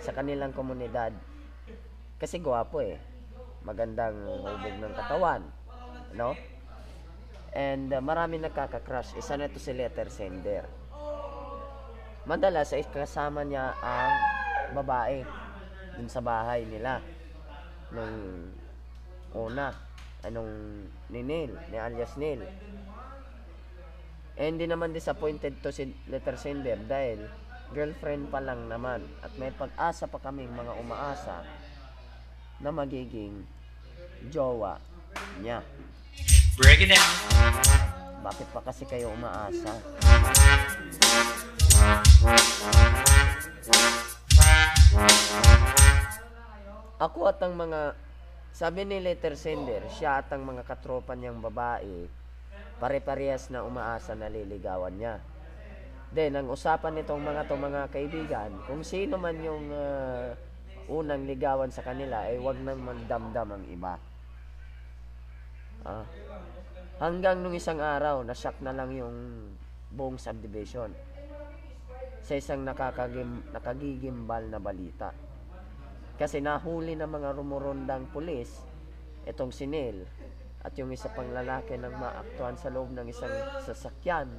sa 0.01 0.13
kanilang 0.13 0.53
komunidad. 0.53 1.13
Kasi 2.17 2.41
gwapo 2.41 2.81
eh. 2.81 2.97
Magandang 3.67 4.17
hubog 4.25 4.77
ng 4.81 4.95
katawan. 4.95 5.43
No? 6.17 6.33
And 7.57 7.89
uh, 7.93 8.01
marami 8.05 8.41
nagkaka-crush. 8.41 9.17
Isa 9.17 9.37
na 9.37 9.49
ito 9.49 9.57
si 9.57 9.73
letter 9.73 10.13
sender. 10.13 10.65
Madalas 12.27 12.75
ay 12.75 12.85
kasama 12.91 13.47
niya 13.47 13.73
ang 13.81 14.15
babae 14.75 15.23
dun 15.95 16.11
sa 16.11 16.21
bahay 16.21 16.67
nila. 16.67 16.99
Nung 17.95 18.51
una, 19.33 19.71
anong 20.27 20.53
ni 21.13 21.21
Neil, 21.23 21.55
ni 21.71 21.77
alias 21.79 22.19
Neil. 22.19 22.43
Eh, 24.37 24.47
hindi 24.53 24.69
naman 24.69 24.93
disappointed 24.93 25.65
to 25.65 25.73
si 25.73 25.89
letter 26.13 26.37
sender 26.37 26.77
dahil 26.85 27.25
girlfriend 27.75 28.31
pa 28.31 28.39
lang 28.39 28.71
naman 28.71 29.03
at 29.23 29.33
may 29.39 29.51
pag-asa 29.51 30.07
pa 30.07 30.19
kaming 30.23 30.53
mga 30.55 30.73
umaasa 30.79 31.43
na 32.63 32.71
magiging 32.71 33.43
jowa 34.31 34.79
niya. 35.41 35.63
Break 36.57 36.87
it 36.87 36.95
down. 36.95 37.13
Bakit 38.25 38.49
pa 38.51 38.61
kasi 38.65 38.89
kayo 38.89 39.13
umaasa? 39.13 39.71
Ako 46.97 47.29
at 47.29 47.39
ang 47.45 47.55
mga 47.61 47.93
sabi 48.57 48.89
ni 48.89 49.05
letter 49.05 49.37
sender, 49.37 49.85
siya 49.93 50.25
at 50.25 50.33
ang 50.33 50.49
mga 50.49 50.65
katropa 50.65 51.13
niyang 51.13 51.45
babae, 51.45 52.09
pare-parehas 52.81 53.53
na 53.53 53.61
umaasa 53.61 54.17
na 54.17 54.33
liligawan 54.33 54.97
niya. 54.97 55.21
Then, 56.17 56.33
ang 56.33 56.49
usapan 56.49 56.97
nitong 56.97 57.21
mga 57.21 57.45
to 57.45 57.61
mga 57.61 57.83
kaibigan, 57.93 58.51
kung 58.65 58.81
sino 58.81 59.21
man 59.21 59.37
yung 59.37 59.69
ah, 59.69 60.33
unang 60.89 61.29
ligawan 61.29 61.69
sa 61.69 61.85
kanila, 61.85 62.25
ay 62.25 62.41
wag 62.41 62.57
nang 62.65 62.81
magdamdam 62.81 63.53
ang 63.53 63.65
iba. 63.69 64.01
Ah. 65.85 66.09
Hanggang 66.97 67.45
nung 67.45 67.53
isang 67.53 67.85
araw, 67.85 68.25
nasyak 68.25 68.57
na 68.65 68.73
lang 68.73 68.97
yung 68.97 69.17
buong 69.93 70.17
subdivision 70.17 70.89
sa 72.25 72.33
isang 72.33 72.65
nakakagim, 72.65 73.45
nakagigimbal 73.53 74.49
na 74.49 74.57
balita. 74.57 75.13
Kasi 76.17 76.41
nahuli 76.41 76.97
ng 76.97 77.13
mga 77.13 77.37
rumurondang 77.37 78.09
pulis 78.09 78.65
itong 79.29 79.53
si 79.53 79.69
Neil 79.69 80.09
at 80.65 80.73
yung 80.81 80.89
isa 80.97 81.13
pang 81.13 81.29
lalaki 81.29 81.77
nang 81.77 81.93
maaktuhan 82.01 82.57
sa 82.57 82.73
loob 82.73 82.89
ng 82.97 83.05
isang 83.05 83.31
sasakyan 83.69 84.33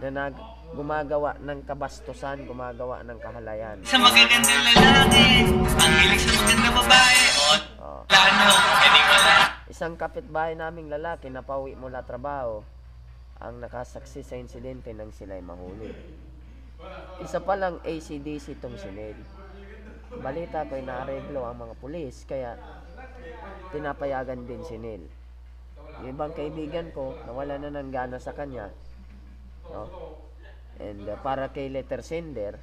na 0.00 0.08
nag, 0.10 0.34
gumagawa 0.70 1.34
ng 1.38 1.66
kabastusan, 1.66 2.46
gumagawa 2.46 3.02
ng 3.02 3.18
kahalayan. 3.18 3.78
Sa 3.86 3.98
magagandang 3.98 4.62
lalaki, 4.62 5.26
ang 5.66 5.92
hilig 5.98 6.22
sa 6.22 6.32
magandang 6.38 6.74
babae. 6.74 7.20
O, 7.30 7.44
Oh. 7.80 8.00
wala 8.06 8.30
no, 8.38 8.56
hindi 8.78 9.00
wala. 9.02 9.34
Isang 9.66 9.94
kapitbahay 9.96 10.54
naming 10.54 10.90
lalaki 10.90 11.30
na 11.30 11.42
pauwi 11.42 11.74
mula 11.74 12.02
trabaho 12.02 12.62
ang 13.40 13.58
nakasaksi 13.58 14.20
sa 14.20 14.36
insidente 14.36 14.92
nang 14.92 15.10
sila'y 15.10 15.40
mahuli. 15.40 15.90
Isa 17.20 17.40
pa 17.40 17.56
lang 17.56 17.80
ACDC 17.84 18.56
itong 18.56 18.76
si 18.76 18.88
Neil. 18.88 19.16
Balita 20.10 20.66
ko'y 20.66 20.82
naareglo 20.82 21.44
ang 21.44 21.56
mga 21.60 21.74
pulis 21.78 22.24
kaya 22.26 22.56
pinapayagan 23.70 24.44
din 24.44 24.62
si 24.64 24.76
Neil. 24.76 25.04
Yung 26.00 26.16
ibang 26.16 26.32
kaibigan 26.32 26.88
ko, 26.90 27.12
nawala 27.28 27.60
na 27.60 27.70
ng 27.70 27.90
gana 27.92 28.16
sa 28.16 28.32
kanya. 28.32 28.72
No? 29.70 29.82
And 30.80 31.04
uh, 31.06 31.16
para 31.20 31.52
kay 31.52 31.68
letter 31.68 32.00
sender, 32.00 32.58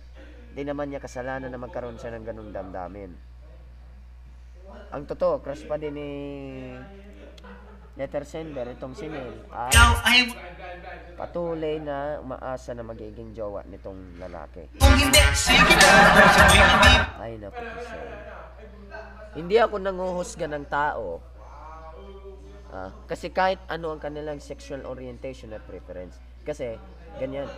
di 0.52 0.66
naman 0.66 0.90
niya 0.90 1.04
kasalanan 1.04 1.54
na 1.54 1.62
magkaroon 1.62 2.02
siya 2.02 2.18
ng 2.18 2.26
ganung 2.26 2.52
damdamin. 2.52 3.12
Ang 4.92 5.04
totoo, 5.08 5.40
crush 5.40 5.64
pa 5.68 5.80
din 5.80 5.96
ni 5.96 6.10
letter 7.98 8.24
sender, 8.30 8.78
itong 8.78 8.94
si 8.94 9.10
Ikaw 9.10 9.92
ay 10.06 10.30
patuloy 11.18 11.82
na 11.82 12.22
umaasa 12.22 12.78
na 12.78 12.86
magiging 12.86 13.34
jowa 13.34 13.66
nitong 13.66 14.22
lalaki. 14.22 14.70
Ay, 17.18 17.42
naku. 17.42 17.62
Hindi 19.38 19.56
ako 19.58 19.76
nanguhusga 19.82 20.46
ng 20.46 20.66
tao. 20.70 21.22
Ah, 22.68 22.92
kasi 23.08 23.32
kahit 23.32 23.64
ano 23.72 23.96
ang 23.96 24.02
kanilang 24.02 24.44
sexual 24.44 24.86
orientation 24.86 25.56
at 25.56 25.64
preference. 25.66 26.20
Kasi, 26.48 26.80
ganyan. 27.20 27.52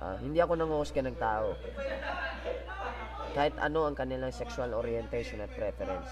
Ah, 0.00 0.16
hindi 0.16 0.40
ako 0.40 0.56
nanguhusga 0.56 1.04
ng 1.04 1.20
tao. 1.20 1.52
Kahit 3.36 3.52
ano 3.60 3.84
ang 3.84 3.92
kanilang 3.92 4.32
sexual 4.32 4.72
orientation 4.72 5.44
at 5.44 5.52
preference. 5.52 6.08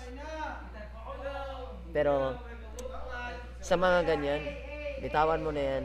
Pero, 1.91 2.37
sa 3.65 3.81
mga 3.81 4.05
ganyan, 4.05 4.45
bitawan 5.01 5.41
mo 5.41 5.51
na 5.57 5.63
yan. 5.65 5.85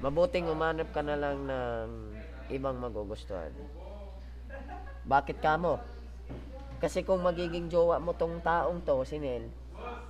Mabuting 0.00 0.48
umanap 0.48 0.90
ka 0.90 1.04
na 1.04 1.14
lang 1.14 1.46
ng 1.46 1.88
ibang 2.50 2.80
magugustuhan. 2.80 3.52
Bakit 5.06 5.38
ka 5.44 5.60
mo? 5.60 5.78
Kasi 6.82 7.06
kung 7.06 7.22
magiging 7.22 7.70
jowa 7.70 8.02
mo 8.02 8.10
tong 8.16 8.42
taong 8.42 8.82
to, 8.82 9.06
si 9.06 9.22
Nel, 9.22 9.46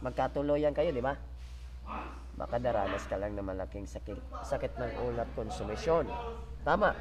magkatuloyan 0.00 0.72
kayo, 0.72 0.88
di 0.94 1.04
ba? 1.04 1.12
Baka 2.32 2.56
daranas 2.56 3.04
ka 3.04 3.20
lang 3.20 3.36
na 3.36 3.44
malaking 3.44 3.84
sakit, 3.84 4.16
sakit 4.40 4.72
ng 4.80 4.92
ulat 5.04 5.28
konsumisyon. 5.36 6.08
Tama. 6.64 6.96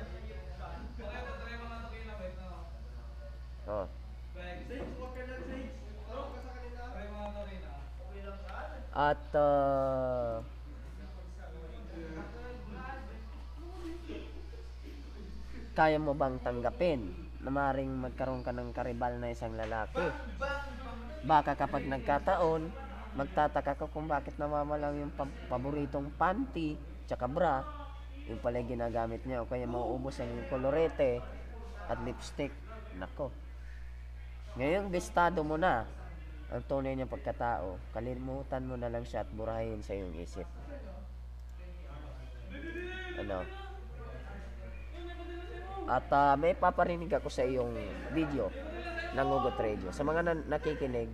Oh. 3.70 3.88
At 8.92 9.24
uh, 9.32 10.44
kaya 15.72 15.96
mo 15.96 16.12
bang 16.12 16.36
tanggapin 16.44 17.16
na 17.40 17.50
maring 17.50 17.88
magkaroon 17.88 18.44
ka 18.44 18.52
ng 18.52 18.76
karibal 18.76 19.16
na 19.16 19.32
isang 19.32 19.56
lalaki? 19.56 20.04
Baka 21.24 21.56
kapag 21.56 21.88
nagkataon, 21.88 22.91
magtataka 23.16 23.76
ka 23.76 23.86
kung 23.92 24.08
bakit 24.08 24.40
namamalang 24.40 25.08
yung 25.08 25.14
pa- 25.14 25.38
paboritong 25.52 26.12
panty 26.16 26.80
tsaka 27.08 27.28
bra, 27.28 27.60
yung 28.32 28.40
pala 28.40 28.64
yung 28.64 28.80
ginagamit 28.80 29.22
niya 29.28 29.44
o 29.44 29.50
kaya 29.50 29.68
mauubos 29.68 30.16
ang 30.24 30.32
yung 30.32 30.48
kolorete 30.48 31.20
at 31.92 32.00
lipstick. 32.08 32.56
Nako. 32.96 33.32
Ngayong 34.56 34.88
bistado 34.92 35.44
mo 35.44 35.60
na 35.60 35.84
ang 36.52 36.64
tunay 36.68 36.96
niyang 36.96 37.12
pagkatao, 37.12 37.80
kalimutan 37.96 38.68
mo 38.68 38.76
na 38.76 38.92
lang 38.92 39.08
siya 39.08 39.24
at 39.24 39.30
burahin 39.32 39.80
sa 39.80 39.96
iyong 39.96 40.16
isip. 40.20 40.48
Ano? 43.20 43.48
At 45.88 46.08
ah, 46.12 46.36
may 46.36 46.56
paparinig 46.56 47.12
ako 47.12 47.28
sa 47.32 47.48
iyong 47.48 47.76
video 48.12 48.52
ng 49.16 49.28
Ugot 49.28 49.56
Radio. 49.60 49.90
Sa 49.96 50.04
mga 50.04 50.24
nan- 50.24 50.48
nakikinig, 50.48 51.12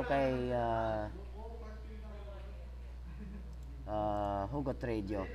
nagmumula 0.00 0.06
to 0.06 0.08
kay 0.08 0.32
ah, 0.56 1.04
ah, 3.88 4.42
Hugot 4.48 4.80
Radio. 4.82 5.26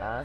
Ha? 0.00 0.24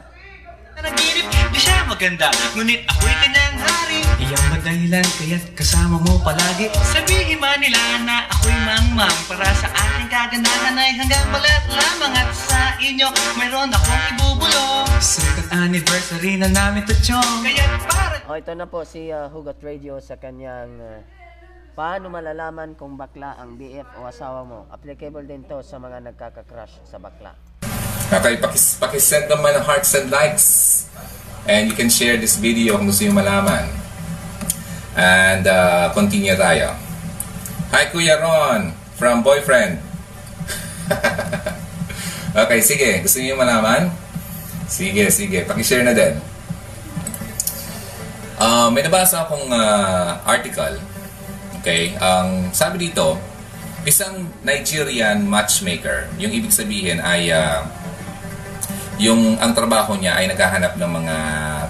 Nanaginip, 0.76 1.24
di 1.52 1.60
siya 1.60 1.88
maganda 1.88 2.28
Ngunit 2.52 2.84
ako'y 2.84 3.14
kanyang 3.16 3.56
hari 3.60 4.00
Iyang 4.20 4.46
madahilan 4.52 5.04
kaya't 5.20 5.44
kasama 5.56 5.96
mo 6.00 6.20
palagi 6.20 6.68
Sabihin 6.92 7.40
man 7.40 7.60
nila 7.60 7.80
na 8.04 8.28
ako'y 8.28 8.56
mangmang 8.60 9.16
Para 9.24 9.48
sa 9.56 9.72
aking 9.72 10.08
kagandahan 10.12 10.76
ay 10.76 10.92
hanggang 10.96 11.24
balat 11.32 11.64
lamang 11.68 12.12
At 12.12 12.28
sa 12.36 12.76
inyo 12.76 13.08
mayroon 13.40 13.72
akong 13.72 14.04
ibubulong 14.16 14.88
Second 15.00 15.48
anniversary 15.52 16.36
na 16.40 16.48
namin 16.52 16.84
to 16.84 16.96
chong 17.00 17.40
Kaya't 17.40 17.72
para 17.88 18.16
O 18.28 18.36
ito 18.36 18.52
na 18.52 18.68
po 18.68 18.84
si 18.84 19.08
ah, 19.08 19.32
Hugot 19.32 19.60
Radio 19.64 19.96
sa 20.00 20.20
kanyang 20.20 20.76
ah, 20.80 21.15
Paano 21.76 22.08
malalaman 22.08 22.72
kung 22.72 22.96
bakla 22.96 23.36
ang 23.36 23.60
BF 23.60 24.00
o 24.00 24.08
asawa 24.08 24.48
mo? 24.48 24.64
Applicable 24.72 25.28
din 25.28 25.44
to 25.44 25.60
sa 25.60 25.76
mga 25.76 26.08
nagkaka-crush 26.08 26.80
sa 26.88 26.96
bakla. 26.96 27.36
Okay, 28.08 28.40
pakis, 28.40 28.80
pakisend 28.80 29.28
naman 29.28 29.60
ng 29.60 29.64
hearts 29.68 29.92
and 29.92 30.08
likes. 30.08 30.46
And 31.44 31.68
you 31.68 31.76
can 31.76 31.92
share 31.92 32.16
this 32.16 32.40
video 32.40 32.80
kung 32.80 32.88
gusto 32.88 33.04
nyo 33.04 33.20
malaman. 33.20 33.68
And 34.96 35.44
uh, 35.44 35.92
continue 35.92 36.32
tayo. 36.32 36.72
Hi 37.76 37.92
Kuya 37.92 38.24
Ron, 38.24 38.72
from 38.96 39.20
Boyfriend. 39.20 39.76
okay, 42.40 42.64
sige. 42.64 43.04
Gusto 43.04 43.20
niyo 43.20 43.36
malaman? 43.36 43.92
Sige, 44.64 45.12
sige. 45.12 45.44
Pakishare 45.44 45.84
na 45.84 45.92
din. 45.92 46.16
Uh, 48.40 48.72
may 48.72 48.80
nabasa 48.80 49.28
akong 49.28 49.44
uh, 49.52 50.24
article. 50.24 50.95
Okay, 51.66 51.98
ang 51.98 52.54
sabi 52.54 52.78
dito, 52.78 53.18
isang 53.82 54.30
Nigerian 54.46 55.18
matchmaker, 55.26 56.06
yung 56.14 56.30
ibig 56.30 56.54
sabihin 56.54 57.02
ay 57.02 57.34
uh, 57.34 57.66
yung 59.02 59.34
ang 59.42 59.50
trabaho 59.50 59.98
niya 59.98 60.14
ay 60.14 60.30
naghahanap 60.30 60.78
ng 60.78 60.86
mga 60.86 61.16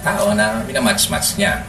tao 0.04 0.36
na 0.36 0.60
minamatch-match 0.68 1.40
niya. 1.40 1.64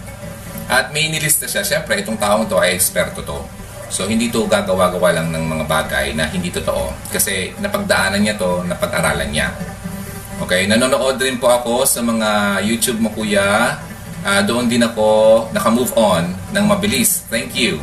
At 0.68 0.92
may 0.92 1.08
nilista 1.08 1.48
siya, 1.48 1.64
syempre 1.64 2.04
itong 2.04 2.20
taong 2.20 2.52
to 2.52 2.60
ay 2.60 2.76
eksperto 2.76 3.24
to. 3.24 3.40
So 3.88 4.12
hindi 4.12 4.28
to 4.28 4.44
gagawa-gawa 4.44 5.24
lang 5.24 5.32
ng 5.32 5.48
mga 5.48 5.64
bagay 5.64 6.12
na 6.12 6.28
hindi 6.28 6.52
totoo. 6.52 6.92
Kasi 7.08 7.56
napagdaanan 7.64 8.28
niya 8.28 8.36
to, 8.36 8.60
napag-aralan 8.68 9.32
niya. 9.32 9.56
Okay, 10.44 10.68
nanonood 10.68 11.16
rin 11.16 11.40
po 11.40 11.48
ako 11.48 11.88
sa 11.88 12.04
mga 12.04 12.60
YouTube 12.60 13.00
mo 13.00 13.08
kuya. 13.08 13.80
Ah, 14.28 14.44
doon 14.44 14.68
din 14.68 14.84
ako 14.84 15.48
naka-move 15.56 15.96
on 15.96 16.28
ng 16.52 16.66
mabilis. 16.68 17.24
Thank 17.32 17.56
you 17.56 17.80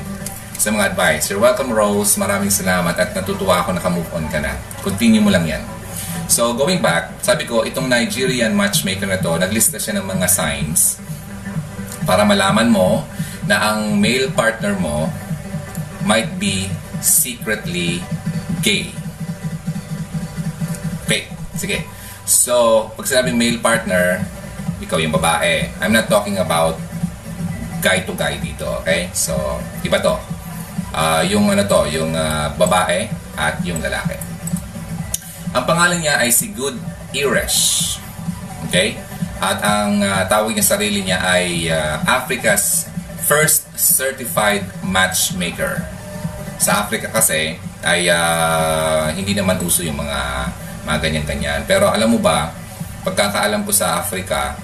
sa 0.58 0.70
mga 0.70 0.94
advice. 0.94 1.30
You're 1.30 1.42
welcome 1.42 1.70
Rose. 1.70 2.14
Maraming 2.16 2.50
salamat 2.50 2.94
at 2.94 3.10
natutuwa 3.12 3.62
ako 3.62 3.74
naka-move 3.76 4.10
on 4.14 4.26
ka 4.30 4.38
na. 4.38 4.54
Continue 4.80 5.20
mo 5.20 5.30
lang 5.30 5.44
yan. 5.46 5.62
So 6.30 6.56
going 6.56 6.80
back, 6.80 7.20
sabi 7.20 7.44
ko 7.44 7.66
itong 7.66 7.90
Nigerian 7.90 8.56
matchmaker 8.56 9.06
na 9.06 9.20
to, 9.20 9.36
naglista 9.36 9.76
siya 9.76 10.00
ng 10.00 10.06
mga 10.06 10.26
signs 10.30 10.98
para 12.04 12.24
malaman 12.24 12.68
mo 12.68 13.04
na 13.44 13.72
ang 13.72 13.96
male 14.00 14.32
partner 14.32 14.76
mo 14.76 15.08
might 16.04 16.36
be 16.40 16.68
secretly 17.00 18.00
gay. 18.64 18.92
Okay, 21.04 21.28
sige. 21.56 21.84
So, 22.24 22.88
pag 22.96 23.04
sinabing 23.04 23.36
male 23.36 23.60
partner, 23.60 24.24
ikaw 24.80 24.96
yung 24.96 25.12
babae. 25.12 25.68
I'm 25.80 25.92
not 25.92 26.08
talking 26.08 26.40
about 26.40 26.80
guy 27.84 28.00
to 28.08 28.16
guy 28.16 28.40
dito, 28.40 28.64
okay? 28.80 29.12
So, 29.12 29.36
iba 29.84 30.00
to. 30.00 30.33
Ah, 30.94 31.26
yung 31.26 31.50
ano 31.50 31.66
to, 31.66 31.90
yung 31.90 32.14
ah, 32.14 32.54
babae 32.54 33.10
at 33.34 33.58
yung 33.66 33.82
lalaki. 33.82 34.14
Ang 35.50 35.64
pangalan 35.66 35.98
niya 35.98 36.22
ay 36.22 36.30
si 36.30 36.54
Good 36.54 36.78
Irish. 37.10 37.98
Okay? 38.70 38.94
At 39.42 39.58
ang 39.58 39.98
ah, 40.06 40.22
tawag 40.30 40.54
niya 40.54 40.62
sarili 40.62 41.02
niya 41.02 41.18
ay 41.18 41.66
ah, 41.66 41.98
Africa's 42.06 42.86
first 43.26 43.66
certified 43.74 44.62
matchmaker. 44.86 45.82
Sa 46.62 46.86
Africa 46.86 47.10
kasi 47.10 47.58
ay 47.82 48.06
ah, 48.06 49.10
hindi 49.10 49.34
naman 49.34 49.58
uso 49.66 49.82
yung 49.82 49.98
mga 49.98 50.20
mga 50.86 50.98
ganyan-ganyan. 51.00 51.60
Pero 51.66 51.90
alam 51.90 52.12
mo 52.12 52.22
ba, 52.22 52.54
pagkakaalam 53.02 53.66
ko 53.66 53.72
sa 53.72 53.98
Africa, 53.98 54.54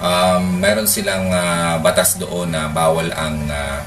um, 0.00 0.58
meron 0.58 0.88
silang 0.88 1.28
ah, 1.30 1.76
batas 1.78 2.16
doon 2.16 2.50
na 2.50 2.66
bawal 2.72 3.12
ang 3.12 3.36
ah, 3.48 3.84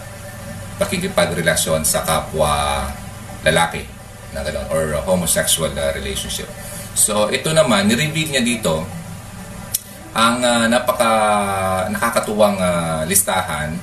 pakikipagrelasyon 0.81 1.85
sa 1.85 2.01
kapwa 2.01 2.87
lalaki 3.43 3.85
na 4.33 4.41
gano'n, 4.41 4.67
or 4.73 4.97
uh, 4.97 5.01
homosexual 5.05 5.69
uh, 5.73 5.91
relationship. 5.93 6.49
So, 6.97 7.29
ito 7.29 7.53
naman, 7.53 7.89
ni-reveal 7.89 8.33
niya 8.33 8.43
dito 8.45 8.85
ang 10.13 10.37
uh, 10.41 10.65
napaka 10.69 11.11
nakakatuwang 11.89 12.57
uh, 12.61 13.01
listahan 13.09 13.73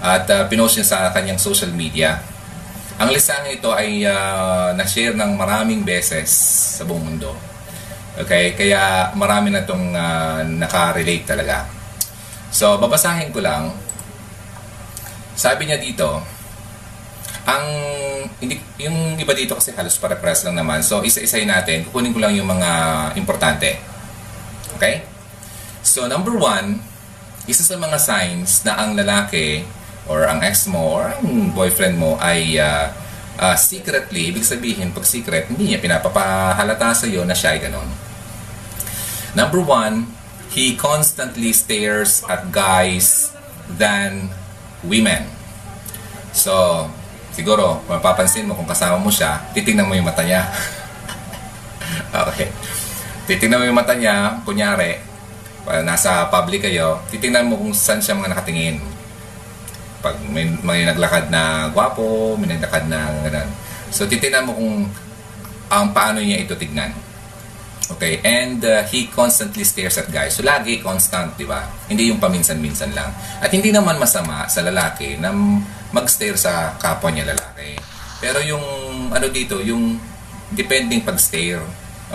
at 0.00 0.24
uh, 0.28 0.44
pinost 0.48 0.80
niya 0.80 0.86
sa 0.88 0.98
kanyang 1.12 1.40
social 1.40 1.72
media. 1.72 2.20
Ang 2.96 3.12
lisang 3.12 3.44
ito 3.52 3.76
ay 3.76 4.08
ah, 4.08 4.72
na-share 4.72 5.12
ng 5.12 5.36
maraming 5.36 5.84
beses 5.84 6.32
sa 6.80 6.88
buong 6.88 7.04
mundo. 7.04 7.28
Okay? 8.16 8.56
Kaya 8.56 9.12
marami 9.12 9.52
na 9.52 9.68
itong 9.68 9.92
ah, 9.92 10.40
nakarelate 10.40 11.28
talaga. 11.28 11.68
So, 12.48 12.80
babasahin 12.80 13.36
ko 13.36 13.44
lang. 13.44 13.68
Sabi 15.36 15.68
niya 15.68 15.76
dito, 15.76 16.24
ang 17.46 17.64
hindi 18.42 18.58
yung 18.82 19.20
iba 19.20 19.32
dito 19.32 19.54
kasi 19.54 19.70
halos 19.76 20.00
pare-pares 20.00 20.42
lang 20.48 20.58
naman. 20.58 20.82
So 20.82 21.04
isa-isahin 21.04 21.48
natin. 21.48 21.86
Kukunin 21.86 22.10
ko 22.10 22.20
lang 22.20 22.34
yung 22.34 22.48
mga 22.48 22.70
importante. 23.14 23.78
Okay? 24.76 25.06
So 25.86 26.10
number 26.10 26.34
one, 26.34 26.82
isa 27.46 27.62
sa 27.62 27.78
mga 27.78 27.96
signs 28.02 28.66
na 28.66 28.80
ang 28.80 28.98
lalaki 28.98 29.62
or 30.10 30.26
ang 30.26 30.42
ex 30.42 30.66
mo 30.66 30.98
or 30.98 31.14
ang 31.14 31.54
boyfriend 31.54 31.94
mo 31.94 32.18
ay 32.18 32.58
ah, 32.58 32.90
ah, 33.38 33.54
secretly, 33.54 34.34
ibig 34.34 34.42
sabihin 34.42 34.90
pag 34.90 35.06
secret, 35.06 35.46
hindi 35.46 35.70
niya 35.72 35.78
pinapapahalata 35.78 36.92
sa 36.92 37.06
iyo 37.06 37.22
na 37.22 37.36
siya 37.36 37.54
ay 37.54 37.60
ganon. 37.62 37.86
Number 39.36 39.60
one, 39.60 40.10
he 40.50 40.74
constantly 40.74 41.52
stares 41.52 42.24
at 42.26 42.50
guys 42.50 43.30
than 43.68 44.32
women. 44.84 45.24
So, 46.36 46.84
siguro, 47.32 47.80
mapapansin 47.88 48.44
mo 48.44 48.52
kung 48.52 48.68
kasama 48.68 49.00
mo 49.00 49.08
siya, 49.08 49.40
titingnan 49.56 49.88
mo 49.88 49.96
yung 49.96 50.04
mata 50.04 50.20
niya. 50.20 50.44
okay. 52.28 52.52
Titingnan 53.24 53.62
mo 53.62 53.64
yung 53.64 53.78
mata 53.78 53.96
niya, 53.96 54.40
kunyari, 54.44 55.00
nasa 55.82 56.28
public 56.28 56.68
kayo, 56.68 57.00
titingnan 57.08 57.48
mo 57.48 57.56
kung 57.56 57.72
saan 57.72 58.04
siya 58.04 58.18
mga 58.18 58.36
nakatingin. 58.36 58.78
Pag 60.04 60.20
may, 60.28 60.46
may 60.60 60.84
naglakad 60.84 61.32
na 61.32 61.72
gwapo, 61.72 62.36
may 62.36 62.52
naglakad 62.52 62.86
na 62.86 63.10
ganun. 63.26 63.50
So, 63.88 64.04
titingnan 64.04 64.44
mo 64.44 64.52
kung 64.54 64.86
ang 65.66 65.90
paano 65.90 66.22
niya 66.22 66.44
ito 66.46 66.54
tignan. 66.54 67.05
Okay, 67.86 68.18
and 68.26 68.58
uh, 68.66 68.82
he 68.90 69.06
constantly 69.06 69.62
stares 69.62 69.94
at 69.94 70.10
guys. 70.10 70.34
So, 70.34 70.42
lagi 70.42 70.82
constant, 70.82 71.38
di 71.38 71.46
ba? 71.46 71.70
Hindi 71.86 72.10
yung 72.10 72.18
paminsan-minsan 72.18 72.90
lang. 72.90 73.14
At 73.38 73.54
hindi 73.54 73.70
naman 73.70 73.94
masama 74.02 74.50
sa 74.50 74.66
lalaki 74.66 75.14
na 75.22 75.30
mag-stare 75.94 76.34
sa 76.34 76.74
kapwa 76.82 77.14
niya 77.14 77.30
lalaki. 77.30 77.78
Pero 78.18 78.42
yung, 78.42 78.64
ano 79.14 79.30
dito, 79.30 79.62
yung 79.62 80.02
depending 80.50 81.06
pag-stare. 81.06 81.62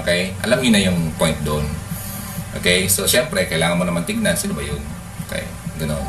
Okay? 0.04 0.36
Alam 0.44 0.60
niyo 0.60 0.72
na 0.76 0.82
yung 0.92 1.00
point 1.16 1.40
doon. 1.48 1.64
Okay? 2.60 2.92
So, 2.92 3.08
syempre, 3.08 3.48
kailangan 3.48 3.80
mo 3.80 3.88
naman 3.88 4.04
tignan. 4.04 4.36
Sino 4.36 4.52
ba 4.52 4.64
yun? 4.64 4.84
Okay? 5.28 5.48
Ganon. 5.80 6.04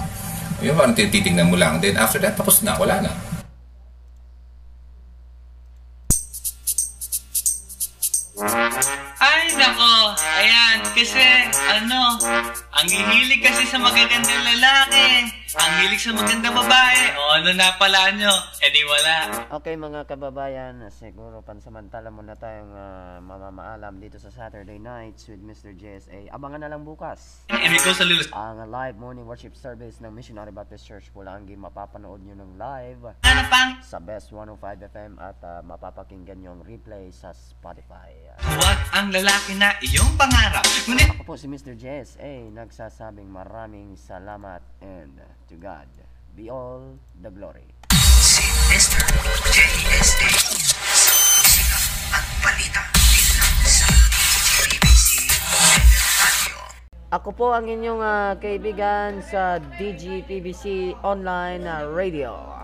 Yung 0.59 0.75
parang 0.75 0.95
titignan 0.95 1.47
mo 1.47 1.55
lang. 1.55 1.79
Then, 1.79 1.95
after 2.03 2.19
that, 2.19 2.35
tapos 2.35 2.67
na. 2.67 2.75
Wala 2.75 2.99
na. 2.99 3.15
Bye. 12.23 12.32
Ang 12.73 12.87
hihilig 12.87 13.41
kasi 13.41 13.63
sa 13.65 13.79
magagandang 13.79 14.43
lalaki. 14.43 15.31
Ang 15.53 15.73
hilig 15.79 16.01
sa 16.01 16.11
magandang 16.11 16.57
babae. 16.57 17.13
O, 17.13 17.37
ano 17.37 17.53
na 17.53 17.77
pala 17.77 18.09
nyo? 18.11 18.33
Eh, 18.59 18.73
di 18.73 18.81
wala. 18.83 19.17
Okay 19.53 19.77
mga 19.77 20.09
kababayan, 20.09 20.81
siguro 20.89 21.39
pansamantala 21.41 22.09
muna 22.09 22.33
tayong 22.33 22.73
ah, 22.73 23.21
mamamaalam 23.21 24.01
dito 24.01 24.17
sa 24.17 24.33
Saturday 24.33 24.81
Nights 24.81 25.29
with 25.29 25.39
Mr. 25.39 25.77
JSA. 25.77 26.33
Abangan 26.33 26.65
na 26.65 26.73
lang 26.73 26.83
bukas. 26.83 27.45
Hindi 27.47 27.77
ko 27.79 27.93
sa 27.93 28.03
lulus. 28.03 28.33
Ang 28.33 28.65
live 28.67 28.97
morning 28.97 29.23
worship 29.23 29.53
service 29.53 30.01
ng 30.01 30.09
Missionary 30.09 30.51
Baptist 30.51 30.89
Church 30.89 31.13
Pulangi. 31.13 31.53
Mapapanood 31.53 32.25
nyo 32.25 32.35
ng 32.35 32.57
live 32.57 33.13
Ano 33.21 33.43
pang? 33.47 33.77
sa 33.85 34.01
Best 34.01 34.33
105 34.33 34.57
FM 34.89 35.13
at 35.21 35.37
ah, 35.45 35.61
mapapakinggan 35.61 36.41
nyo 36.41 36.57
ang 36.57 36.63
replay 36.65 37.13
sa 37.13 37.29
Spotify. 37.31 38.09
Huwag 38.41 38.79
ang 38.91 39.13
lalaki 39.13 39.53
na 39.53 39.77
iyong 39.85 40.17
pangarap. 40.17 40.65
Ngunit, 40.89 41.13
Ako 41.13 41.29
po 41.29 41.35
si 41.37 41.45
Mr. 41.45 41.77
JSA, 41.77 42.32
nagsasabing 42.49 43.29
maraming 43.29 43.93
salamat 43.93 44.65
and 44.81 45.21
to 45.45 45.57
God 45.61 45.89
be 46.33 46.49
all 46.49 46.97
the 47.21 47.29
glory. 47.29 47.69
Si 48.25 48.47
Mr. 48.73 49.05
JSA 49.53 50.33
sa 50.97 51.13
musika 51.13 51.79
at 52.17 52.27
balita 52.41 52.83
sa 53.69 53.89
DJBC 54.09 55.09
Radio. 56.25 56.57
Ako 57.13 57.37
po 57.37 57.53
ang 57.53 57.69
inyong 57.69 58.01
ah, 58.01 58.33
kaibigan 58.41 59.21
sa 59.21 59.61
DGPBC 59.77 60.97
Online 61.05 61.63
ah, 61.69 61.85
Radio. 61.85 62.63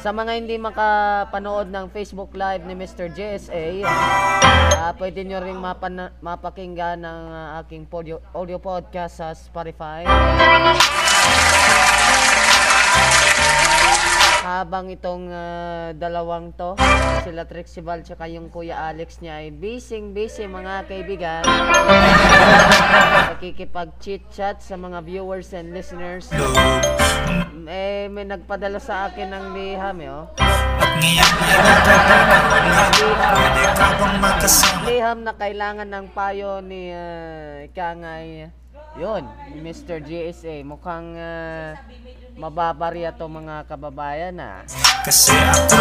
Sa 0.00 0.16
mga 0.16 0.32
hindi 0.40 0.56
makapanood 0.56 1.68
ng 1.68 1.92
Facebook 1.92 2.32
Live 2.32 2.64
ni 2.64 2.72
Mr. 2.72 3.12
JSA, 3.12 3.84
ah, 3.84 4.96
pwede 4.96 5.28
nyo 5.28 5.44
ring 5.44 5.60
mapana- 5.60 6.16
mapakinggan 6.24 7.04
ng 7.04 7.20
ah, 7.28 7.60
aking 7.60 7.84
audio, 7.84 8.16
audio 8.32 8.56
podcast 8.56 9.20
sa 9.20 9.36
Spotify. 9.36 10.08
Habang 14.40 14.88
itong 14.88 15.28
ah, 15.28 15.92
dalawang 15.92 16.56
to, 16.56 16.72
sila 17.20 17.44
Trixie 17.44 17.84
Val 17.84 18.00
tsaka 18.00 18.24
yung 18.24 18.48
Kuya 18.48 18.88
Alex 18.88 19.20
niya 19.20 19.44
ay 19.44 19.52
busy 19.52 20.00
busy 20.16 20.48
mga 20.48 20.88
kaibigan. 20.88 21.44
Nakikipag-chit-chat 23.36 24.64
sa 24.64 24.80
mga 24.80 25.04
viewers 25.04 25.52
and 25.52 25.76
listeners. 25.76 26.32
Eh, 27.68 28.08
may 28.08 28.24
nagpadala 28.24 28.80
sa 28.80 29.12
akin 29.12 29.28
ng 29.28 29.46
liham 29.52 29.96
eh, 30.00 30.08
oh. 30.08 30.24
Liham 34.88 35.20
na 35.20 35.36
kailangan 35.36 35.88
ng 35.88 36.06
payo 36.16 36.64
ni 36.64 36.90
uh, 36.96 37.68
Ikangay. 37.68 38.48
Yun, 38.98 39.22
Mr. 39.62 40.02
GSA. 40.02 40.66
Mukhang 40.66 41.14
uh, 41.14 41.78
mababarya 42.38 43.16
to 43.16 43.26
mga 43.26 43.66
kababayan 43.66 44.36
ah. 44.38 44.62
Kasi 45.02 45.32
ako 45.34 45.80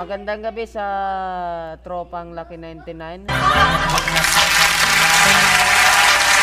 Magandang 0.00 0.40
gabi 0.42 0.64
sa 0.64 0.84
tropang 1.84 2.32
Lucky 2.32 2.56
99. 2.56 3.28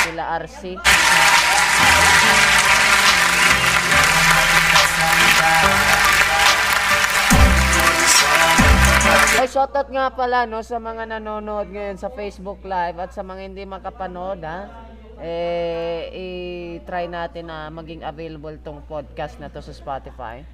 Sila 0.06 0.24
RC. 0.40 0.78
Ay, 9.40 9.48
shoutout 9.48 9.88
nga 9.88 10.12
pala 10.12 10.44
no 10.44 10.60
sa 10.60 10.78
mga 10.84 11.16
nanonood 11.16 11.72
ngayon 11.72 11.96
sa 11.96 12.12
Facebook 12.12 12.60
Live 12.68 13.00
at 13.00 13.16
sa 13.16 13.24
mga 13.24 13.42
hindi 13.48 13.64
makapanood 13.64 14.44
ha. 14.44 14.68
Eh, 15.20 16.00
i-try 16.16 17.12
natin 17.12 17.52
na 17.52 17.68
maging 17.68 18.08
available 18.08 18.56
tong 18.64 18.80
podcast 18.88 19.36
na 19.36 19.52
to 19.52 19.60
sa 19.60 19.76
Spotify. 19.76 20.48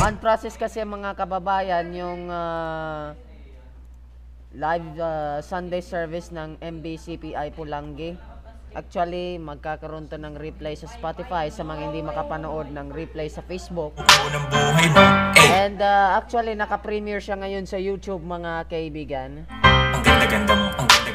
On 0.00 0.16
process 0.16 0.56
kasi 0.56 0.80
mga 0.80 1.12
kababayan 1.20 1.92
yung 1.92 2.32
ah, 2.32 3.12
live 4.56 4.88
ah, 4.96 5.44
Sunday 5.44 5.84
service 5.84 6.32
ng 6.32 6.56
MBCPI 6.64 7.52
Pulangi. 7.52 8.16
Actually, 8.72 9.36
magkakaroon 9.36 10.08
to 10.08 10.16
ng 10.16 10.32
replay 10.32 10.72
sa 10.80 10.88
Spotify 10.88 11.52
sa 11.52 11.60
mga 11.60 11.92
hindi 11.92 12.00
makapanood 12.00 12.72
ng 12.72 12.88
replay 12.88 13.28
sa 13.28 13.44
Facebook. 13.44 14.00
And 15.36 15.76
ah, 15.84 16.16
actually, 16.16 16.56
naka-premiere 16.56 17.20
siya 17.20 17.36
ngayon 17.36 17.68
sa 17.68 17.76
YouTube 17.76 18.24
mga 18.24 18.64
kaibigan. 18.64 19.44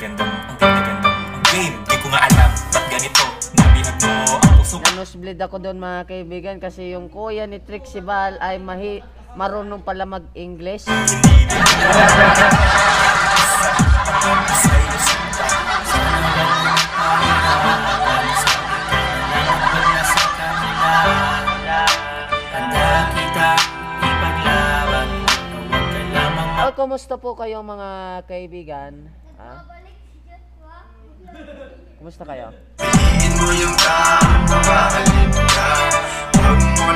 Ang 0.03 0.19
ganda-ganda 0.19 0.35
mo, 0.35 0.51
ang 0.51 0.59
ganda-ganda 0.59 1.07
mo, 1.15 1.23
ang 1.31 1.43
game, 1.47 1.75
di 1.87 1.95
ko 2.03 2.07
nga 2.11 2.21
alam, 2.27 2.51
ba't 2.75 2.85
ganito 2.91 3.23
Nabihag 3.55 3.97
mo 4.03 4.35
ang 4.35 4.53
puso 4.59 4.75
ko 4.75 4.83
Nanusblid 4.91 5.39
ako 5.39 5.55
doon 5.63 5.79
mga 5.79 5.99
kaibigan 6.11 6.57
kasi 6.59 6.91
yung 6.91 7.07
kuya 7.07 7.47
ni 7.47 7.63
Trixie 7.63 8.03
Val 8.03 8.35
ay 8.43 8.59
mahi 8.59 8.99
marunong 9.39 9.79
pala 9.79 10.03
mag-English. 10.03 10.91
Ay, 26.59 26.71
kumusta 26.75 27.15
po 27.15 27.39
kayo 27.39 27.63
mga 27.63 28.19
kaibigan? 28.27 29.07
Ha? 29.39 29.63
Kumusta 31.97 32.21
kayo? 32.29 32.53
Tingin 32.77 33.33
mo 33.41 33.49
yung 33.57 33.73
tao, 33.81 34.21
mapahalin 34.45 35.29
ka. 35.33 35.69
Huwag 36.37 36.61
mo 36.77 36.87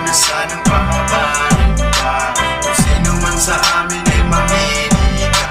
sino 2.78 3.12
man 3.18 3.38
sa 3.42 3.58
amin 3.82 4.06
ay 4.06 4.22
mamili 4.30 5.26
ka. 5.34 5.46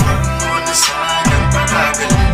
Huwag 0.00 0.22
mo 0.40 0.54
na 0.64 0.74
sanang 0.74 1.46
patagalin 1.52 2.25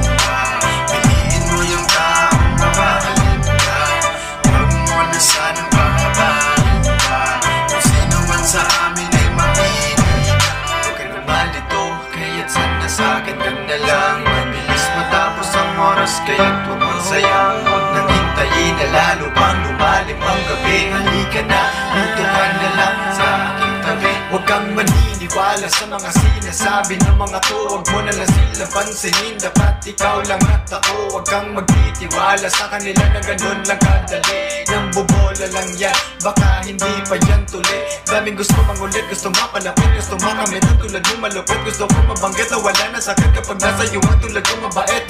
maniniwala 25.63 25.71
sa 25.71 25.87
mga 25.87 26.11
sinasabi 26.19 26.95
ng 26.99 27.17
mga 27.19 27.39
to 27.47 27.59
Huwag 27.71 27.87
mo 27.95 27.99
na 28.03 28.11
lang 28.11 28.31
sila 28.35 28.67
pansinin. 28.75 29.35
Dapat 29.39 29.87
ikaw 29.87 30.19
lang 30.27 30.43
at 30.51 30.67
ako 30.67 30.95
Huwag 31.15 31.27
kang 31.31 31.55
magtitiwala 31.55 32.49
sa 32.51 32.67
kanila 32.67 33.05
na 33.15 33.21
ganun 33.23 33.61
lang 33.63 33.79
kadali. 33.79 34.67
Nang 34.67 34.91
bubola 34.91 35.47
lang 35.55 35.71
yan 35.79 35.95
Baka 36.19 36.67
hindi 36.67 36.93
pa 37.07 37.15
yan 37.15 37.47
tuli. 37.47 37.79
Daming 38.11 38.35
gusto 38.35 38.59
mangulit 38.67 39.07
Gusto 39.07 39.31
mapalapit 39.31 39.91
Gusto 39.95 40.15
makamit. 40.19 40.67
Ang 40.67 40.79
tulad 40.83 41.03
mo 41.07 41.15
malupit 41.23 41.61
Gusto 41.63 41.85
ko 41.87 41.99
mabanggit 42.11 42.49
Na 42.51 42.59
wala 42.59 42.85
na 42.91 42.99
sakit 42.99 43.31
Kapag 43.31 43.59
nasa 43.63 43.85
iyo 43.87 44.01
Ang 44.03 44.19
tulad 44.19 44.43
ko 44.43 44.55
mabait. 44.67 45.05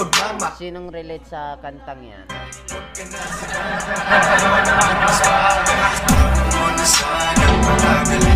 Pagmama. 0.00 0.56
Sinong 0.56 0.88
relate 0.88 1.28
sa 1.28 1.60
kantang 1.60 2.00
yan? 2.00 2.24
Muna 6.48 6.84
sanang 6.88 7.56
patagalin 7.60 8.20
pa 8.24 8.29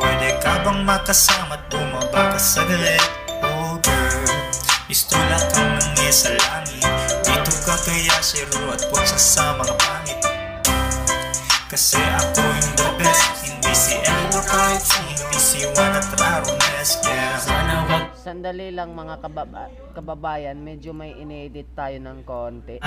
Pwede 0.00 0.28
ka 0.40 0.64
bang 0.64 0.80
makasama? 0.82 1.54
At 1.54 1.68
bumaba 1.68 2.32
ka 2.32 2.40
saglit. 2.40 3.04
Oh 3.44 3.76
girl, 3.78 4.24
istulak 4.88 5.44
kang 5.52 5.76
nangi 5.76 6.08
sa 6.08 6.32
langit. 6.32 6.88
Dito 7.20 7.52
ka 7.62 7.76
kaya 7.84 8.16
siro 8.24 8.72
at 8.72 8.80
pusa 8.88 9.20
sa 9.20 9.52
mga 9.54 9.74
pangit. 9.76 10.20
Kasi 11.68 12.00
ako 12.00 12.40
yung 12.40 12.74
the 12.74 12.88
best. 12.98 13.46
Hindi 13.46 13.70
si 13.70 13.94
Elmo 14.00 14.40
kahit 14.42 14.82
si 14.82 14.98
Hindi 15.04 15.38
si 15.38 15.58
Juan 15.62 15.94
at 15.94 16.08
Rarones. 16.16 16.90
Yeah, 17.04 17.36
sana 17.38 17.86
wag. 17.86 18.04
Sandali 18.16 18.74
lang 18.74 18.90
mga 18.90 19.22
kababa- 19.22 19.70
kababayan, 19.92 20.58
medyo 20.58 20.90
may 20.90 21.14
inedit 21.14 21.70
tayo 21.72 22.00
ng 22.00 22.24
konti. 22.24 22.82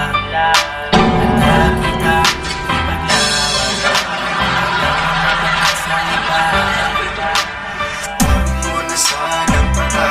Huwag 5.93 6.09
mo 8.65 8.81
na 8.81 8.97
pa 9.85 10.09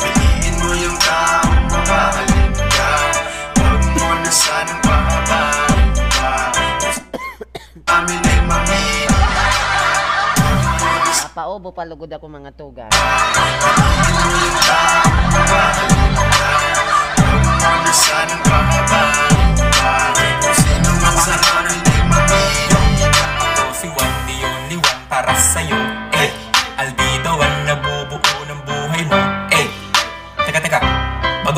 Piliin 0.00 0.56
mo 0.56 0.72
yung 0.72 0.96
taong 0.96 1.68
mamahalin 1.68 2.48
ka 2.56 2.90
Huwag 3.60 3.82
mo 3.92 4.08
na 4.24 4.32
sanang 4.32 4.80
pa 4.80 4.96
Amin 7.92 8.24
ay 8.24 8.40
mamili 8.48 9.08
Napaubo 11.38 11.70
palugod 11.70 12.10
ako 12.10 12.26
mga 12.26 12.50
tuga. 12.58 12.90
Huwag 17.14 17.78
mo 17.84 17.92
sanang 17.94 18.42
pahabain 18.42 19.54
pa 19.78 20.17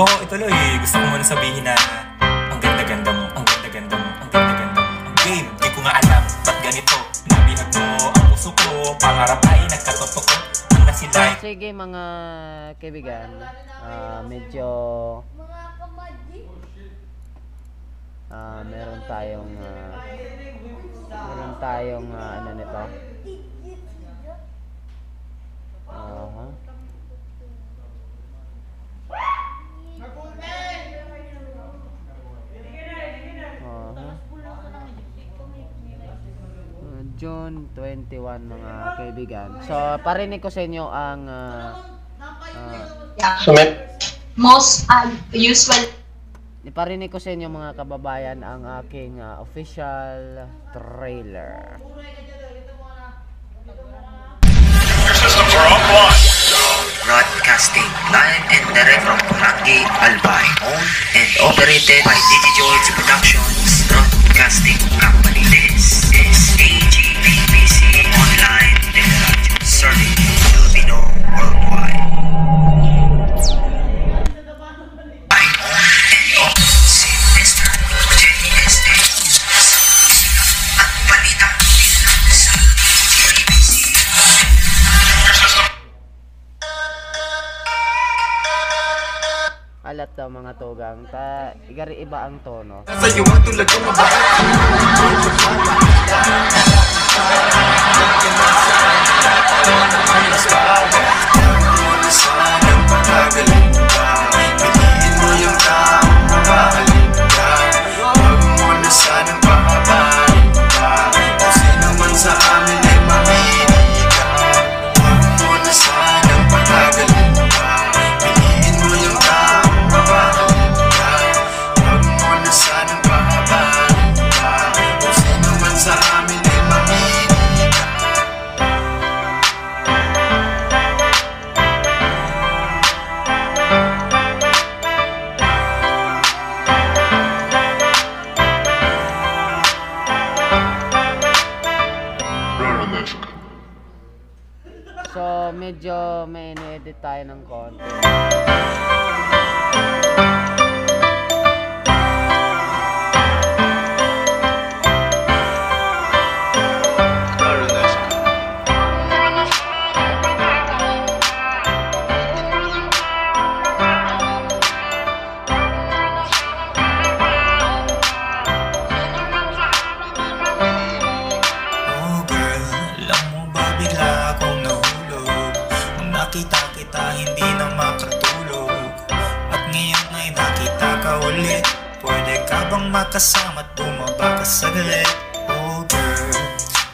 Bago 0.01 0.17
ko 0.17 0.25
ituloy, 0.25 0.57
gusto 0.81 0.97
ko 0.97 1.13
muna 1.13 1.21
sabihin 1.21 1.61
na 1.61 1.77
Ang 2.25 2.57
ganda-ganda 2.57 3.13
mo, 3.13 3.29
ang 3.37 3.45
ganda-ganda 3.45 4.01
mo, 4.01 4.09
ang 4.25 4.31
ganda-ganda 4.33 4.81
mo 4.81 4.93
Ang 4.97 5.17
game, 5.29 5.49
di 5.61 5.69
ko 5.77 5.79
nga 5.85 5.93
alam, 5.93 6.25
ba't 6.41 6.57
ganito 6.65 6.97
Nabihag 7.29 7.69
mo 7.77 8.09
ang 8.09 8.25
puso 8.33 8.49
ko, 8.49 8.97
pangarap 8.97 9.45
ay 9.53 9.61
nagkatotoo 9.69 10.33
Ang 10.73 10.83
nasilay 10.89 11.37
Sige 11.45 11.69
mga 11.77 12.05
kaibigan, 12.81 13.29
ah, 13.85 14.25
medyo 14.25 14.69
ah 18.33 18.65
meron 18.65 19.05
tayong 19.05 19.53
ah, 19.61 20.01
meron 21.13 21.53
tayong 21.61 22.09
ah, 22.17 22.41
ano 22.41 22.51
nito. 22.57 22.83
Aha. 25.93 26.49
Aha. 29.13 29.50
Uh, 33.61 34.13
June 37.21 37.69
21 37.77 38.49
mga 38.49 38.73
kaibigan. 38.97 39.49
So, 39.69 39.77
parinig 40.01 40.41
ko 40.41 40.49
sa 40.49 40.65
inyo 40.65 40.85
ang 40.89 41.21
ah, 41.29 41.85
ah, 42.57 42.85
most 44.41 44.89
uh, 44.89 45.09
usual 45.37 45.85
Iparinig 46.61 47.09
ko 47.09 47.17
sa 47.17 47.33
inyo 47.33 47.49
mga 47.49 47.73
kababayan 47.73 48.45
ang 48.45 48.69
aking 48.85 49.17
ah, 49.17 49.41
official 49.41 50.45
trailer. 50.77 51.81
Broadcasting 57.05 57.89
live 58.13 58.45
and 58.53 58.65
direct 58.75 59.03
from 59.03 59.19
Barangay 59.33 59.83
Albay, 60.05 60.47
owned 60.69 60.89
and 61.17 61.29
operated 61.41 62.05
by 62.05 62.13
Digi 62.13 62.51
George 62.59 62.89
Productions 62.95 63.89
Broadcasting 63.89 64.79
Company. 65.01 65.30
Tugang, 90.61 91.09
ta 91.09 91.57
igari 91.73 92.05
iba 92.05 92.29
ang 92.29 92.37
tono. 92.45 92.85
Sa'yo 92.85 93.25
ang 93.25 93.41
tulad 93.49 93.65
ko 93.65 93.81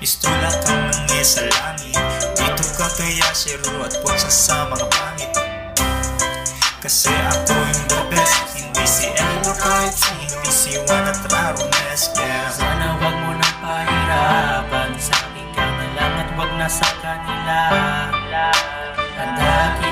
istula 0.07 0.51
kang 0.63 0.87
nangyay 0.87 1.27
sa 1.27 1.43
langit. 1.43 1.99
Dito 2.39 2.63
ka 2.79 2.87
kaya 2.95 3.27
siro 3.35 3.83
at 3.83 3.91
huwag 3.99 4.15
sa 4.31 4.71
mga 4.71 4.87
pangit. 4.87 5.35
Kasi 6.79 7.11
ako 7.11 7.51
yung 7.51 7.87
the 7.91 8.01
best. 8.15 8.55
Hindi 8.55 8.87
si 8.87 9.11
Elmo 9.11 9.51
kahit 9.59 9.91
si 9.91 10.15
Hindi 10.15 10.51
si 10.55 10.71
Juan 10.79 11.11
at 11.11 11.19
Rarones 11.27 12.15
Yeah 12.15 12.47
Sana 12.55 12.95
wag 13.03 13.17
mo 13.19 13.35
nang 13.35 13.57
pahirapan. 13.59 14.95
Sa 14.95 15.11
akin 15.27 15.49
ka 15.51 15.67
na 15.67 15.87
lang 15.99 16.15
at 16.23 16.31
wag 16.39 16.51
na 16.55 16.69
sa 16.71 16.87
kanila. 17.03 17.59
Handa 19.19 19.59
kita 19.83 19.86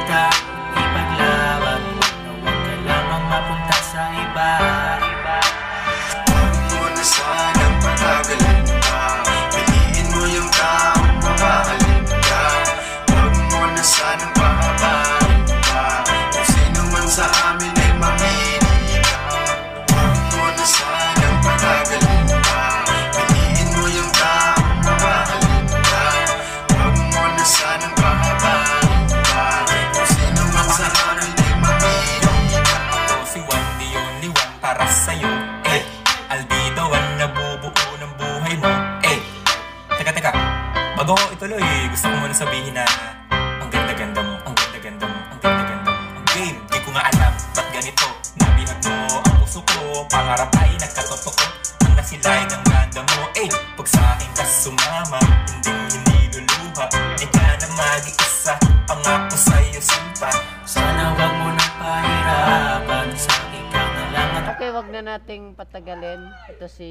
Ko 41.44 41.52
ituloy, 41.52 41.92
gusto 41.92 42.08
ko 42.08 42.16
muna 42.24 42.32
sabihin 42.32 42.72
na 42.72 42.88
Ang 43.60 43.68
ganda-ganda 43.68 44.16
mo, 44.24 44.32
ang 44.48 44.56
ganda-ganda 44.56 45.04
mo, 45.04 45.18
ang 45.28 45.40
ganda-ganda 45.44 45.90
mo 45.92 46.00
Ang 46.16 46.26
game, 46.32 46.56
di 46.72 46.78
ko 46.80 46.88
nga 46.96 47.04
alam, 47.04 47.32
ba't 47.52 47.68
ganito 47.68 48.08
Nabihag 48.40 48.80
mo 48.88 49.20
ang 49.20 49.36
puso 49.44 49.60
ko, 49.60 50.08
pangarap 50.08 50.48
ay 50.56 50.72
nagkatotoo 50.80 51.44
Ang 51.84 52.00
nasilay 52.00 52.48
ng 52.48 52.64
ganda 52.64 53.04
mo, 53.04 53.28
eh 53.36 53.52
Pag 53.76 53.88
sa 53.92 54.16
akin 54.16 54.30
ka 54.32 54.44
sumama, 54.48 55.20
hindi 55.52 55.68
hindi 55.92 56.40
luluha 56.48 56.86
Ikaw 57.20 57.52
na 57.60 57.68
mag-iisa, 57.76 58.56
pangako 58.88 59.36
sa'yo 59.36 59.80
simpa 59.84 60.32
Sana 60.64 61.12
wag 61.12 61.32
mo 61.44 61.52
na 61.52 61.66
pahirapan, 61.76 63.08
sa 63.20 63.36
ka 63.52 63.82
na 63.84 64.04
lang 64.16 64.28
Okay, 64.56 64.72
wag 64.72 64.88
na 64.88 65.00
nating 65.04 65.52
patagalin. 65.52 66.24
Ito 66.48 66.72
si 66.72 66.88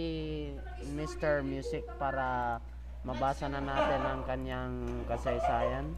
Mr. 0.94 1.42
Music 1.42 1.90
para 1.98 2.62
mabasa 3.04 3.52
na 3.52 3.60
natin 3.60 4.00
ang 4.00 4.22
kanyang 4.24 4.76
kasaysayan. 5.12 5.92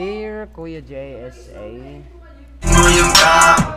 Dear 0.00 0.48
Kuya 0.56 0.80
JSA, 0.80 1.68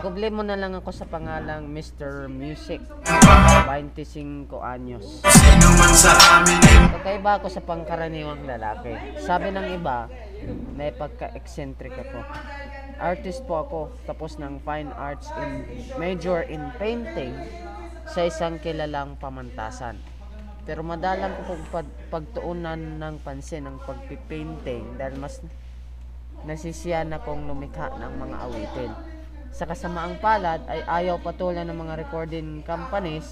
Kuble 0.02 0.28
mo 0.32 0.42
na 0.42 0.58
lang 0.58 0.74
ako 0.74 0.90
sa 0.90 1.06
pangalang 1.06 1.70
Mr. 1.70 2.26
Music, 2.26 2.82
25 3.04 4.48
anyos. 4.64 5.22
Kakaiba 6.96 7.38
ako 7.38 7.46
sa 7.52 7.62
pangkaraniwang 7.62 8.42
lalaki. 8.48 8.96
Sabi 9.22 9.54
ng 9.54 9.76
iba, 9.76 10.10
may 10.74 10.90
pagka-eccentric 10.90 11.94
ako. 11.94 12.24
Artist 12.98 13.44
po 13.46 13.62
ako, 13.62 13.80
tapos 14.08 14.40
ng 14.40 14.58
fine 14.64 14.90
arts 14.96 15.28
in 15.36 15.68
major 16.00 16.42
in 16.48 16.72
painting 16.80 17.36
sa 18.08 18.26
isang 18.26 18.58
kilalang 18.58 19.14
pamantasan. 19.20 20.11
Pero 20.62 20.86
madalang 20.86 21.34
ko 21.42 21.42
pag, 21.42 21.62
pag, 21.70 21.88
pagtuunan 22.10 22.78
ng 23.02 23.14
pansin 23.26 23.66
ang 23.66 23.82
pagpipainting 23.82 24.94
dahil 24.94 25.18
mas 25.18 25.42
nasisiyan 26.46 27.10
akong 27.14 27.50
lumikha 27.50 27.90
ng 27.98 28.12
mga 28.18 28.36
awitin. 28.46 28.92
Sa 29.52 29.66
kasamaang 29.66 30.22
palad 30.22 30.62
ay 30.70 30.80
ayaw 30.86 31.18
patulan 31.20 31.66
ng 31.66 31.76
mga 31.76 31.94
recording 32.06 32.62
companies 32.62 33.26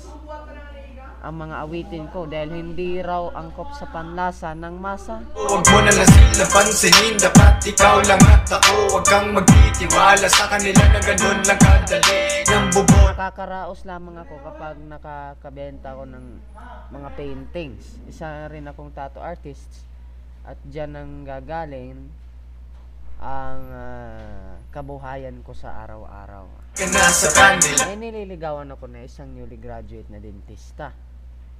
ang 1.20 1.36
mga 1.36 1.56
awitin 1.68 2.08
ko 2.08 2.24
dahil 2.24 2.48
hindi 2.56 3.04
raw 3.04 3.28
angkop 3.36 3.76
sa 3.76 3.84
panlasa 3.92 4.56
ng 4.56 4.74
masa. 4.80 5.20
Huwag 5.36 5.64
mo 5.68 5.78
na 5.84 5.92
lang 5.92 6.08
sila 6.08 6.48
pansinin 6.48 7.20
Dapat 7.20 7.60
ikaw 7.68 8.00
lang 8.08 8.22
at 8.24 8.48
ako 8.48 8.96
Huwag 8.96 9.04
kang 9.04 9.28
magtitiwala 9.36 10.28
sa 10.32 10.48
kanila 10.48 10.80
na 10.88 11.00
ganun 11.04 11.38
lang 11.44 11.60
kadali 11.60 12.20
Nang 12.48 12.66
bubot 12.72 13.12
Nakakaraos 13.12 13.84
lamang 13.84 14.16
ako 14.24 14.34
kapag 14.40 14.80
nakakabenta 14.80 15.92
ko 15.92 16.08
ng 16.08 16.26
mga 16.90 17.08
paintings. 17.14 18.00
Isa 18.08 18.48
rin 18.48 18.66
akong 18.66 18.90
tattoo 18.96 19.22
artist 19.22 19.86
at 20.42 20.56
dyan 20.66 20.96
ang 20.96 21.12
gagaling 21.28 22.08
ang 23.20 23.60
ah, 23.68 24.56
kabuhayan 24.72 25.44
ko 25.44 25.52
sa 25.52 25.84
araw-araw. 25.84 26.48
Ay 26.80 27.96
nililigawan 28.00 28.72
ako 28.72 28.88
na 28.88 29.04
isang 29.04 29.36
newly 29.36 29.60
graduate 29.60 30.08
na 30.08 30.16
dentista. 30.16 30.96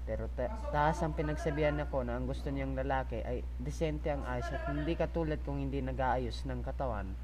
Pero 0.09 0.27
ta- 0.35 0.51
taas 0.75 0.99
ang 1.05 1.15
pinagsabihan 1.15 1.77
ako 1.81 2.03
na 2.03 2.17
ang 2.19 2.27
gusto 2.27 2.51
niyang 2.51 2.75
lalaki 2.75 3.23
ay 3.23 3.45
desente 3.61 4.11
ang 4.11 4.27
ayos 4.27 4.49
at 4.51 4.67
hindi 4.69 4.97
katulad 4.97 5.39
kung 5.45 5.61
hindi 5.61 5.79
nag-aayos 5.85 6.45
ng 6.49 6.61
katawan 6.67 7.15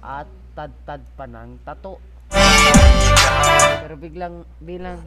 at 0.00 0.28
tad-tad 0.56 1.02
pa 1.16 1.24
ng 1.28 1.60
tato. 1.64 2.00
Pero 3.84 3.94
biglang 3.96 4.44
bilang 4.60 5.00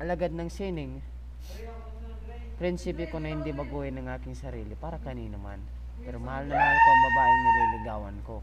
alagad 0.00 0.32
ng 0.32 0.48
sining, 0.50 1.02
prinsipe 2.56 3.08
ko 3.08 3.18
na 3.18 3.32
hindi 3.32 3.52
baguhin 3.54 4.00
ang 4.00 4.08
aking 4.20 4.36
sarili 4.36 4.74
para 4.76 5.00
kanino 5.00 5.40
man. 5.40 5.60
Pero 6.00 6.16
mahal 6.16 6.48
na 6.48 6.56
mahal 6.56 6.76
ko 6.76 6.88
ang 6.88 7.02
babaeng 7.04 7.40
nililigawan 7.44 8.16
ko. 8.24 8.36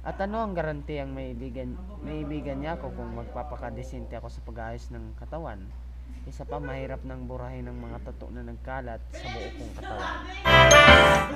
At 0.00 0.16
ano 0.16 0.40
ang 0.40 0.56
garantiyang 0.56 1.12
may 1.12 1.36
ibigan, 1.36 1.76
may 2.00 2.24
ibigan 2.24 2.64
niya 2.64 2.80
ako 2.80 2.96
kung 2.96 3.20
magpapakadesente 3.20 4.16
ako 4.16 4.32
sa 4.32 4.40
pag-ayos 4.48 4.88
ng 4.88 5.12
katawan? 5.20 5.60
Isa 6.24 6.48
pa, 6.48 6.56
mahirap 6.56 7.04
ng 7.04 7.28
burahin 7.28 7.68
ng 7.68 7.76
mga 7.76 8.08
tato 8.08 8.32
na 8.32 8.40
nagkalat 8.40 9.00
sa 9.12 9.26
buo 9.28 9.48
kong 9.60 9.72
katawan. 9.76 10.12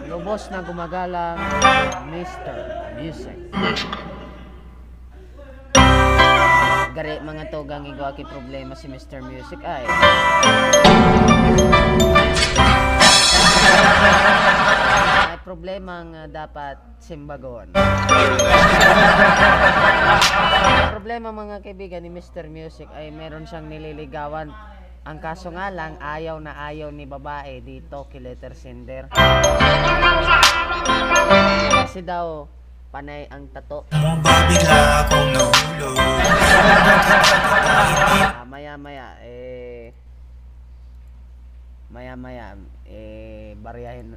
Lubos 0.09 0.49
na 0.49 0.65
gumagalang 0.65 1.37
Mr. 2.09 2.57
Music. 2.97 3.37
Gari 6.97 7.21
mga 7.21 7.45
togang 7.53 7.85
igawa 7.85 8.17
kay 8.17 8.25
problema 8.25 8.73
si 8.73 8.89
Mr. 8.89 9.21
Music 9.21 9.61
ay 9.61 9.85
may 15.45 15.53
problema 15.53 16.01
nga 16.09 16.25
dapat 16.25 16.81
simbagon. 17.05 17.77
Problema 20.97 21.37
mga 21.37 21.61
kaibigan 21.61 22.01
ni 22.01 22.09
Mr. 22.09 22.49
Music 22.49 22.89
ay 22.97 23.13
meron 23.13 23.45
siyang 23.45 23.69
nililigawan. 23.69 24.49
Ang 25.05 25.21
kaso 25.21 25.53
nga 25.53 25.69
lang, 25.69 26.01
ayaw 26.01 26.41
na 26.41 26.57
ayaw 26.57 26.89
ni 26.89 27.05
babae 27.05 27.61
dito 27.61 28.09
kay 28.09 28.25
Letter 28.25 28.57
Sender. 28.57 29.13
Kasi 31.77 32.01
daw, 32.01 32.49
panay 32.89 33.29
ang 33.29 33.45
tato. 33.53 33.85
mo 33.93 34.17
ba 34.25 34.49
bigla 34.49 35.05
akong 35.05 35.29
nahulog 35.29 35.97
Ah, 38.33 38.49
maya 38.49 38.81
maya, 38.81 39.21
eh, 39.21 39.93
maya 41.93 42.17
maya, 42.17 42.57
eh, 42.89 43.53
baryahin 43.61 44.17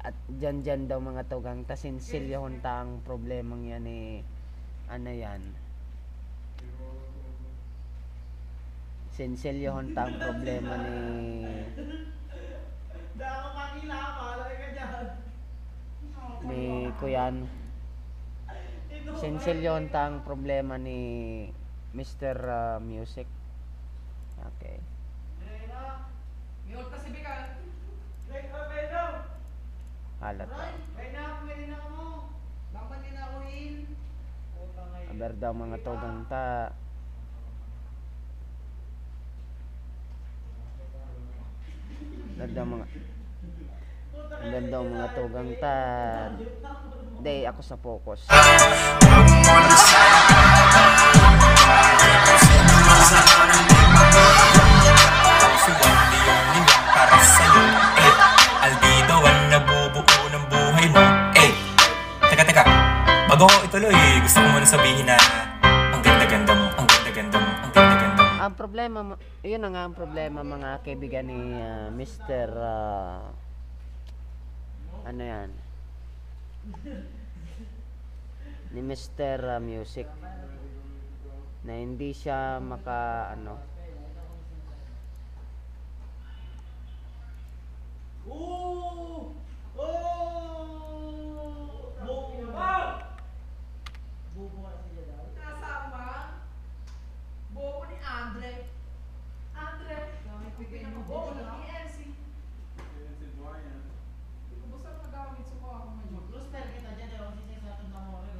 at 0.00 0.16
dyan 0.28 0.64
dyan 0.64 0.88
daw 0.88 0.96
mga 0.96 1.28
tugang 1.28 1.64
tasin 1.68 2.00
silyahon 2.00 2.60
ta 2.64 2.80
ang 2.84 3.04
problemang 3.04 3.68
yan 3.68 3.84
eh 3.84 4.24
ano 4.88 5.10
yan 5.12 5.42
sinsilyahon 9.12 9.92
ta 9.92 10.08
ang 10.08 10.16
problema 10.16 10.74
ni 10.80 10.96
ni 16.48 16.88
Kuyan. 16.96 17.44
Sensilyon 19.20 19.92
tang 19.92 20.24
problema 20.24 20.80
ni 20.80 21.00
Mr. 21.92 22.36
uh, 22.48 22.78
Music. 22.80 23.28
Okay. 24.56 24.80
Halata. 30.20 30.68
Aber 35.10 35.32
daw 35.40 35.52
mga 35.56 35.76
tugang 35.80 36.28
ta. 36.28 36.76
Aber 42.36 42.48
daw 42.52 42.64
mga 42.68 42.86
Aber 44.40 44.64
daw 44.68 44.82
mga 44.84 45.08
tugang 45.16 45.50
ta. 45.56 45.76
Day 47.24 47.48
ako 47.48 47.60
sa 47.64 47.76
focus. 47.80 48.20
Suwan 55.60 56.59
Bago 63.40 63.56
ko 63.56 63.72
ituloy, 63.72 63.96
gusto 64.20 64.36
ko 64.36 64.52
muna 64.52 64.68
sabihin 64.68 65.08
na 65.08 65.16
Ang 65.96 66.04
ganda-ganda 66.04 66.52
mo, 66.52 66.76
ang 66.76 66.84
ganda-ganda 66.84 67.40
mo, 67.40 67.50
ang 67.64 67.72
ganda-ganda 67.72 68.20
mo 68.20 68.32
Ang 68.36 68.52
problema, 68.52 68.98
mo- 69.00 69.20
yun 69.40 69.64
na 69.64 69.72
nga 69.72 69.88
ang 69.88 69.96
problema 69.96 70.44
mga 70.44 70.84
kaibigan 70.84 71.24
ni 71.24 71.56
ah, 71.56 71.88
Mr. 71.88 72.48
ah, 72.60 73.32
ano 75.08 75.22
yan? 75.24 75.48
Ni 78.76 78.80
Mr. 78.84 79.56
ah, 79.56 79.60
Music 79.64 80.04
na 81.64 81.80
hindi 81.80 82.12
siya 82.12 82.60
maka 82.60 83.32
ano 83.32 83.56
Bobo 92.04 92.36
ni 92.36 93.09
Andre. 98.20 98.52
Andre. 99.56 99.98
Pinakabobo 100.60 101.32
ni 101.32 101.42
ENC. 101.72 101.96
Kumusta 104.60 104.88
mo 104.92 104.98
nagamit 105.08 105.44
sa 105.48 105.56
mga 105.56 105.72
ako 105.72 105.88
ngayon? 105.96 106.24
Roster 106.28 106.64
kita 106.68 106.90
dyan 107.00 107.10
eh. 107.16 107.20
Kasi 107.24 107.54
sa 107.64 107.68
atin 107.72 107.88
na 107.88 108.00
mo 108.04 108.20
rin 108.20 108.36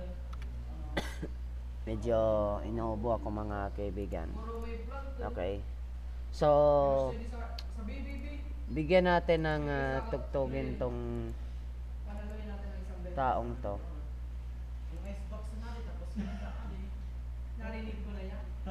medyo 1.88 2.18
inuubo 2.68 3.16
ako 3.16 3.26
mga 3.32 3.58
kaibigan. 3.74 4.28
Lang. 4.30 5.32
Okay. 5.32 5.64
So, 6.30 7.10
bigyan 8.70 9.10
natin 9.10 9.42
ng 9.42 9.64
ah, 9.66 9.98
tugtugin 10.12 10.78
tong 10.78 11.32
taong 13.16 13.50
to. 13.58 13.74
Yung 14.94 15.04
Xbox 15.08 15.42
na 15.58 15.72
natin. 15.72 15.82
Tapos 15.88 16.10
Narinig 17.60 17.98
ko 18.06 18.09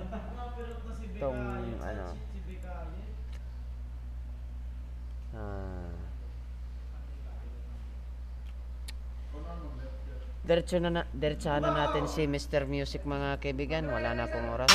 na 0.08 0.18
yan. 0.18 1.20
Tong 1.20 1.44
ano. 1.84 2.06
Ah. 5.36 5.92
Diretso 10.50 10.82
na, 10.82 10.90
na 10.90 11.02
diretsahan 11.14 11.62
na 11.62 11.78
natin 11.78 12.10
si 12.10 12.26
Mr. 12.26 12.66
Music 12.66 13.06
mga 13.06 13.38
kaibigan. 13.38 13.86
Wala 13.86 14.18
na 14.18 14.26
akong 14.26 14.50
oras. 14.50 14.74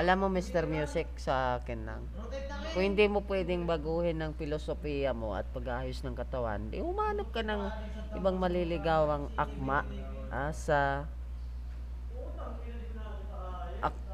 Alam 0.00 0.16
mo 0.24 0.28
Mr. 0.32 0.64
Music 0.64 1.12
sa 1.20 1.60
akin 1.60 1.84
lang. 1.84 2.02
Kung 2.72 2.88
hindi 2.88 3.04
mo 3.04 3.20
pwedeng 3.28 3.68
baguhin 3.68 4.16
ng 4.16 4.32
filosofiya 4.32 5.12
mo 5.12 5.36
at 5.36 5.44
pag-ayos 5.52 6.00
ng 6.08 6.16
katawan, 6.16 6.72
di 6.72 6.80
umanap 6.80 7.28
ka 7.36 7.44
ng 7.44 7.68
ibang 8.16 8.40
maliligawang 8.40 9.28
akma 9.36 9.84
ah, 10.32 10.56
sa 10.56 11.04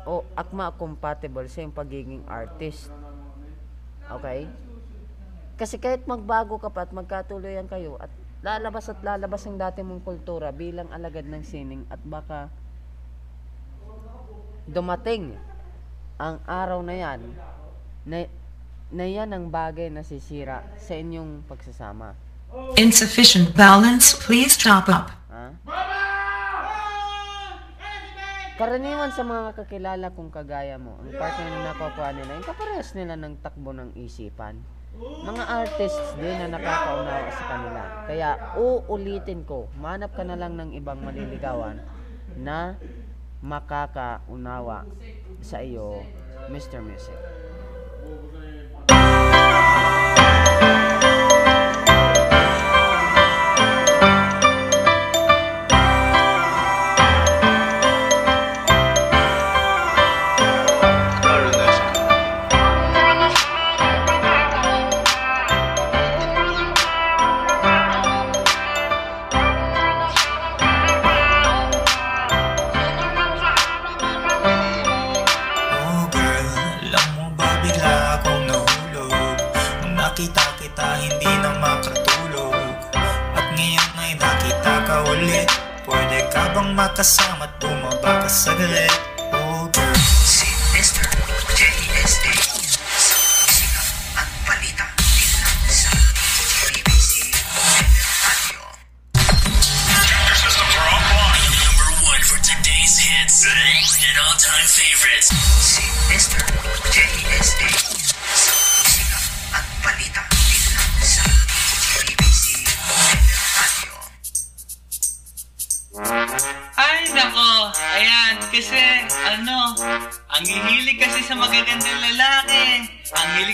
o 0.02 0.26
akma 0.34 0.74
compatible 0.74 1.46
sa 1.46 1.62
yung 1.62 1.74
pagiging 1.74 2.22
artist. 2.26 2.90
Okay? 4.10 4.50
Kasi 5.54 5.78
kahit 5.78 6.02
magbago 6.10 6.58
ka 6.58 6.72
pa 6.72 6.82
at 6.82 6.90
magkatuloyan 6.90 7.70
kayo 7.70 7.94
at 8.02 8.10
lalabas 8.42 8.90
at 8.90 8.98
lalabas 9.00 9.46
ang 9.46 9.54
dati 9.54 9.86
mong 9.86 10.02
kultura 10.02 10.50
bilang 10.50 10.90
alagad 10.90 11.22
ng 11.22 11.44
sining 11.46 11.86
at 11.86 12.02
baka 12.02 12.50
dumating 14.66 15.38
ang 16.18 16.42
araw 16.46 16.82
na 16.82 16.94
yan 16.98 17.20
na, 18.02 18.26
na 18.90 19.06
yan 19.06 19.30
ang 19.30 19.46
bagay 19.46 19.86
na 19.86 20.02
sisira 20.02 20.66
sa 20.78 20.98
inyong 20.98 21.46
pagsasama. 21.46 22.18
Insufficient 22.74 23.54
balance, 23.54 24.12
please 24.18 24.58
top 24.58 24.90
up. 24.90 25.14
Ha? 25.30 26.01
Karaniwan 28.52 29.08
sa 29.08 29.24
mga 29.24 29.56
kakilala 29.56 30.12
kong 30.12 30.28
kagaya 30.28 30.76
mo, 30.76 31.00
ang 31.00 31.08
partner 31.16 31.48
na 31.48 31.72
nakukuha 31.72 32.12
nila, 32.12 32.36
yung 32.36 32.44
kaparehas 32.44 32.92
nila 32.92 33.16
ng 33.16 33.40
takbo 33.40 33.72
ng 33.72 33.96
isipan. 33.96 34.60
Mga 35.24 35.44
artists 35.48 36.12
din 36.20 36.36
na 36.36 36.52
nakakaunawa 36.52 37.32
sa 37.32 37.44
kanila. 37.48 37.82
Kaya 38.04 38.28
uulitin 38.60 39.48
ko, 39.48 39.72
manap 39.80 40.12
ka 40.12 40.20
na 40.20 40.36
lang 40.36 40.60
ng 40.60 40.76
ibang 40.76 41.00
maliligawan 41.00 41.80
na 42.36 42.76
makakaunawa 43.40 44.84
sa 45.40 45.64
iyo, 45.64 46.04
Mr. 46.52 46.84
Music. 46.84 47.16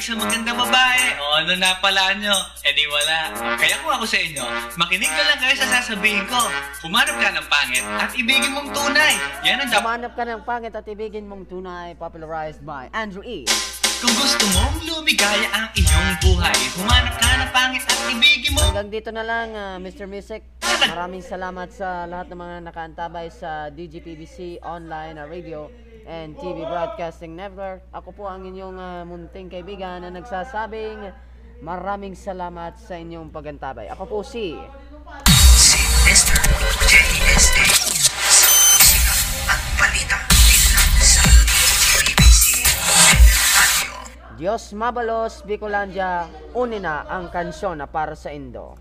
Ang 0.09 0.17
hilig 0.17 0.25
sa 0.25 0.41
magandang 0.41 0.57
babae. 0.57 1.05
O, 1.21 1.25
ano 1.37 1.53
na 1.61 1.77
pala 1.85 2.17
nyo? 2.17 2.33
Eh 2.65 2.73
di 2.73 2.89
wala. 2.89 3.29
Kaya 3.61 3.77
kung 3.85 3.93
ako 3.93 4.09
sa 4.09 4.17
inyo, 4.17 4.41
makinig 4.81 5.13
ka 5.13 5.21
lang 5.21 5.37
kayo 5.37 5.53
sa 5.61 5.69
sasabihin 5.69 6.25
ko. 6.25 6.41
Humanap 6.81 7.13
ka 7.21 7.29
ng 7.37 7.45
pangit 7.45 7.85
at 7.85 8.17
ibigin 8.17 8.57
mong 8.57 8.73
tunay. 8.73 9.13
Yan 9.45 9.61
ang 9.61 9.69
dapat. 9.69 9.85
Humanap 9.85 10.13
ka 10.17 10.25
ng 10.25 10.43
pangit 10.49 10.73
at 10.73 10.89
ibigin 10.89 11.29
mong 11.29 11.45
tunay, 11.45 11.93
popularized 12.01 12.65
by 12.65 12.89
Andrew 12.97 13.21
E. 13.21 13.45
Kung 14.01 14.15
gusto 14.17 14.49
mong 14.57 14.81
lumigaya 14.89 15.45
ang 15.53 15.69
iyong 15.77 16.11
buhay, 16.25 16.57
humanap 16.81 17.13
ka 17.21 17.29
ng 17.45 17.51
pangit 17.53 17.85
at 17.85 18.01
ibigin 18.09 18.57
mo. 18.57 18.65
Hanggang 18.65 18.89
dito 18.89 19.13
na 19.13 19.21
lang, 19.21 19.53
ah, 19.53 19.77
Mr. 19.77 20.09
Music. 20.09 20.41
Maraming 20.89 21.21
salamat 21.21 21.69
sa 21.69 22.09
lahat 22.09 22.33
ng 22.33 22.41
mga 22.41 22.57
nakaantabay 22.65 23.29
sa 23.29 23.69
DGPBC 23.69 24.65
Online 24.65 25.21
Radio 25.29 25.88
and 26.09 26.33
TV 26.41 26.65
Broadcasting 26.65 27.37
Network. 27.37 27.85
Ako 27.93 28.17
po 28.17 28.25
ang 28.25 28.49
inyong 28.49 28.81
ah, 28.81 29.05
munting 29.05 29.53
kaibigan 29.53 30.01
na 30.01 30.09
nagsasabing 30.09 31.29
Maraming 31.59 32.15
salamat 32.15 32.79
sa 32.79 32.95
inyong 32.95 33.35
pagantabay. 33.35 33.91
Ako 33.91 34.07
po 34.07 34.19
si 34.23 34.55
Si 35.59 35.83
Mr. 36.07 36.39
JSA 36.87 37.67
sa 38.31 38.49
musika 38.79 39.15
at 39.51 39.61
balita 39.75 40.19
sa 41.03 41.23
DJBC 41.27 42.63
Radio. 43.59 43.91
Diyos 44.39 44.71
Mabalos, 44.71 45.43
Bicolandia, 45.43 46.31
uni 46.55 46.79
na 46.79 47.03
ang 47.11 47.27
kansyon 47.27 47.83
na 47.83 47.91
para 47.91 48.15
sa 48.15 48.31
Indo. 48.31 48.79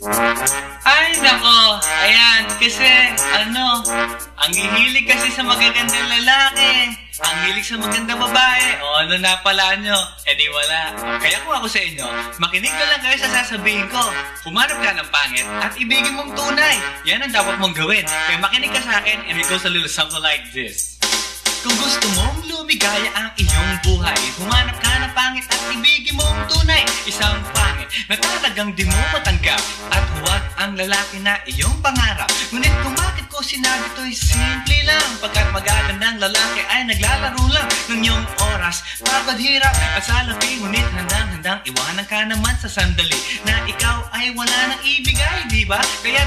Ay, 0.00 1.12
nako. 1.20 1.76
Ayan, 1.84 2.48
kasi, 2.56 2.88
ano, 3.36 3.84
ang 4.40 4.52
hihilig 4.56 5.04
kasi 5.04 5.28
sa 5.28 5.44
magagandang 5.44 6.08
lalaki. 6.08 6.96
Ang 7.20 7.36
hilig 7.44 7.68
sa 7.68 7.76
magandang 7.76 8.16
babae. 8.16 8.80
O, 8.80 9.04
ano 9.04 9.20
na 9.20 9.36
pala 9.44 9.76
nyo? 9.76 10.00
Eh 10.24 10.32
di 10.40 10.48
wala. 10.48 10.96
Kaya 11.20 11.36
kung 11.44 11.52
ako 11.52 11.68
sa 11.68 11.84
inyo, 11.84 12.06
makinig 12.40 12.72
ka 12.72 12.84
lang 12.88 13.00
kayo 13.04 13.16
sa 13.20 13.44
sasabihin 13.44 13.84
ko. 13.92 14.00
Humanap 14.48 14.80
ka 14.80 14.96
ng 14.96 15.10
pangit 15.12 15.44
at 15.60 15.76
ibigin 15.76 16.16
mong 16.16 16.32
tunay. 16.32 16.80
Yan 17.04 17.20
ang 17.20 17.36
dapat 17.36 17.60
mong 17.60 17.76
gawin. 17.76 18.08
Kaya 18.08 18.40
makinig 18.40 18.72
ka 18.72 18.80
sa 18.80 19.04
akin 19.04 19.20
and 19.28 19.36
it 19.36 19.44
goes 19.52 19.68
a 19.68 19.72
little 19.72 19.84
something 19.84 20.24
like 20.24 20.48
this. 20.56 20.99
Kung 21.60 21.76
gusto 21.76 22.08
mong 22.16 22.40
lumigaya 22.48 23.12
ang 23.12 23.28
iyong 23.36 23.72
buhay. 23.84 24.16
Humanap 24.40 24.80
ka 24.80 24.96
ng 24.96 25.12
pangit 25.12 25.44
at 25.44 25.60
ibigin 25.68 26.16
mong 26.16 26.48
tunay. 26.48 26.88
Isang 27.04 27.36
pangit 27.52 27.84
na 28.08 28.16
talagang 28.16 28.72
di 28.72 28.88
mo 28.88 28.96
matanggap. 29.12 29.60
At 29.92 30.04
huwag 30.16 30.40
ang 30.56 30.72
lalaki 30.80 31.20
na 31.20 31.36
iyong 31.44 31.76
pangarap. 31.84 32.32
Ngunit 32.48 32.72
kung 32.80 32.96
bakit 32.96 33.28
ko 33.28 33.44
sinabi 33.44 33.92
to'y 33.92 34.16
simple 34.16 34.78
lang? 34.88 35.08
Pagkat 35.20 35.52
magagandang 35.52 36.16
lalaki 36.16 36.64
ay 36.64 36.88
naglalaro 36.88 37.44
lang 37.52 37.68
Ng 37.92 38.08
iyong 38.08 38.24
oras, 38.56 38.80
pagod 39.04 39.36
hirap 39.36 39.76
at 39.76 40.00
salapi 40.00 40.64
Ngunit 40.64 40.88
handang-handang 40.96 41.60
iwanan 41.68 42.06
ka 42.08 42.24
naman 42.24 42.56
sa 42.56 42.72
sandali. 42.72 43.20
Na 43.44 43.68
ikaw 43.68 44.08
ay 44.16 44.32
wala 44.32 44.58
nang 44.72 44.80
ibigay, 44.80 45.44
di 45.52 45.68
ba? 45.68 45.82
Kaya 46.00 46.24